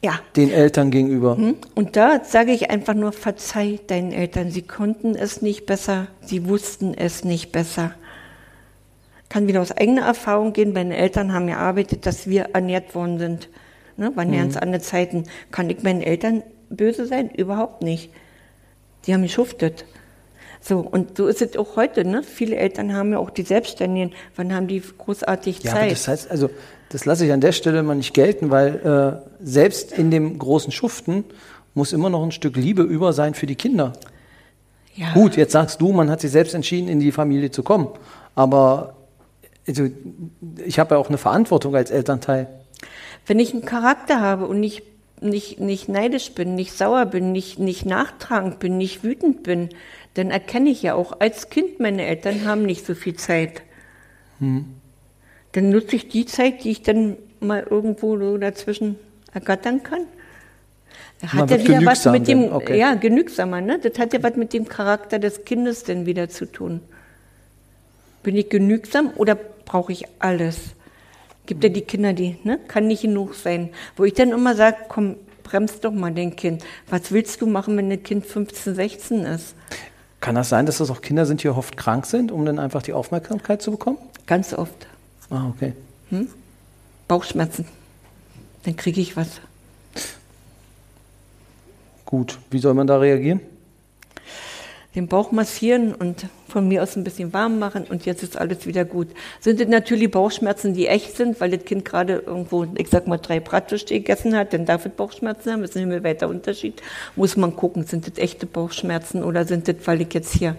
Ja. 0.04 0.20
Den 0.36 0.52
Eltern 0.52 0.92
gegenüber. 0.92 1.38
Hm? 1.38 1.56
Und 1.74 1.96
da 1.96 2.24
sage 2.24 2.52
ich 2.52 2.70
einfach 2.70 2.94
nur, 2.94 3.13
verzeih 3.13 3.80
deinen 3.88 4.12
Eltern. 4.12 4.52
Sie 4.52 4.62
konnten 4.62 5.16
es 5.16 5.42
nicht 5.42 5.66
besser. 5.66 6.08
Sie 6.22 6.48
wussten 6.48 6.94
es 6.94 7.24
nicht 7.24 7.52
besser. 7.52 7.92
Kann 9.30 9.48
wieder 9.48 9.62
aus 9.62 9.72
eigener 9.72 10.04
Erfahrung 10.04 10.54
gehen. 10.54 10.74
Meine 10.74 10.98
Eltern 10.98 11.34
haben 11.34 11.48
gearbeitet, 11.48 12.06
dass 12.06 12.28
wir 12.28 12.50
ernährt 12.54 12.94
worden 12.94 13.18
sind. 13.18 13.50
Ne? 13.98 14.16
Waren 14.16 14.30
mhm. 14.30 14.38
ganz 14.38 14.58
andere 14.58 14.82
Zeiten. 14.82 15.24
Kann 15.52 15.70
ich 15.70 15.84
meinen 15.84 16.02
Eltern 16.02 16.44
böse 16.70 17.06
sein? 17.06 17.30
Überhaupt 17.30 17.82
nicht. 17.82 18.10
Die 19.06 19.14
haben 19.14 19.24
geschuftet. 19.24 19.86
So, 20.60 20.80
und 20.80 21.18
so 21.18 21.28
ist 21.28 21.42
es 21.42 21.56
auch 21.56 21.76
heute. 21.76 22.04
Ne? 22.06 22.24
Viele 22.24 22.56
Eltern 22.56 22.94
haben 22.94 23.12
ja 23.12 23.20
auch 23.20 23.30
die 23.30 23.44
Selbstständigen. 23.44 24.14
Wann 24.36 24.54
haben 24.54 24.68
die 24.68 24.82
großartig 24.82 25.64
ja, 25.64 25.72
Zeit? 25.72 25.82
Aber 25.82 25.90
das 25.90 26.08
heißt, 26.08 26.32
also, 26.32 26.50
das 26.90 27.06
lasse 27.06 27.26
ich 27.26 27.32
an 27.32 27.42
der 27.42 27.52
Stelle 27.52 27.84
mal 27.84 27.96
nicht 27.96 28.14
gelten, 28.14 28.50
weil 28.50 29.22
äh, 29.22 29.46
selbst 29.46 29.92
in 29.92 30.12
dem 30.12 30.38
großen 30.40 30.72
Schuften 30.72 31.26
muss 31.74 31.94
immer 31.94 32.10
noch 32.10 32.24
ein 32.24 32.32
Stück 32.32 32.56
Liebe 32.56 32.82
über 32.82 33.14
sein 33.14 33.34
für 33.34 33.46
die 33.46 33.56
Kinder. 33.56 33.94
Ja. 34.96 35.14
Gut, 35.14 35.38
jetzt 35.38 35.52
sagst 35.52 35.80
du, 35.80 35.92
man 35.92 36.10
hat 36.10 36.22
sich 36.22 36.32
selbst 36.32 36.56
entschieden, 36.56 36.88
in 36.88 37.00
die 37.00 37.12
Familie 37.12 37.52
zu 37.52 37.62
kommen. 37.62 37.90
Aber 38.36 38.96
also, 39.68 39.88
ich 40.66 40.80
habe 40.80 40.96
ja 40.96 41.02
auch 41.02 41.10
eine 41.10 41.18
Verantwortung 41.18 41.76
als 41.76 41.92
Elternteil. 41.92 42.48
Wenn 43.28 43.40
ich 43.40 43.54
einen 43.54 43.66
Charakter 43.66 44.22
habe 44.22 44.48
und 44.48 44.60
nicht, 44.60 44.84
nicht, 45.22 45.60
nicht 45.60 45.90
neidisch 45.90 46.32
bin, 46.32 46.56
nicht 46.56 46.74
sauer 46.74 47.06
bin, 47.06 47.34
nicht, 47.34 47.60
nicht 47.60 47.86
nachtragend 47.86 48.60
bin, 48.60 48.78
nicht 48.78 49.04
wütend 49.04 49.44
bin, 49.44 49.70
dann 50.13 50.32
erkenne 50.32 50.70
ich 50.70 50.82
ja 50.82 50.96
auch 50.96 51.20
als 51.20 51.50
Kind, 51.50 51.80
meine 51.80 52.06
Eltern 52.06 52.46
haben 52.46 52.63
nicht 52.63 52.86
so 52.86 52.96
viel 52.96 53.16
Zeit. 53.16 53.62
Hm. 54.40 54.66
Dann 55.52 55.70
nutze 55.70 55.98
ich 55.98 56.08
die 56.08 56.26
Zeit, 56.26 56.63
die 56.63 56.72
ich 56.72 56.84
dann 56.84 57.18
mal 57.40 57.66
irgendwo 57.70 58.18
so 58.18 58.38
dazwischen 58.38 58.96
ergattern 59.34 59.84
kann. 59.84 60.02
Hat 61.26 61.50
ja 61.50 61.60
wieder 61.60 61.86
was 61.86 62.06
mit 62.06 62.28
dem, 62.28 62.52
okay. 62.52 62.78
ja, 62.78 62.94
genügsamer, 62.94 63.60
ne? 63.60 63.80
Das 63.80 63.98
hat 63.98 64.13
ja 64.13 64.22
was 64.22 64.36
mit 64.36 64.54
dem 64.54 64.68
Charakter 64.68 65.20
des 65.20 65.46
Kindes 65.46 65.84
denn 65.84 66.06
wieder 66.06 66.30
zu 66.30 66.46
tun. 66.46 66.82
Bin 68.24 68.36
ich 68.36 68.50
genügsam 68.50 69.12
oder 69.16 69.36
brauche 69.36 69.92
ich 69.92 70.06
alles? 70.20 70.76
Gibt 71.48 71.64
ja 71.64 71.70
die 71.70 71.82
Kinder, 71.82 72.14
die, 72.14 72.38
ne, 72.44 72.60
kann 72.68 72.88
nicht 72.88 73.02
genug 73.02 73.34
sein. 73.34 73.70
Wo 73.96 74.04
ich 74.04 74.14
dann 74.14 74.32
immer 74.32 74.54
sage, 74.54 74.78
komm, 74.90 75.16
bremst 75.44 75.84
doch 75.84 75.94
mal 75.94 76.14
dein 76.14 76.36
Kind. 76.36 76.64
Was 76.90 77.12
willst 77.12 77.42
du 77.42 77.48
machen, 77.48 77.76
wenn 77.78 77.92
ein 77.92 78.04
Kind 78.04 78.26
15, 78.26 78.76
16 78.76 79.22
ist? 79.22 79.56
Kann 80.20 80.36
das 80.36 80.50
sein, 80.50 80.66
dass 80.66 80.80
das 80.80 80.92
auch 80.92 81.02
Kinder 81.02 81.26
sind, 81.26 81.42
die 81.44 81.50
oft 81.50 81.78
krank 81.78 82.06
sind, 82.06 82.32
um 82.32 82.46
dann 82.46 82.60
einfach 82.60 82.82
die 82.82 82.94
Aufmerksamkeit 82.94 83.62
zu 83.62 83.72
bekommen? 83.72 83.98
Ganz 84.26 84.54
oft. 84.54 84.88
Ah, 85.30 85.48
okay. 85.48 85.74
Hm? 86.10 86.28
Bauchschmerzen. 87.08 87.66
Dann 88.64 88.76
kriege 88.76 89.00
ich 89.00 89.16
was. 89.16 89.40
Gut, 92.04 92.40
wie 92.52 92.60
soll 92.60 92.74
man 92.74 92.88
da 92.88 92.98
reagieren? 92.98 93.40
Den 94.95 95.08
Bauch 95.08 95.32
massieren 95.32 95.93
und 95.93 96.26
von 96.47 96.67
mir 96.67 96.82
aus 96.82 96.95
ein 96.95 97.04
bisschen 97.04 97.34
warm 97.34 97.60
machen 97.60 97.86
und 97.89 98.06
jetzt 98.06 98.23
ist 98.23 98.38
alles 98.38 98.65
wieder 98.65 98.86
gut. 98.86 99.10
Sind 99.39 99.62
es 99.62 99.67
natürlich 99.67 100.10
Bauchschmerzen, 100.10 100.73
die 100.73 100.88
echt 100.88 101.15
sind, 101.15 101.39
weil 101.39 101.52
das 101.52 101.65
Kind 101.65 101.86
gerade 101.86 102.23
irgendwo, 102.26 102.65
ich 102.76 102.88
sag 102.89 103.08
mal, 103.08 103.17
drei 103.17 103.39
Bratwürste 103.39 103.93
gegessen 103.93 104.36
hat, 104.36 104.54
dann 104.54 104.65
darf 104.65 104.86
es 104.86 104.91
Bauchschmerzen 104.93 105.52
haben, 105.52 105.62
das 105.62 105.71
ist 105.71 105.78
ein 105.78 106.04
weiter 106.04 106.28
Unterschied. 106.28 106.82
Muss 107.15 107.38
man 107.38 107.56
gucken, 107.56 107.86
sind 107.86 108.08
das 108.08 108.17
echte 108.17 108.45
Bauchschmerzen 108.45 109.23
oder 109.23 109.45
sind 109.45 109.67
das, 109.67 109.76
weil 109.86 110.02
ich 110.02 110.13
jetzt 110.13 110.34
hier, 110.34 110.56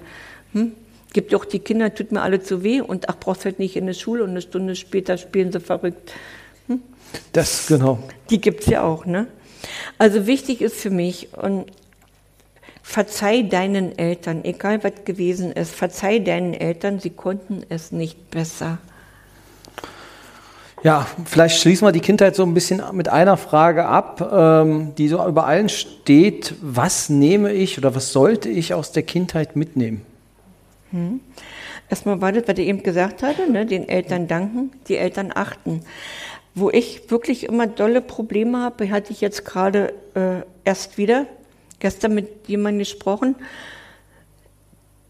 hm? 0.52 0.72
Gibt 1.14 1.34
auch 1.34 1.46
die 1.46 1.58
Kinder, 1.58 1.94
tut 1.94 2.12
mir 2.12 2.20
alle 2.20 2.42
zu 2.42 2.62
weh 2.62 2.82
und 2.82 3.08
ach, 3.08 3.16
brauchst 3.18 3.46
halt 3.46 3.58
nicht 3.58 3.76
in 3.76 3.86
der 3.86 3.94
Schule 3.94 4.24
und 4.24 4.30
eine 4.30 4.42
Stunde 4.42 4.76
später 4.76 5.16
spielen 5.16 5.50
sie 5.50 5.60
verrückt. 5.60 6.12
Hm? 6.66 6.82
Das, 7.32 7.66
genau. 7.66 7.98
Die 8.28 8.40
gibt's 8.40 8.66
ja 8.66 8.82
auch, 8.82 9.06
ne? 9.06 9.26
Also 9.96 10.26
wichtig 10.26 10.60
ist 10.60 10.76
für 10.76 10.90
mich, 10.90 11.30
und 11.32 11.64
Verzeih 12.90 13.42
deinen 13.42 13.98
Eltern, 13.98 14.46
egal 14.46 14.82
was 14.82 15.04
gewesen 15.04 15.52
ist, 15.52 15.74
verzeih 15.74 16.20
deinen 16.20 16.54
Eltern, 16.54 17.00
sie 17.00 17.10
konnten 17.10 17.62
es 17.68 17.92
nicht 17.92 18.30
besser. 18.30 18.78
Ja, 20.82 21.06
vielleicht 21.26 21.60
schließen 21.60 21.86
wir 21.86 21.92
die 21.92 22.00
Kindheit 22.00 22.34
so 22.34 22.44
ein 22.44 22.54
bisschen 22.54 22.80
mit 22.92 23.10
einer 23.10 23.36
Frage 23.36 23.84
ab, 23.84 24.26
ähm, 24.32 24.94
die 24.96 25.08
so 25.08 25.22
über 25.26 25.46
allen 25.46 25.68
steht. 25.68 26.54
Was 26.62 27.10
nehme 27.10 27.52
ich 27.52 27.76
oder 27.76 27.94
was 27.94 28.10
sollte 28.10 28.48
ich 28.48 28.72
aus 28.72 28.90
der 28.90 29.02
Kindheit 29.02 29.54
mitnehmen? 29.54 30.00
Hm. 30.90 31.20
Erstmal 31.90 32.22
war 32.22 32.32
das, 32.32 32.44
was 32.46 32.56
ich 32.56 32.68
eben 32.68 32.82
gesagt 32.82 33.22
hatte, 33.22 33.52
ne? 33.52 33.66
den 33.66 33.86
Eltern 33.86 34.28
danken, 34.28 34.72
die 34.88 34.96
Eltern 34.96 35.30
achten. 35.34 35.82
Wo 36.54 36.70
ich 36.70 37.10
wirklich 37.10 37.44
immer 37.44 37.66
dolle 37.66 38.00
Probleme 38.00 38.62
habe, 38.62 38.90
hatte 38.90 39.12
ich 39.12 39.20
jetzt 39.20 39.44
gerade 39.44 39.92
äh, 40.14 40.40
erst 40.64 40.96
wieder, 40.96 41.26
gestern 41.78 42.14
mit 42.14 42.48
jemandem 42.48 42.80
gesprochen, 42.80 43.36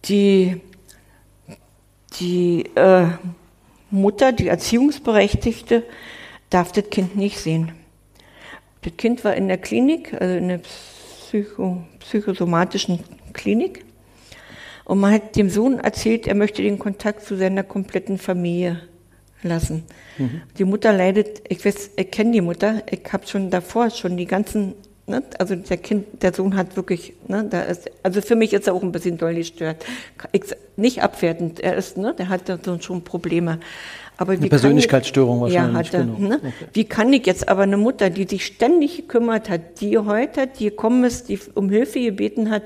die, 0.05 0.61
die 2.21 2.66
äh, 2.75 3.07
Mutter, 3.91 4.33
die 4.33 4.49
Erziehungsberechtigte, 4.49 5.85
darf 6.51 6.73
das 6.73 6.91
Kind 6.91 7.16
nicht 7.16 7.39
sehen. 7.39 7.73
Das 8.83 8.97
Kind 8.97 9.25
war 9.25 9.35
in 9.35 9.49
der 9.49 9.59
Klinik, 9.59 10.14
also 10.14 10.37
in 10.37 10.49
der 10.49 10.59
Psycho, 10.59 11.83
psychosomatischen 12.01 13.01
Klinik. 13.33 13.85
Und 14.85 15.01
man 15.01 15.12
hat 15.12 15.37
dem 15.37 15.51
Sohn 15.51 15.79
erzählt, 15.81 16.27
er 16.27 16.35
möchte 16.35 16.62
den 16.62 16.79
Kontakt 16.79 17.25
zu 17.25 17.37
seiner 17.37 17.62
kompletten 17.62 18.16
Familie 18.16 18.81
lassen. 19.43 19.85
Mhm. 20.16 20.43
Die 20.57 20.64
Mutter 20.64 20.93
leidet, 20.93 21.43
ich 21.49 21.64
weiß, 21.64 21.91
ich 21.97 22.11
kenne 22.11 22.33
die 22.33 22.41
Mutter, 22.41 22.83
ich 22.91 23.03
habe 23.12 23.27
schon 23.27 23.51
davor 23.51 23.91
schon 23.91 24.16
die 24.16 24.27
ganzen, 24.27 24.75
ne, 25.09 25.22
also 25.38 25.54
der 25.54 25.76
Kind, 25.76 26.22
der 26.22 26.32
Sohn 26.32 26.56
hat 26.56 26.76
wirklich, 26.76 27.14
ne, 27.26 27.46
da 27.48 27.62
ist, 27.62 27.90
also 28.02 28.20
für 28.20 28.36
mich 28.36 28.52
ist 28.52 28.66
er 28.66 28.74
auch 28.74 28.82
ein 28.82 28.92
bisschen 28.92 29.18
doll 29.18 29.34
gestört. 29.34 29.84
Ich, 30.32 30.42
nicht 30.76 31.02
abwertend, 31.02 31.61
er 31.61 31.76
ist, 31.76 31.96
ne, 31.96 32.14
der 32.16 32.28
hat 32.28 32.48
da 32.48 32.59
schon 32.80 33.02
Probleme. 33.02 33.61
Aber 34.16 34.32
eine 34.32 34.48
Persönlichkeitsstörung 34.48 35.36
ich, 35.36 35.54
wahrscheinlich. 35.54 35.92
Ja, 35.92 35.98
hatte. 36.00 36.11
Genau. 36.16 36.28
Ne? 36.28 36.36
Okay. 36.38 36.52
Wie 36.72 36.84
kann 36.84 37.12
ich 37.12 37.24
jetzt 37.26 37.48
aber 37.48 37.62
eine 37.62 37.76
Mutter, 37.76 38.11
die 38.11 38.26
sich 38.26 38.46
ständig 38.46 38.96
gekümmert 38.96 39.48
hat, 39.48 39.80
die 39.80 39.96
heute 39.96 40.42
hat, 40.42 40.59
die 40.59 40.64
gekommen 40.64 41.04
ist, 41.04 41.28
die 41.28 41.38
um 41.54 41.70
Hilfe 41.70 42.00
gebeten 42.00 42.50
hat, 42.50 42.64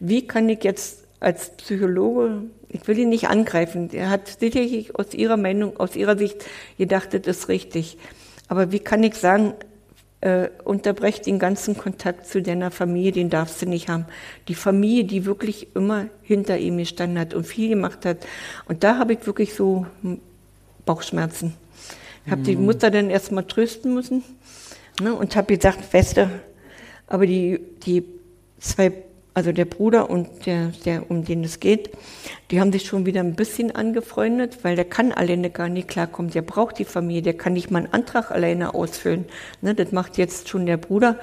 wie 0.00 0.26
kann 0.26 0.48
ich 0.48 0.64
jetzt 0.64 1.04
als 1.20 1.50
Psychologe, 1.56 2.44
ich 2.68 2.86
will 2.88 2.98
ihn 2.98 3.10
nicht 3.10 3.28
angreifen, 3.28 3.90
er 3.92 4.10
hat 4.10 4.28
sicherlich 4.40 4.96
aus 4.96 5.14
ihrer 5.14 5.36
Meinung, 5.36 5.76
aus 5.78 5.94
ihrer 5.94 6.16
Sicht 6.16 6.44
gedacht, 6.78 7.10
das 7.12 7.26
ist 7.26 7.48
richtig. 7.48 7.98
Aber 8.48 8.72
wie 8.72 8.78
kann 8.78 9.02
ich 9.02 9.14
sagen, 9.14 9.54
äh, 10.24 10.48
unterbrech 10.64 11.20
den 11.20 11.38
ganzen 11.38 11.76
Kontakt 11.76 12.26
zu 12.26 12.40
deiner 12.40 12.70
Familie, 12.70 13.12
den 13.12 13.28
darfst 13.28 13.60
du 13.60 13.66
nicht 13.66 13.88
haben. 13.88 14.06
Die 14.48 14.54
Familie, 14.54 15.04
die 15.04 15.26
wirklich 15.26 15.76
immer 15.76 16.06
hinter 16.22 16.56
ihm 16.56 16.78
gestanden 16.78 17.18
hat 17.18 17.34
und 17.34 17.46
viel 17.46 17.68
gemacht 17.68 18.06
hat. 18.06 18.26
Und 18.66 18.84
da 18.84 18.96
habe 18.96 19.12
ich 19.12 19.26
wirklich 19.26 19.52
so 19.52 19.86
Bauchschmerzen. 20.86 21.54
Ich 22.24 22.32
habe 22.32 22.40
die 22.40 22.56
mhm. 22.56 22.64
Mutter 22.64 22.90
dann 22.90 23.10
erstmal 23.10 23.44
trösten 23.44 23.92
müssen 23.92 24.24
ne, 24.98 25.14
und 25.14 25.36
habe 25.36 25.54
gesagt, 25.54 25.92
Weste, 25.92 26.30
aber 27.06 27.26
die, 27.26 27.60
die 27.84 28.04
zwei, 28.60 28.92
also 29.34 29.50
der 29.50 29.64
Bruder 29.64 30.08
und 30.08 30.46
der, 30.46 30.68
der, 30.84 31.10
um 31.10 31.24
den 31.24 31.42
es 31.42 31.58
geht, 31.58 31.90
die 32.50 32.60
haben 32.60 32.72
sich 32.72 32.84
schon 32.84 33.04
wieder 33.04 33.20
ein 33.20 33.34
bisschen 33.34 33.74
angefreundet, 33.74 34.58
weil 34.62 34.76
der 34.76 34.84
kann 34.84 35.10
alleine 35.10 35.50
gar 35.50 35.68
nicht 35.68 35.88
klarkommen. 35.88 36.30
Der 36.30 36.42
braucht 36.42 36.78
die 36.78 36.84
Familie, 36.84 37.22
der 37.22 37.36
kann 37.36 37.54
nicht 37.54 37.70
mal 37.70 37.80
einen 37.80 37.92
Antrag 37.92 38.30
alleine 38.30 38.74
ausfüllen. 38.74 39.24
Ne, 39.60 39.74
das 39.74 39.90
macht 39.90 40.18
jetzt 40.18 40.48
schon 40.48 40.66
der 40.66 40.76
Bruder. 40.76 41.18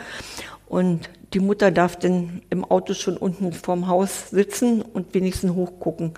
Und 0.67 1.09
die 1.33 1.39
Mutter 1.39 1.71
darf 1.71 1.97
dann 1.97 2.41
im 2.49 2.65
Auto 2.65 2.93
schon 2.93 3.15
unten 3.15 3.53
vorm 3.53 3.87
Haus 3.87 4.29
sitzen 4.31 4.81
und 4.81 5.13
wenigstens 5.13 5.53
hochgucken. 5.53 6.13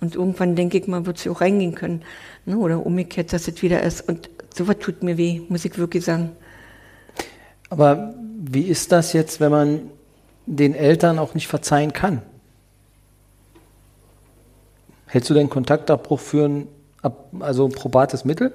Und 0.00 0.16
irgendwann 0.16 0.56
denke 0.56 0.78
ich 0.78 0.88
mal, 0.88 1.06
wird 1.06 1.18
sie 1.18 1.30
auch 1.30 1.40
reingehen 1.40 1.76
können. 1.76 2.02
Ne? 2.44 2.58
Oder 2.58 2.84
umgekehrt, 2.84 3.32
dass 3.32 3.46
es 3.46 3.62
wieder 3.62 3.82
ist. 3.82 4.08
Und 4.08 4.30
sowas 4.54 4.76
tut 4.80 5.04
mir 5.04 5.16
weh, 5.16 5.42
muss 5.48 5.64
ich 5.64 5.78
wirklich 5.78 6.04
sagen. 6.04 6.32
Aber 7.70 8.14
wie 8.38 8.62
ist 8.62 8.90
das 8.90 9.12
jetzt, 9.12 9.40
wenn 9.40 9.50
man 9.50 9.90
den 10.46 10.74
Eltern 10.74 11.18
auch 11.18 11.34
nicht 11.34 11.48
verzeihen 11.48 11.92
kann? 11.92 12.22
Hältst 15.06 15.30
du 15.30 15.34
den 15.34 15.50
Kontaktabbruch 15.50 16.20
für 16.20 16.48
ein 16.48 16.68
also 17.40 17.68
probates 17.68 18.24
Mittel? 18.24 18.52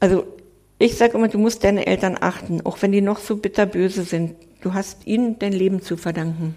Also 0.00 0.26
ich 0.78 0.96
sage 0.96 1.16
immer, 1.16 1.28
du 1.28 1.38
musst 1.38 1.64
deine 1.64 1.86
Eltern 1.86 2.16
achten, 2.20 2.60
auch 2.64 2.82
wenn 2.82 2.92
die 2.92 3.00
noch 3.00 3.18
so 3.18 3.36
bitterböse 3.36 4.02
sind. 4.02 4.34
Du 4.60 4.74
hast 4.74 5.06
ihnen 5.06 5.38
dein 5.38 5.52
Leben 5.52 5.82
zu 5.82 5.96
verdanken. 5.96 6.56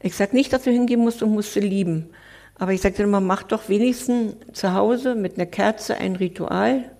Ich 0.00 0.14
sage 0.14 0.36
nicht, 0.36 0.52
dass 0.52 0.64
du 0.64 0.70
hingehen 0.70 1.00
musst 1.00 1.22
und 1.22 1.32
musst 1.32 1.54
sie 1.54 1.60
lieben. 1.60 2.10
Aber 2.56 2.72
ich 2.72 2.80
sage 2.80 3.02
immer, 3.02 3.20
mach 3.20 3.42
doch 3.42 3.68
wenigstens 3.68 4.34
zu 4.52 4.74
Hause 4.74 5.14
mit 5.14 5.36
einer 5.36 5.46
Kerze 5.46 5.96
ein 5.96 6.16
Ritual. 6.16 6.90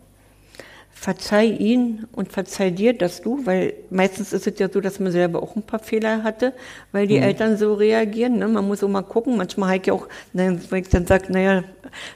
Verzeih 0.94 1.46
ihn 1.46 2.06
und 2.12 2.32
verzeih 2.32 2.70
dir, 2.70 2.96
dass 2.96 3.20
du, 3.20 3.44
weil 3.44 3.74
meistens 3.90 4.32
ist 4.32 4.46
es 4.46 4.58
ja 4.58 4.68
so, 4.70 4.80
dass 4.80 5.00
man 5.00 5.12
selber 5.12 5.42
auch 5.42 5.56
ein 5.56 5.62
paar 5.62 5.80
Fehler 5.80 6.22
hatte, 6.22 6.54
weil 6.92 7.06
die 7.06 7.16
mhm. 7.16 7.24
Eltern 7.24 7.58
so 7.58 7.74
reagieren. 7.74 8.38
Ne? 8.38 8.48
Man 8.48 8.66
muss 8.66 8.82
auch 8.82 8.88
mal 8.88 9.02
gucken. 9.02 9.36
Manchmal 9.36 9.70
halt 9.70 9.86
ja 9.86 9.92
auch, 9.92 10.08
wenn 10.32 10.60
ich 10.72 10.88
dann 10.88 11.06
sage, 11.06 11.32
naja, 11.32 11.64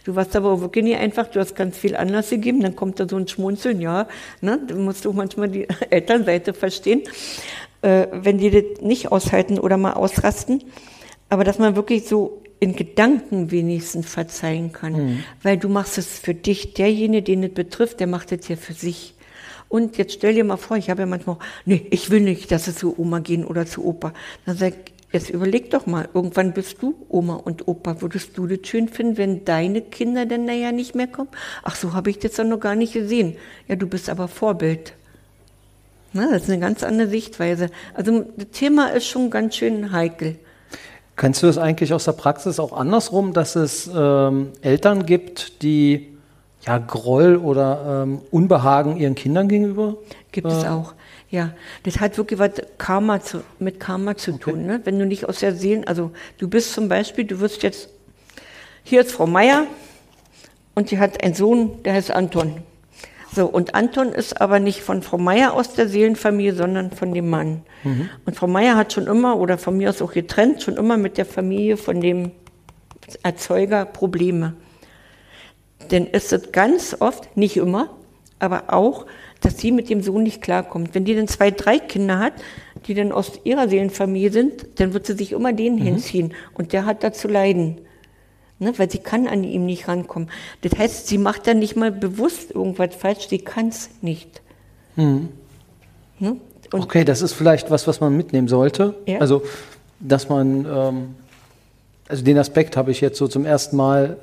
du 0.04 0.14
warst 0.14 0.34
aber 0.36 0.52
auch 0.52 0.60
wirklich 0.60 0.84
nicht 0.84 0.98
einfach, 0.98 1.26
du 1.26 1.40
hast 1.40 1.54
ganz 1.54 1.76
viel 1.76 1.96
Anlass 1.96 2.30
gegeben, 2.30 2.60
dann 2.62 2.76
kommt 2.76 3.00
da 3.00 3.08
so 3.08 3.16
ein 3.16 3.28
Schmunzeln, 3.28 3.80
ja, 3.80 4.08
ne? 4.40 4.58
du 4.66 4.76
musst 4.76 5.06
auch 5.06 5.12
manchmal 5.12 5.48
die 5.48 5.66
Elternseite 5.90 6.54
verstehen, 6.54 7.02
äh, 7.82 8.06
wenn 8.12 8.38
die 8.38 8.50
das 8.50 8.80
nicht 8.80 9.12
aushalten 9.12 9.58
oder 9.58 9.76
mal 9.76 9.92
ausrasten. 9.92 10.64
Aber 11.28 11.44
dass 11.44 11.58
man 11.58 11.76
wirklich 11.76 12.06
so 12.08 12.42
in 12.60 12.74
Gedanken 12.74 13.50
wenigstens 13.50 14.08
verzeihen 14.08 14.72
kann. 14.72 14.92
Mhm. 14.92 15.24
Weil 15.42 15.58
du 15.58 15.68
machst 15.68 15.98
es 15.98 16.18
für 16.18 16.34
dich. 16.34 16.74
Derjenige, 16.74 17.22
den 17.22 17.44
es 17.44 17.54
betrifft, 17.54 18.00
der 18.00 18.06
macht 18.06 18.32
es 18.32 18.48
ja 18.48 18.56
für 18.56 18.72
sich. 18.72 19.14
Und 19.68 19.98
jetzt 19.98 20.14
stell 20.14 20.34
dir 20.34 20.44
mal 20.44 20.56
vor, 20.56 20.76
ich 20.76 20.90
habe 20.90 21.02
ja 21.02 21.06
manchmal, 21.06 21.36
nee, 21.66 21.86
ich 21.90 22.10
will 22.10 22.20
nicht, 22.20 22.50
dass 22.50 22.68
es 22.68 22.76
zu 22.76 22.98
Oma 22.98 23.18
gehen 23.20 23.44
oder 23.44 23.66
zu 23.66 23.84
Opa. 23.84 24.14
Dann 24.46 24.56
sag 24.56 24.72
ich, 24.72 24.92
jetzt 25.12 25.30
überleg 25.30 25.70
doch 25.70 25.86
mal, 25.86 26.08
irgendwann 26.14 26.52
bist 26.52 26.82
du 26.82 26.94
Oma 27.08 27.34
und 27.34 27.68
Opa. 27.68 28.00
Würdest 28.00 28.36
du 28.36 28.46
das 28.46 28.66
schön 28.66 28.88
finden, 28.88 29.18
wenn 29.18 29.44
deine 29.44 29.82
Kinder 29.82 30.26
denn 30.26 30.46
naja 30.46 30.72
nicht 30.72 30.94
mehr 30.94 31.06
kommen? 31.06 31.28
Ach, 31.62 31.76
so 31.76 31.92
habe 31.92 32.10
ich 32.10 32.18
das 32.18 32.32
dann 32.32 32.48
noch 32.48 32.60
gar 32.60 32.74
nicht 32.74 32.94
gesehen. 32.94 33.36
Ja, 33.68 33.76
du 33.76 33.86
bist 33.86 34.08
aber 34.08 34.26
Vorbild. 34.26 34.94
Na, 36.14 36.30
das 36.30 36.44
ist 36.44 36.50
eine 36.50 36.60
ganz 36.60 36.82
andere 36.82 37.08
Sichtweise. 37.08 37.68
Also 37.92 38.24
das 38.36 38.48
Thema 38.52 38.88
ist 38.88 39.06
schon 39.06 39.28
ganz 39.30 39.56
schön 39.56 39.92
heikel. 39.92 40.38
Kennst 41.18 41.42
du 41.42 41.48
das 41.48 41.58
eigentlich 41.58 41.92
aus 41.92 42.04
der 42.04 42.12
Praxis 42.12 42.60
auch 42.60 42.72
andersrum, 42.72 43.32
dass 43.32 43.56
es 43.56 43.90
ähm, 43.92 44.52
Eltern 44.62 45.04
gibt, 45.04 45.62
die 45.62 46.16
ja 46.64 46.78
Groll 46.78 47.36
oder 47.36 48.04
ähm, 48.04 48.20
Unbehagen 48.30 48.96
ihren 48.96 49.16
Kindern 49.16 49.48
gegenüber? 49.48 49.96
Gibt 50.30 50.46
äh, 50.46 50.50
es 50.50 50.64
auch. 50.64 50.94
Ja, 51.28 51.50
das 51.82 51.98
hat 51.98 52.16
wirklich 52.16 52.38
was 52.38 52.52
Karma 52.78 53.20
zu, 53.20 53.42
mit 53.58 53.80
Karma 53.80 54.16
zu 54.16 54.34
okay. 54.34 54.52
tun. 54.52 54.64
Ne? 54.64 54.80
Wenn 54.84 54.96
du 54.96 55.06
nicht 55.06 55.28
aus 55.28 55.40
der 55.40 55.56
Seelen, 55.56 55.84
also 55.88 56.12
du 56.38 56.48
bist 56.48 56.72
zum 56.72 56.88
Beispiel, 56.88 57.24
du 57.24 57.40
wirst 57.40 57.64
jetzt, 57.64 57.88
hier 58.84 59.00
ist 59.00 59.10
Frau 59.10 59.26
Meier 59.26 59.66
und 60.76 60.92
die 60.92 61.00
hat 61.00 61.24
einen 61.24 61.34
Sohn, 61.34 61.82
der 61.82 61.94
heißt 61.94 62.12
Anton. 62.12 62.62
So, 63.34 63.46
und 63.46 63.74
Anton 63.74 64.08
ist 64.08 64.40
aber 64.40 64.58
nicht 64.58 64.82
von 64.82 65.02
Frau 65.02 65.18
Meier 65.18 65.52
aus 65.52 65.74
der 65.74 65.88
Seelenfamilie, 65.88 66.54
sondern 66.54 66.90
von 66.90 67.12
dem 67.12 67.28
Mann. 67.28 67.62
Mhm. 67.84 68.08
Und 68.24 68.36
Frau 68.36 68.46
Meier 68.46 68.76
hat 68.76 68.92
schon 68.92 69.06
immer, 69.06 69.38
oder 69.38 69.58
von 69.58 69.76
mir 69.76 69.90
aus 69.90 70.00
auch 70.00 70.12
getrennt, 70.12 70.62
schon 70.62 70.76
immer 70.76 70.96
mit 70.96 71.18
der 71.18 71.26
Familie 71.26 71.76
von 71.76 72.00
dem 72.00 72.32
Erzeuger 73.22 73.84
Probleme. 73.84 74.54
Denn 75.90 76.08
es 76.12 76.32
ist 76.32 76.52
ganz 76.52 76.96
oft, 77.00 77.36
nicht 77.36 77.56
immer, 77.56 77.90
aber 78.38 78.72
auch, 78.72 79.06
dass 79.40 79.58
sie 79.58 79.72
mit 79.72 79.88
dem 79.88 80.02
Sohn 80.02 80.22
nicht 80.22 80.42
klarkommt. 80.42 80.94
Wenn 80.94 81.04
die 81.04 81.14
dann 81.14 81.28
zwei, 81.28 81.50
drei 81.50 81.78
Kinder 81.78 82.18
hat, 82.18 82.34
die 82.86 82.94
dann 82.94 83.12
aus 83.12 83.40
ihrer 83.44 83.68
Seelenfamilie 83.68 84.30
sind, 84.30 84.66
dann 84.76 84.94
wird 84.94 85.06
sie 85.06 85.14
sich 85.14 85.32
immer 85.32 85.52
denen 85.52 85.78
mhm. 85.78 85.82
hinziehen. 85.82 86.34
Und 86.54 86.72
der 86.72 86.86
hat 86.86 87.04
da 87.04 87.12
zu 87.12 87.28
leiden 87.28 87.80
ne, 88.58 88.72
weil 88.78 88.90
sie 88.90 88.98
kann 88.98 89.26
an 89.26 89.44
ihm 89.44 89.66
nicht 89.66 89.88
rankommen. 89.88 90.30
Das 90.62 90.78
heißt, 90.78 91.06
sie 91.06 91.18
macht 91.18 91.46
dann 91.46 91.58
nicht 91.58 91.76
mal 91.76 91.92
bewusst 91.92 92.50
irgendwas 92.52 92.94
falsch, 92.94 93.28
sie 93.28 93.38
kann 93.38 93.68
es 93.68 93.90
nicht. 94.00 94.42
Mhm. 94.96 95.28
Ne? 96.18 96.36
okay, 96.72 97.04
das 97.04 97.22
ist 97.22 97.32
vielleicht 97.32 97.70
was, 97.70 97.86
was 97.86 98.00
man 98.00 98.16
mitnehmen 98.16 98.48
sollte. 98.48 98.94
Ja. 99.06 99.18
Also, 99.18 99.42
dass 100.00 100.28
man, 100.28 100.66
ähm, 100.66 101.14
also 102.08 102.24
den 102.24 102.38
Aspekt 102.38 102.76
habe 102.76 102.90
ich 102.90 103.00
jetzt 103.00 103.18
so 103.18 103.28
zum 103.28 103.44
ersten 103.44 103.76
Mal 103.76 104.16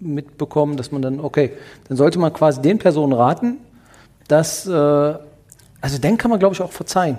äh, 0.00 0.04
mitbekommen, 0.04 0.76
dass 0.76 0.92
man 0.92 1.02
dann, 1.02 1.20
okay, 1.20 1.52
dann 1.88 1.96
sollte 1.96 2.18
man 2.18 2.32
quasi 2.32 2.62
den 2.62 2.78
Personen 2.78 3.12
raten, 3.12 3.58
dass, 4.28 4.66
äh, 4.66 4.70
also 4.70 5.98
den 6.00 6.16
kann 6.16 6.30
man, 6.30 6.38
glaube 6.38 6.54
ich, 6.54 6.62
auch 6.62 6.72
verzeihen. 6.72 7.18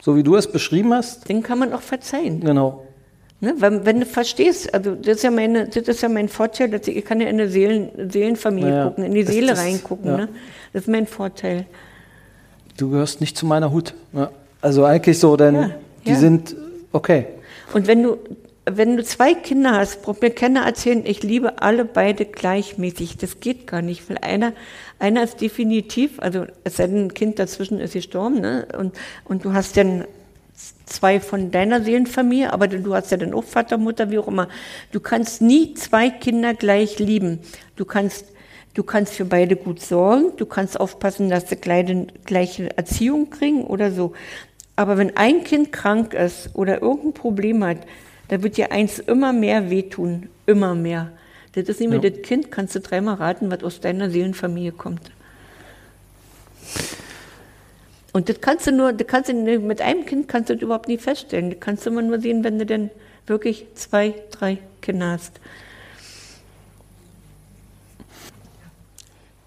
So 0.00 0.16
wie 0.16 0.22
du 0.22 0.36
es 0.36 0.50
beschrieben 0.50 0.92
hast. 0.94 1.28
Den 1.28 1.42
kann 1.42 1.58
man 1.58 1.72
auch 1.72 1.80
verzeihen. 1.80 2.40
Genau. 2.40 2.86
Ne? 3.42 3.54
Wenn, 3.58 3.84
wenn, 3.84 3.98
du 3.98 4.06
verstehst, 4.06 4.72
also 4.72 4.94
das 4.94 5.16
ist 5.16 5.24
ja, 5.24 5.32
meine, 5.32 5.66
das 5.66 5.88
ist 5.88 6.00
ja 6.00 6.08
mein 6.08 6.28
Vorteil, 6.28 6.70
dass 6.70 6.86
ich, 6.86 6.96
ich 6.96 7.04
kann 7.04 7.20
ja 7.20 7.26
in 7.26 7.40
eine 7.40 7.48
Seelen, 7.48 7.90
Seelenfamilie 8.08 8.70
naja, 8.70 8.84
gucken, 8.84 9.02
in 9.02 9.14
die 9.14 9.24
Seele 9.24 9.48
das, 9.48 9.58
reingucken. 9.58 10.06
Ja. 10.06 10.16
Ne? 10.16 10.28
Das 10.72 10.82
ist 10.82 10.88
mein 10.88 11.08
Vorteil. 11.08 11.66
Du 12.76 12.88
gehörst 12.90 13.20
nicht 13.20 13.36
zu 13.36 13.44
meiner 13.44 13.72
Hut. 13.72 13.94
Ja. 14.12 14.30
Also 14.60 14.84
eigentlich 14.84 15.18
so, 15.18 15.36
denn 15.36 15.56
ja, 15.56 15.70
die 16.06 16.14
sind 16.14 16.54
okay. 16.92 17.26
Und 17.74 17.88
wenn 17.88 18.04
du, 18.04 18.18
wenn 18.64 18.96
du 18.96 19.02
zwei 19.02 19.34
Kinder 19.34 19.72
hast, 19.72 20.02
braucht 20.02 20.22
mir 20.22 20.30
keiner 20.30 20.64
erzählen, 20.64 21.02
ich 21.04 21.24
liebe 21.24 21.60
alle 21.60 21.84
beide 21.84 22.24
gleichmäßig. 22.24 23.16
Das 23.16 23.40
geht 23.40 23.66
gar 23.66 23.82
nicht, 23.82 24.08
weil 24.08 24.18
einer, 24.18 24.52
einer 25.00 25.24
ist 25.24 25.40
definitiv, 25.40 26.20
also 26.20 26.46
es 26.62 26.76
sei 26.76 26.86
denn, 26.86 27.06
ein 27.06 27.14
Kind 27.14 27.40
dazwischen 27.40 27.80
ist 27.80 27.94
gestorben, 27.94 28.40
ne? 28.40 28.68
und, 28.78 28.94
und 29.24 29.44
du 29.44 29.52
hast 29.52 29.76
dann 29.76 30.04
zwei 30.86 31.20
von 31.20 31.50
deiner 31.50 31.82
Seelenfamilie, 31.82 32.52
aber 32.52 32.68
du 32.68 32.94
hast 32.94 33.10
ja 33.10 33.16
dann 33.16 33.34
auch 33.34 33.44
Vater, 33.44 33.78
Mutter, 33.78 34.10
wie 34.10 34.18
auch 34.18 34.28
immer. 34.28 34.48
Du 34.92 35.00
kannst 35.00 35.42
nie 35.42 35.74
zwei 35.74 36.10
Kinder 36.10 36.54
gleich 36.54 36.98
lieben. 36.98 37.40
Du 37.76 37.84
kannst, 37.84 38.26
du 38.74 38.82
kannst 38.82 39.14
für 39.14 39.24
beide 39.24 39.56
gut 39.56 39.80
sorgen, 39.80 40.36
du 40.36 40.46
kannst 40.46 40.78
aufpassen, 40.78 41.28
dass 41.28 41.48
sie 41.48 41.56
gleiche, 41.56 42.06
gleiche 42.24 42.76
Erziehung 42.76 43.30
kriegen 43.30 43.64
oder 43.64 43.92
so. 43.92 44.12
Aber 44.76 44.98
wenn 44.98 45.16
ein 45.16 45.44
Kind 45.44 45.72
krank 45.72 46.14
ist 46.14 46.50
oder 46.54 46.82
irgendein 46.82 47.14
Problem 47.14 47.64
hat, 47.64 47.78
da 48.28 48.42
wird 48.42 48.56
dir 48.56 48.72
eins 48.72 48.98
immer 48.98 49.32
mehr 49.32 49.70
wehtun, 49.70 50.28
immer 50.46 50.74
mehr. 50.74 51.12
Das 51.52 51.68
ist 51.68 51.80
nicht 51.80 51.90
mehr 51.90 52.02
ja. 52.02 52.08
das 52.08 52.22
Kind, 52.22 52.50
kannst 52.50 52.74
du 52.74 52.80
dreimal 52.80 53.16
raten, 53.16 53.50
was 53.50 53.62
aus 53.62 53.80
deiner 53.80 54.10
Seelenfamilie 54.10 54.72
kommt. 54.72 55.10
Und 58.12 58.28
das 58.28 58.40
kannst 58.40 58.66
du 58.66 58.72
nur, 58.72 58.92
das 58.92 59.06
kannst 59.06 59.30
du 59.30 59.34
mit 59.34 59.80
einem 59.80 60.04
Kind 60.04 60.28
kannst 60.28 60.50
du 60.50 60.54
das 60.54 60.62
überhaupt 60.62 60.88
nicht 60.88 61.02
feststellen. 61.02 61.50
Das 61.50 61.60
kannst 61.60 61.86
du 61.86 61.90
immer 61.90 62.02
nur 62.02 62.20
sehen, 62.20 62.44
wenn 62.44 62.58
du 62.58 62.66
denn, 62.66 62.90
wirklich 63.26 63.66
zwei, 63.74 64.14
drei 64.32 64.58
Kinder 64.80 65.12
hast. 65.12 65.32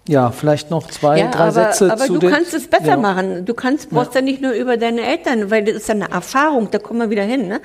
Ja, 0.08 0.30
vielleicht 0.30 0.70
noch 0.70 0.86
zwei, 0.88 1.18
Ja, 1.18 1.30
drei 1.32 1.40
aber, 1.48 1.52
Sätze 1.52 1.92
aber 1.92 2.04
zu 2.06 2.12
du 2.14 2.18
den- 2.20 2.30
kannst 2.30 2.54
es 2.54 2.68
besser 2.68 2.84
Genau. 2.96 3.00
machen. 3.00 3.44
Du 3.44 3.54
kannst, 3.54 3.90
brauchst 3.90 4.14
ja. 4.14 4.20
nicht 4.20 4.40
nur 4.40 4.52
über 4.52 4.76
deine 4.76 5.02
Eltern, 5.02 5.50
weil 5.50 5.64
das 5.64 5.74
ist 5.74 5.88
ja 5.88 5.94
eine 5.96 6.08
Erfahrung, 6.10 6.68
da 6.70 6.78
kommen 6.78 7.00
wir 7.00 7.10
wieder 7.10 7.24
hin. 7.24 7.48
Ne? 7.48 7.60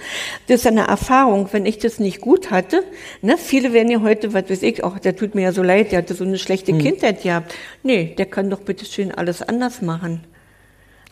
Das 0.48 0.56
ist 0.58 0.64
ja 0.66 0.72
eine 0.72 0.88
Erfahrung, 0.88 1.48
wenn 1.52 1.68
ich 1.68 1.78
das 1.78 2.00
nicht 2.00 2.20
gut 2.20 2.50
hatte. 2.50 2.84
Ne? 3.22 3.38
Viele 3.38 3.74
werden 3.74 3.92
ja 3.92 4.02
heute, 4.02 4.34
was 4.34 4.50
weiß 4.50 4.64
ich, 4.64 4.84
auch 4.84 4.98
der 4.98 5.16
tut 5.16 5.36
mir 5.36 5.42
ja 5.44 5.52
so 5.52 5.62
leid, 5.62 5.92
der 5.92 6.00
hatte 6.00 6.16
so 6.16 6.24
eine 6.24 6.40
schlechte 6.40 6.72
Hm. 6.72 6.80
Kindheit 6.80 7.22
gehabt. 7.22 7.54
Nee, 7.84 8.16
der 8.18 8.26
kann 8.26 8.50
doch 8.50 8.62
bitte 8.62 8.86
schön 8.86 9.12
alles 9.14 9.44
anders 9.44 9.84
machen. 9.84 10.22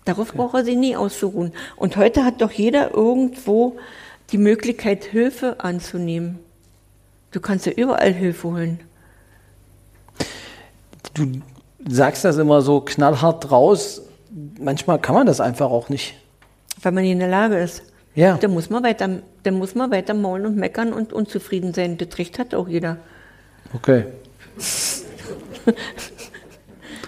Darauf 0.06 0.34
braucht 0.34 0.56
er 0.56 0.64
sich 0.64 0.76
nie 0.76 0.96
auszuruhen. 0.96 1.54
Und 1.76 1.98
heute 1.98 2.26
hat 2.26 2.42
doch 2.42 2.52
jeder 2.52 2.94
irgendwo 2.94 3.78
die 4.32 4.38
Möglichkeit, 4.38 5.04
Hilfe 5.04 5.60
anzunehmen. 5.60 6.40
Du 7.32 7.40
kannst 7.40 7.66
ja 7.66 7.72
überall 7.74 8.14
Hilfe 8.14 8.48
holen. 8.50 8.80
Du 11.14 11.42
sagst 11.88 12.26
das 12.26 12.38
immer 12.38 12.62
so 12.62 12.82
knallhart 12.82 13.52
raus. 13.52 14.02
Manchmal 14.60 15.00
kann 15.00 15.16
man 15.16 15.28
das 15.28 15.42
einfach 15.42 15.70
auch 15.70 15.90
nicht. 15.90 16.16
Weil 16.82 16.92
man 16.92 17.04
nicht 17.04 17.14
in 17.14 17.20
der 17.20 17.28
Lage 17.28 17.58
ist. 17.58 17.84
Ja. 18.16 18.38
Da 18.38 18.48
muss 18.48 18.70
man 18.70 18.84
weiter, 18.84 19.10
da 19.44 19.52
muss 19.52 19.76
man 19.76 19.92
weiter 19.92 20.14
maulen 20.14 20.46
und 20.46 20.56
meckern 20.56 20.94
und 20.94 21.14
unzufrieden 21.14 21.74
sein. 21.74 21.98
Das 21.98 22.18
Recht 22.18 22.40
hat 22.40 22.56
auch 22.56 22.68
jeder. 22.68 22.98
Okay. 23.74 24.06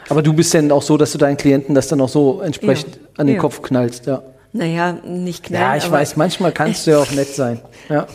Aber 0.09 0.21
du 0.21 0.33
bist 0.33 0.53
denn 0.53 0.71
auch 0.71 0.81
so, 0.81 0.97
dass 0.97 1.11
du 1.11 1.17
deinen 1.17 1.37
Klienten 1.37 1.73
das 1.75 1.87
dann 1.87 2.01
auch 2.01 2.09
so 2.09 2.41
entsprechend 2.41 2.95
Ja. 2.95 3.01
an 3.17 3.27
den 3.27 3.35
Ja. 3.35 3.41
Kopf 3.41 3.61
knallst, 3.61 4.05
ja. 4.07 4.21
Naja, 4.53 4.93
nicht 5.05 5.43
knallen. 5.45 5.63
Ja, 5.63 5.77
ich 5.77 5.89
weiß, 5.89 6.17
manchmal 6.17 6.51
kannst 6.51 6.85
du 6.85 6.91
ja 6.91 6.99
auch 6.99 7.11
nett 7.11 7.29
sein. 7.33 7.61
Ja. 7.89 8.05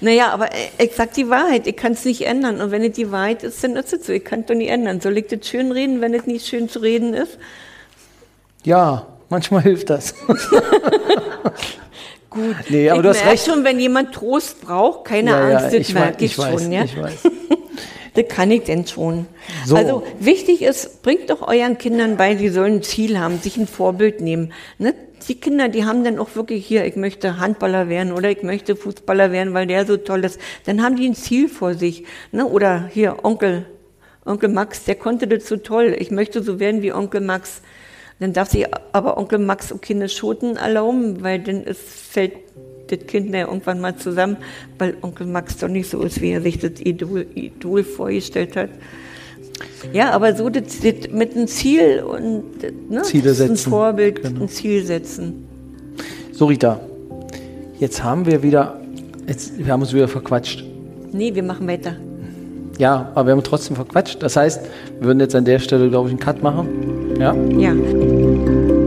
Naja, 0.00 0.28
aber 0.32 0.48
ich 0.78 0.92
sag 0.94 1.12
die 1.14 1.28
Wahrheit. 1.28 1.66
Ich 1.66 1.76
kann 1.76 1.92
es 1.92 2.04
nicht 2.04 2.24
ändern. 2.24 2.60
Und 2.60 2.70
wenn 2.70 2.82
es 2.84 2.92
die 2.92 3.10
Wahrheit 3.10 3.42
ist, 3.42 3.62
dann 3.64 3.74
ist 3.76 3.92
es 3.92 4.06
so. 4.06 4.12
Ich 4.12 4.24
kann 4.24 4.40
es 4.40 4.46
doch 4.46 4.54
nicht 4.54 4.70
ändern. 4.70 5.00
Soll 5.00 5.18
ich 5.18 5.26
das 5.26 5.46
schön 5.48 5.72
reden, 5.72 6.00
wenn 6.00 6.14
es 6.14 6.24
nicht 6.26 6.46
schön 6.46 6.68
zu 6.68 6.78
reden 6.78 7.14
ist? 7.14 7.36
ja, 8.64 9.06
manchmal 9.28 9.62
hilft 9.62 9.90
das. 9.90 10.14
Gut. 12.30 12.56
Nee, 12.68 12.90
aber 12.90 12.98
ich 12.98 13.02
du 13.02 13.08
hast 13.08 13.24
recht. 13.26 13.46
schon, 13.46 13.64
wenn 13.64 13.80
jemand 13.80 14.12
Trost 14.14 14.60
braucht, 14.60 15.06
keine 15.06 15.30
ja, 15.30 15.40
Angst, 15.40 15.72
ja, 15.72 15.78
das 15.78 15.88
ich, 15.88 15.94
merke 15.94 16.24
ich, 16.24 16.32
ich 16.32 16.38
weiß, 16.38 16.62
schon. 16.62 16.72
Ja? 16.72 16.84
ich 16.84 16.96
weiß. 17.00 17.22
Das 18.14 18.28
kann 18.28 18.50
ich 18.50 18.64
denn 18.64 18.86
schon. 18.86 19.26
So. 19.64 19.76
Also 19.76 20.02
wichtig 20.20 20.62
ist, 20.62 21.02
bringt 21.02 21.30
doch 21.30 21.46
euren 21.46 21.78
Kindern 21.78 22.16
bei, 22.16 22.34
die 22.34 22.48
sollen 22.48 22.76
ein 22.76 22.82
Ziel 22.82 23.18
haben, 23.18 23.38
sich 23.38 23.56
ein 23.56 23.66
Vorbild 23.66 24.20
nehmen. 24.20 24.52
Ne? 24.78 24.94
Die 25.28 25.34
Kinder, 25.34 25.68
die 25.68 25.84
haben 25.84 26.04
dann 26.04 26.18
auch 26.18 26.34
wirklich 26.36 26.66
hier, 26.66 26.84
ich 26.86 26.96
möchte 26.96 27.38
Handballer 27.38 27.88
werden 27.88 28.12
oder 28.12 28.30
ich 28.30 28.42
möchte 28.42 28.76
Fußballer 28.76 29.32
werden, 29.32 29.52
weil 29.52 29.66
der 29.66 29.84
so 29.84 29.96
toll 29.96 30.24
ist. 30.24 30.40
Dann 30.64 30.82
haben 30.82 30.96
die 30.96 31.08
ein 31.08 31.14
Ziel 31.14 31.48
vor 31.48 31.74
sich. 31.74 32.04
Ne? 32.32 32.46
Oder 32.46 32.88
hier 32.92 33.24
Onkel, 33.24 33.66
Onkel 34.24 34.48
Max, 34.48 34.84
der 34.84 34.94
konnte 34.94 35.26
das 35.26 35.46
so 35.46 35.56
toll. 35.56 35.96
Ich 35.98 36.10
möchte 36.10 36.42
so 36.42 36.60
werden 36.60 36.82
wie 36.82 36.92
Onkel 36.92 37.20
Max. 37.20 37.62
Dann 38.20 38.32
darf 38.32 38.50
sich 38.50 38.66
aber 38.92 39.16
Onkel 39.16 39.38
Max 39.38 39.72
auch 39.72 39.80
keine 39.80 40.08
Schoten 40.08 40.56
erlauben, 40.56 41.22
weil 41.22 41.38
dann 41.40 41.62
ist, 41.64 41.82
fällt 41.82 42.32
das 42.88 43.06
Kind 43.06 43.34
ja 43.34 43.46
irgendwann 43.46 43.80
mal 43.80 43.96
zusammen, 43.96 44.36
weil 44.78 44.96
Onkel 45.02 45.26
Max 45.26 45.56
doch 45.58 45.68
nicht 45.68 45.88
so 45.88 46.02
ist, 46.02 46.20
wie 46.20 46.30
er 46.30 46.42
sich 46.42 46.58
das 46.58 46.80
Idol, 46.80 47.26
Idol 47.34 47.84
vorgestellt 47.84 48.56
hat. 48.56 48.70
Ja, 49.92 50.10
aber 50.10 50.34
so 50.34 50.48
das, 50.48 50.80
das 50.80 51.10
mit 51.10 51.34
einem 51.34 51.46
Ziel 51.46 52.02
und 52.02 52.90
ne, 52.90 53.02
Ziele 53.02 53.30
ist 53.30 53.40
ein 53.40 53.48
setzen, 53.48 53.70
Vorbild, 53.70 54.22
genau. 54.22 54.42
ein 54.42 54.48
Ziel 54.48 54.84
setzen. 54.84 55.46
So, 56.32 56.46
Rita, 56.46 56.80
jetzt 57.78 58.02
haben 58.02 58.26
wir 58.26 58.42
wieder, 58.42 58.80
jetzt, 59.26 59.58
wir 59.58 59.72
haben 59.72 59.80
uns 59.80 59.92
wieder 59.92 60.08
verquatscht. 60.08 60.64
Nee, 61.12 61.34
wir 61.34 61.42
machen 61.42 61.66
weiter. 61.66 61.96
Ja, 62.78 63.10
aber 63.14 63.26
wir 63.26 63.32
haben 63.32 63.42
trotzdem 63.42 63.74
verquatscht. 63.74 64.22
Das 64.22 64.36
heißt, 64.36 64.62
wir 64.98 65.06
würden 65.06 65.20
jetzt 65.20 65.34
an 65.34 65.44
der 65.44 65.58
Stelle, 65.58 65.88
glaube 65.90 66.08
ich, 66.08 66.12
einen 66.12 66.20
Cut 66.20 66.42
machen. 66.42 67.16
Ja? 67.18 67.34
Ja. 67.58 68.77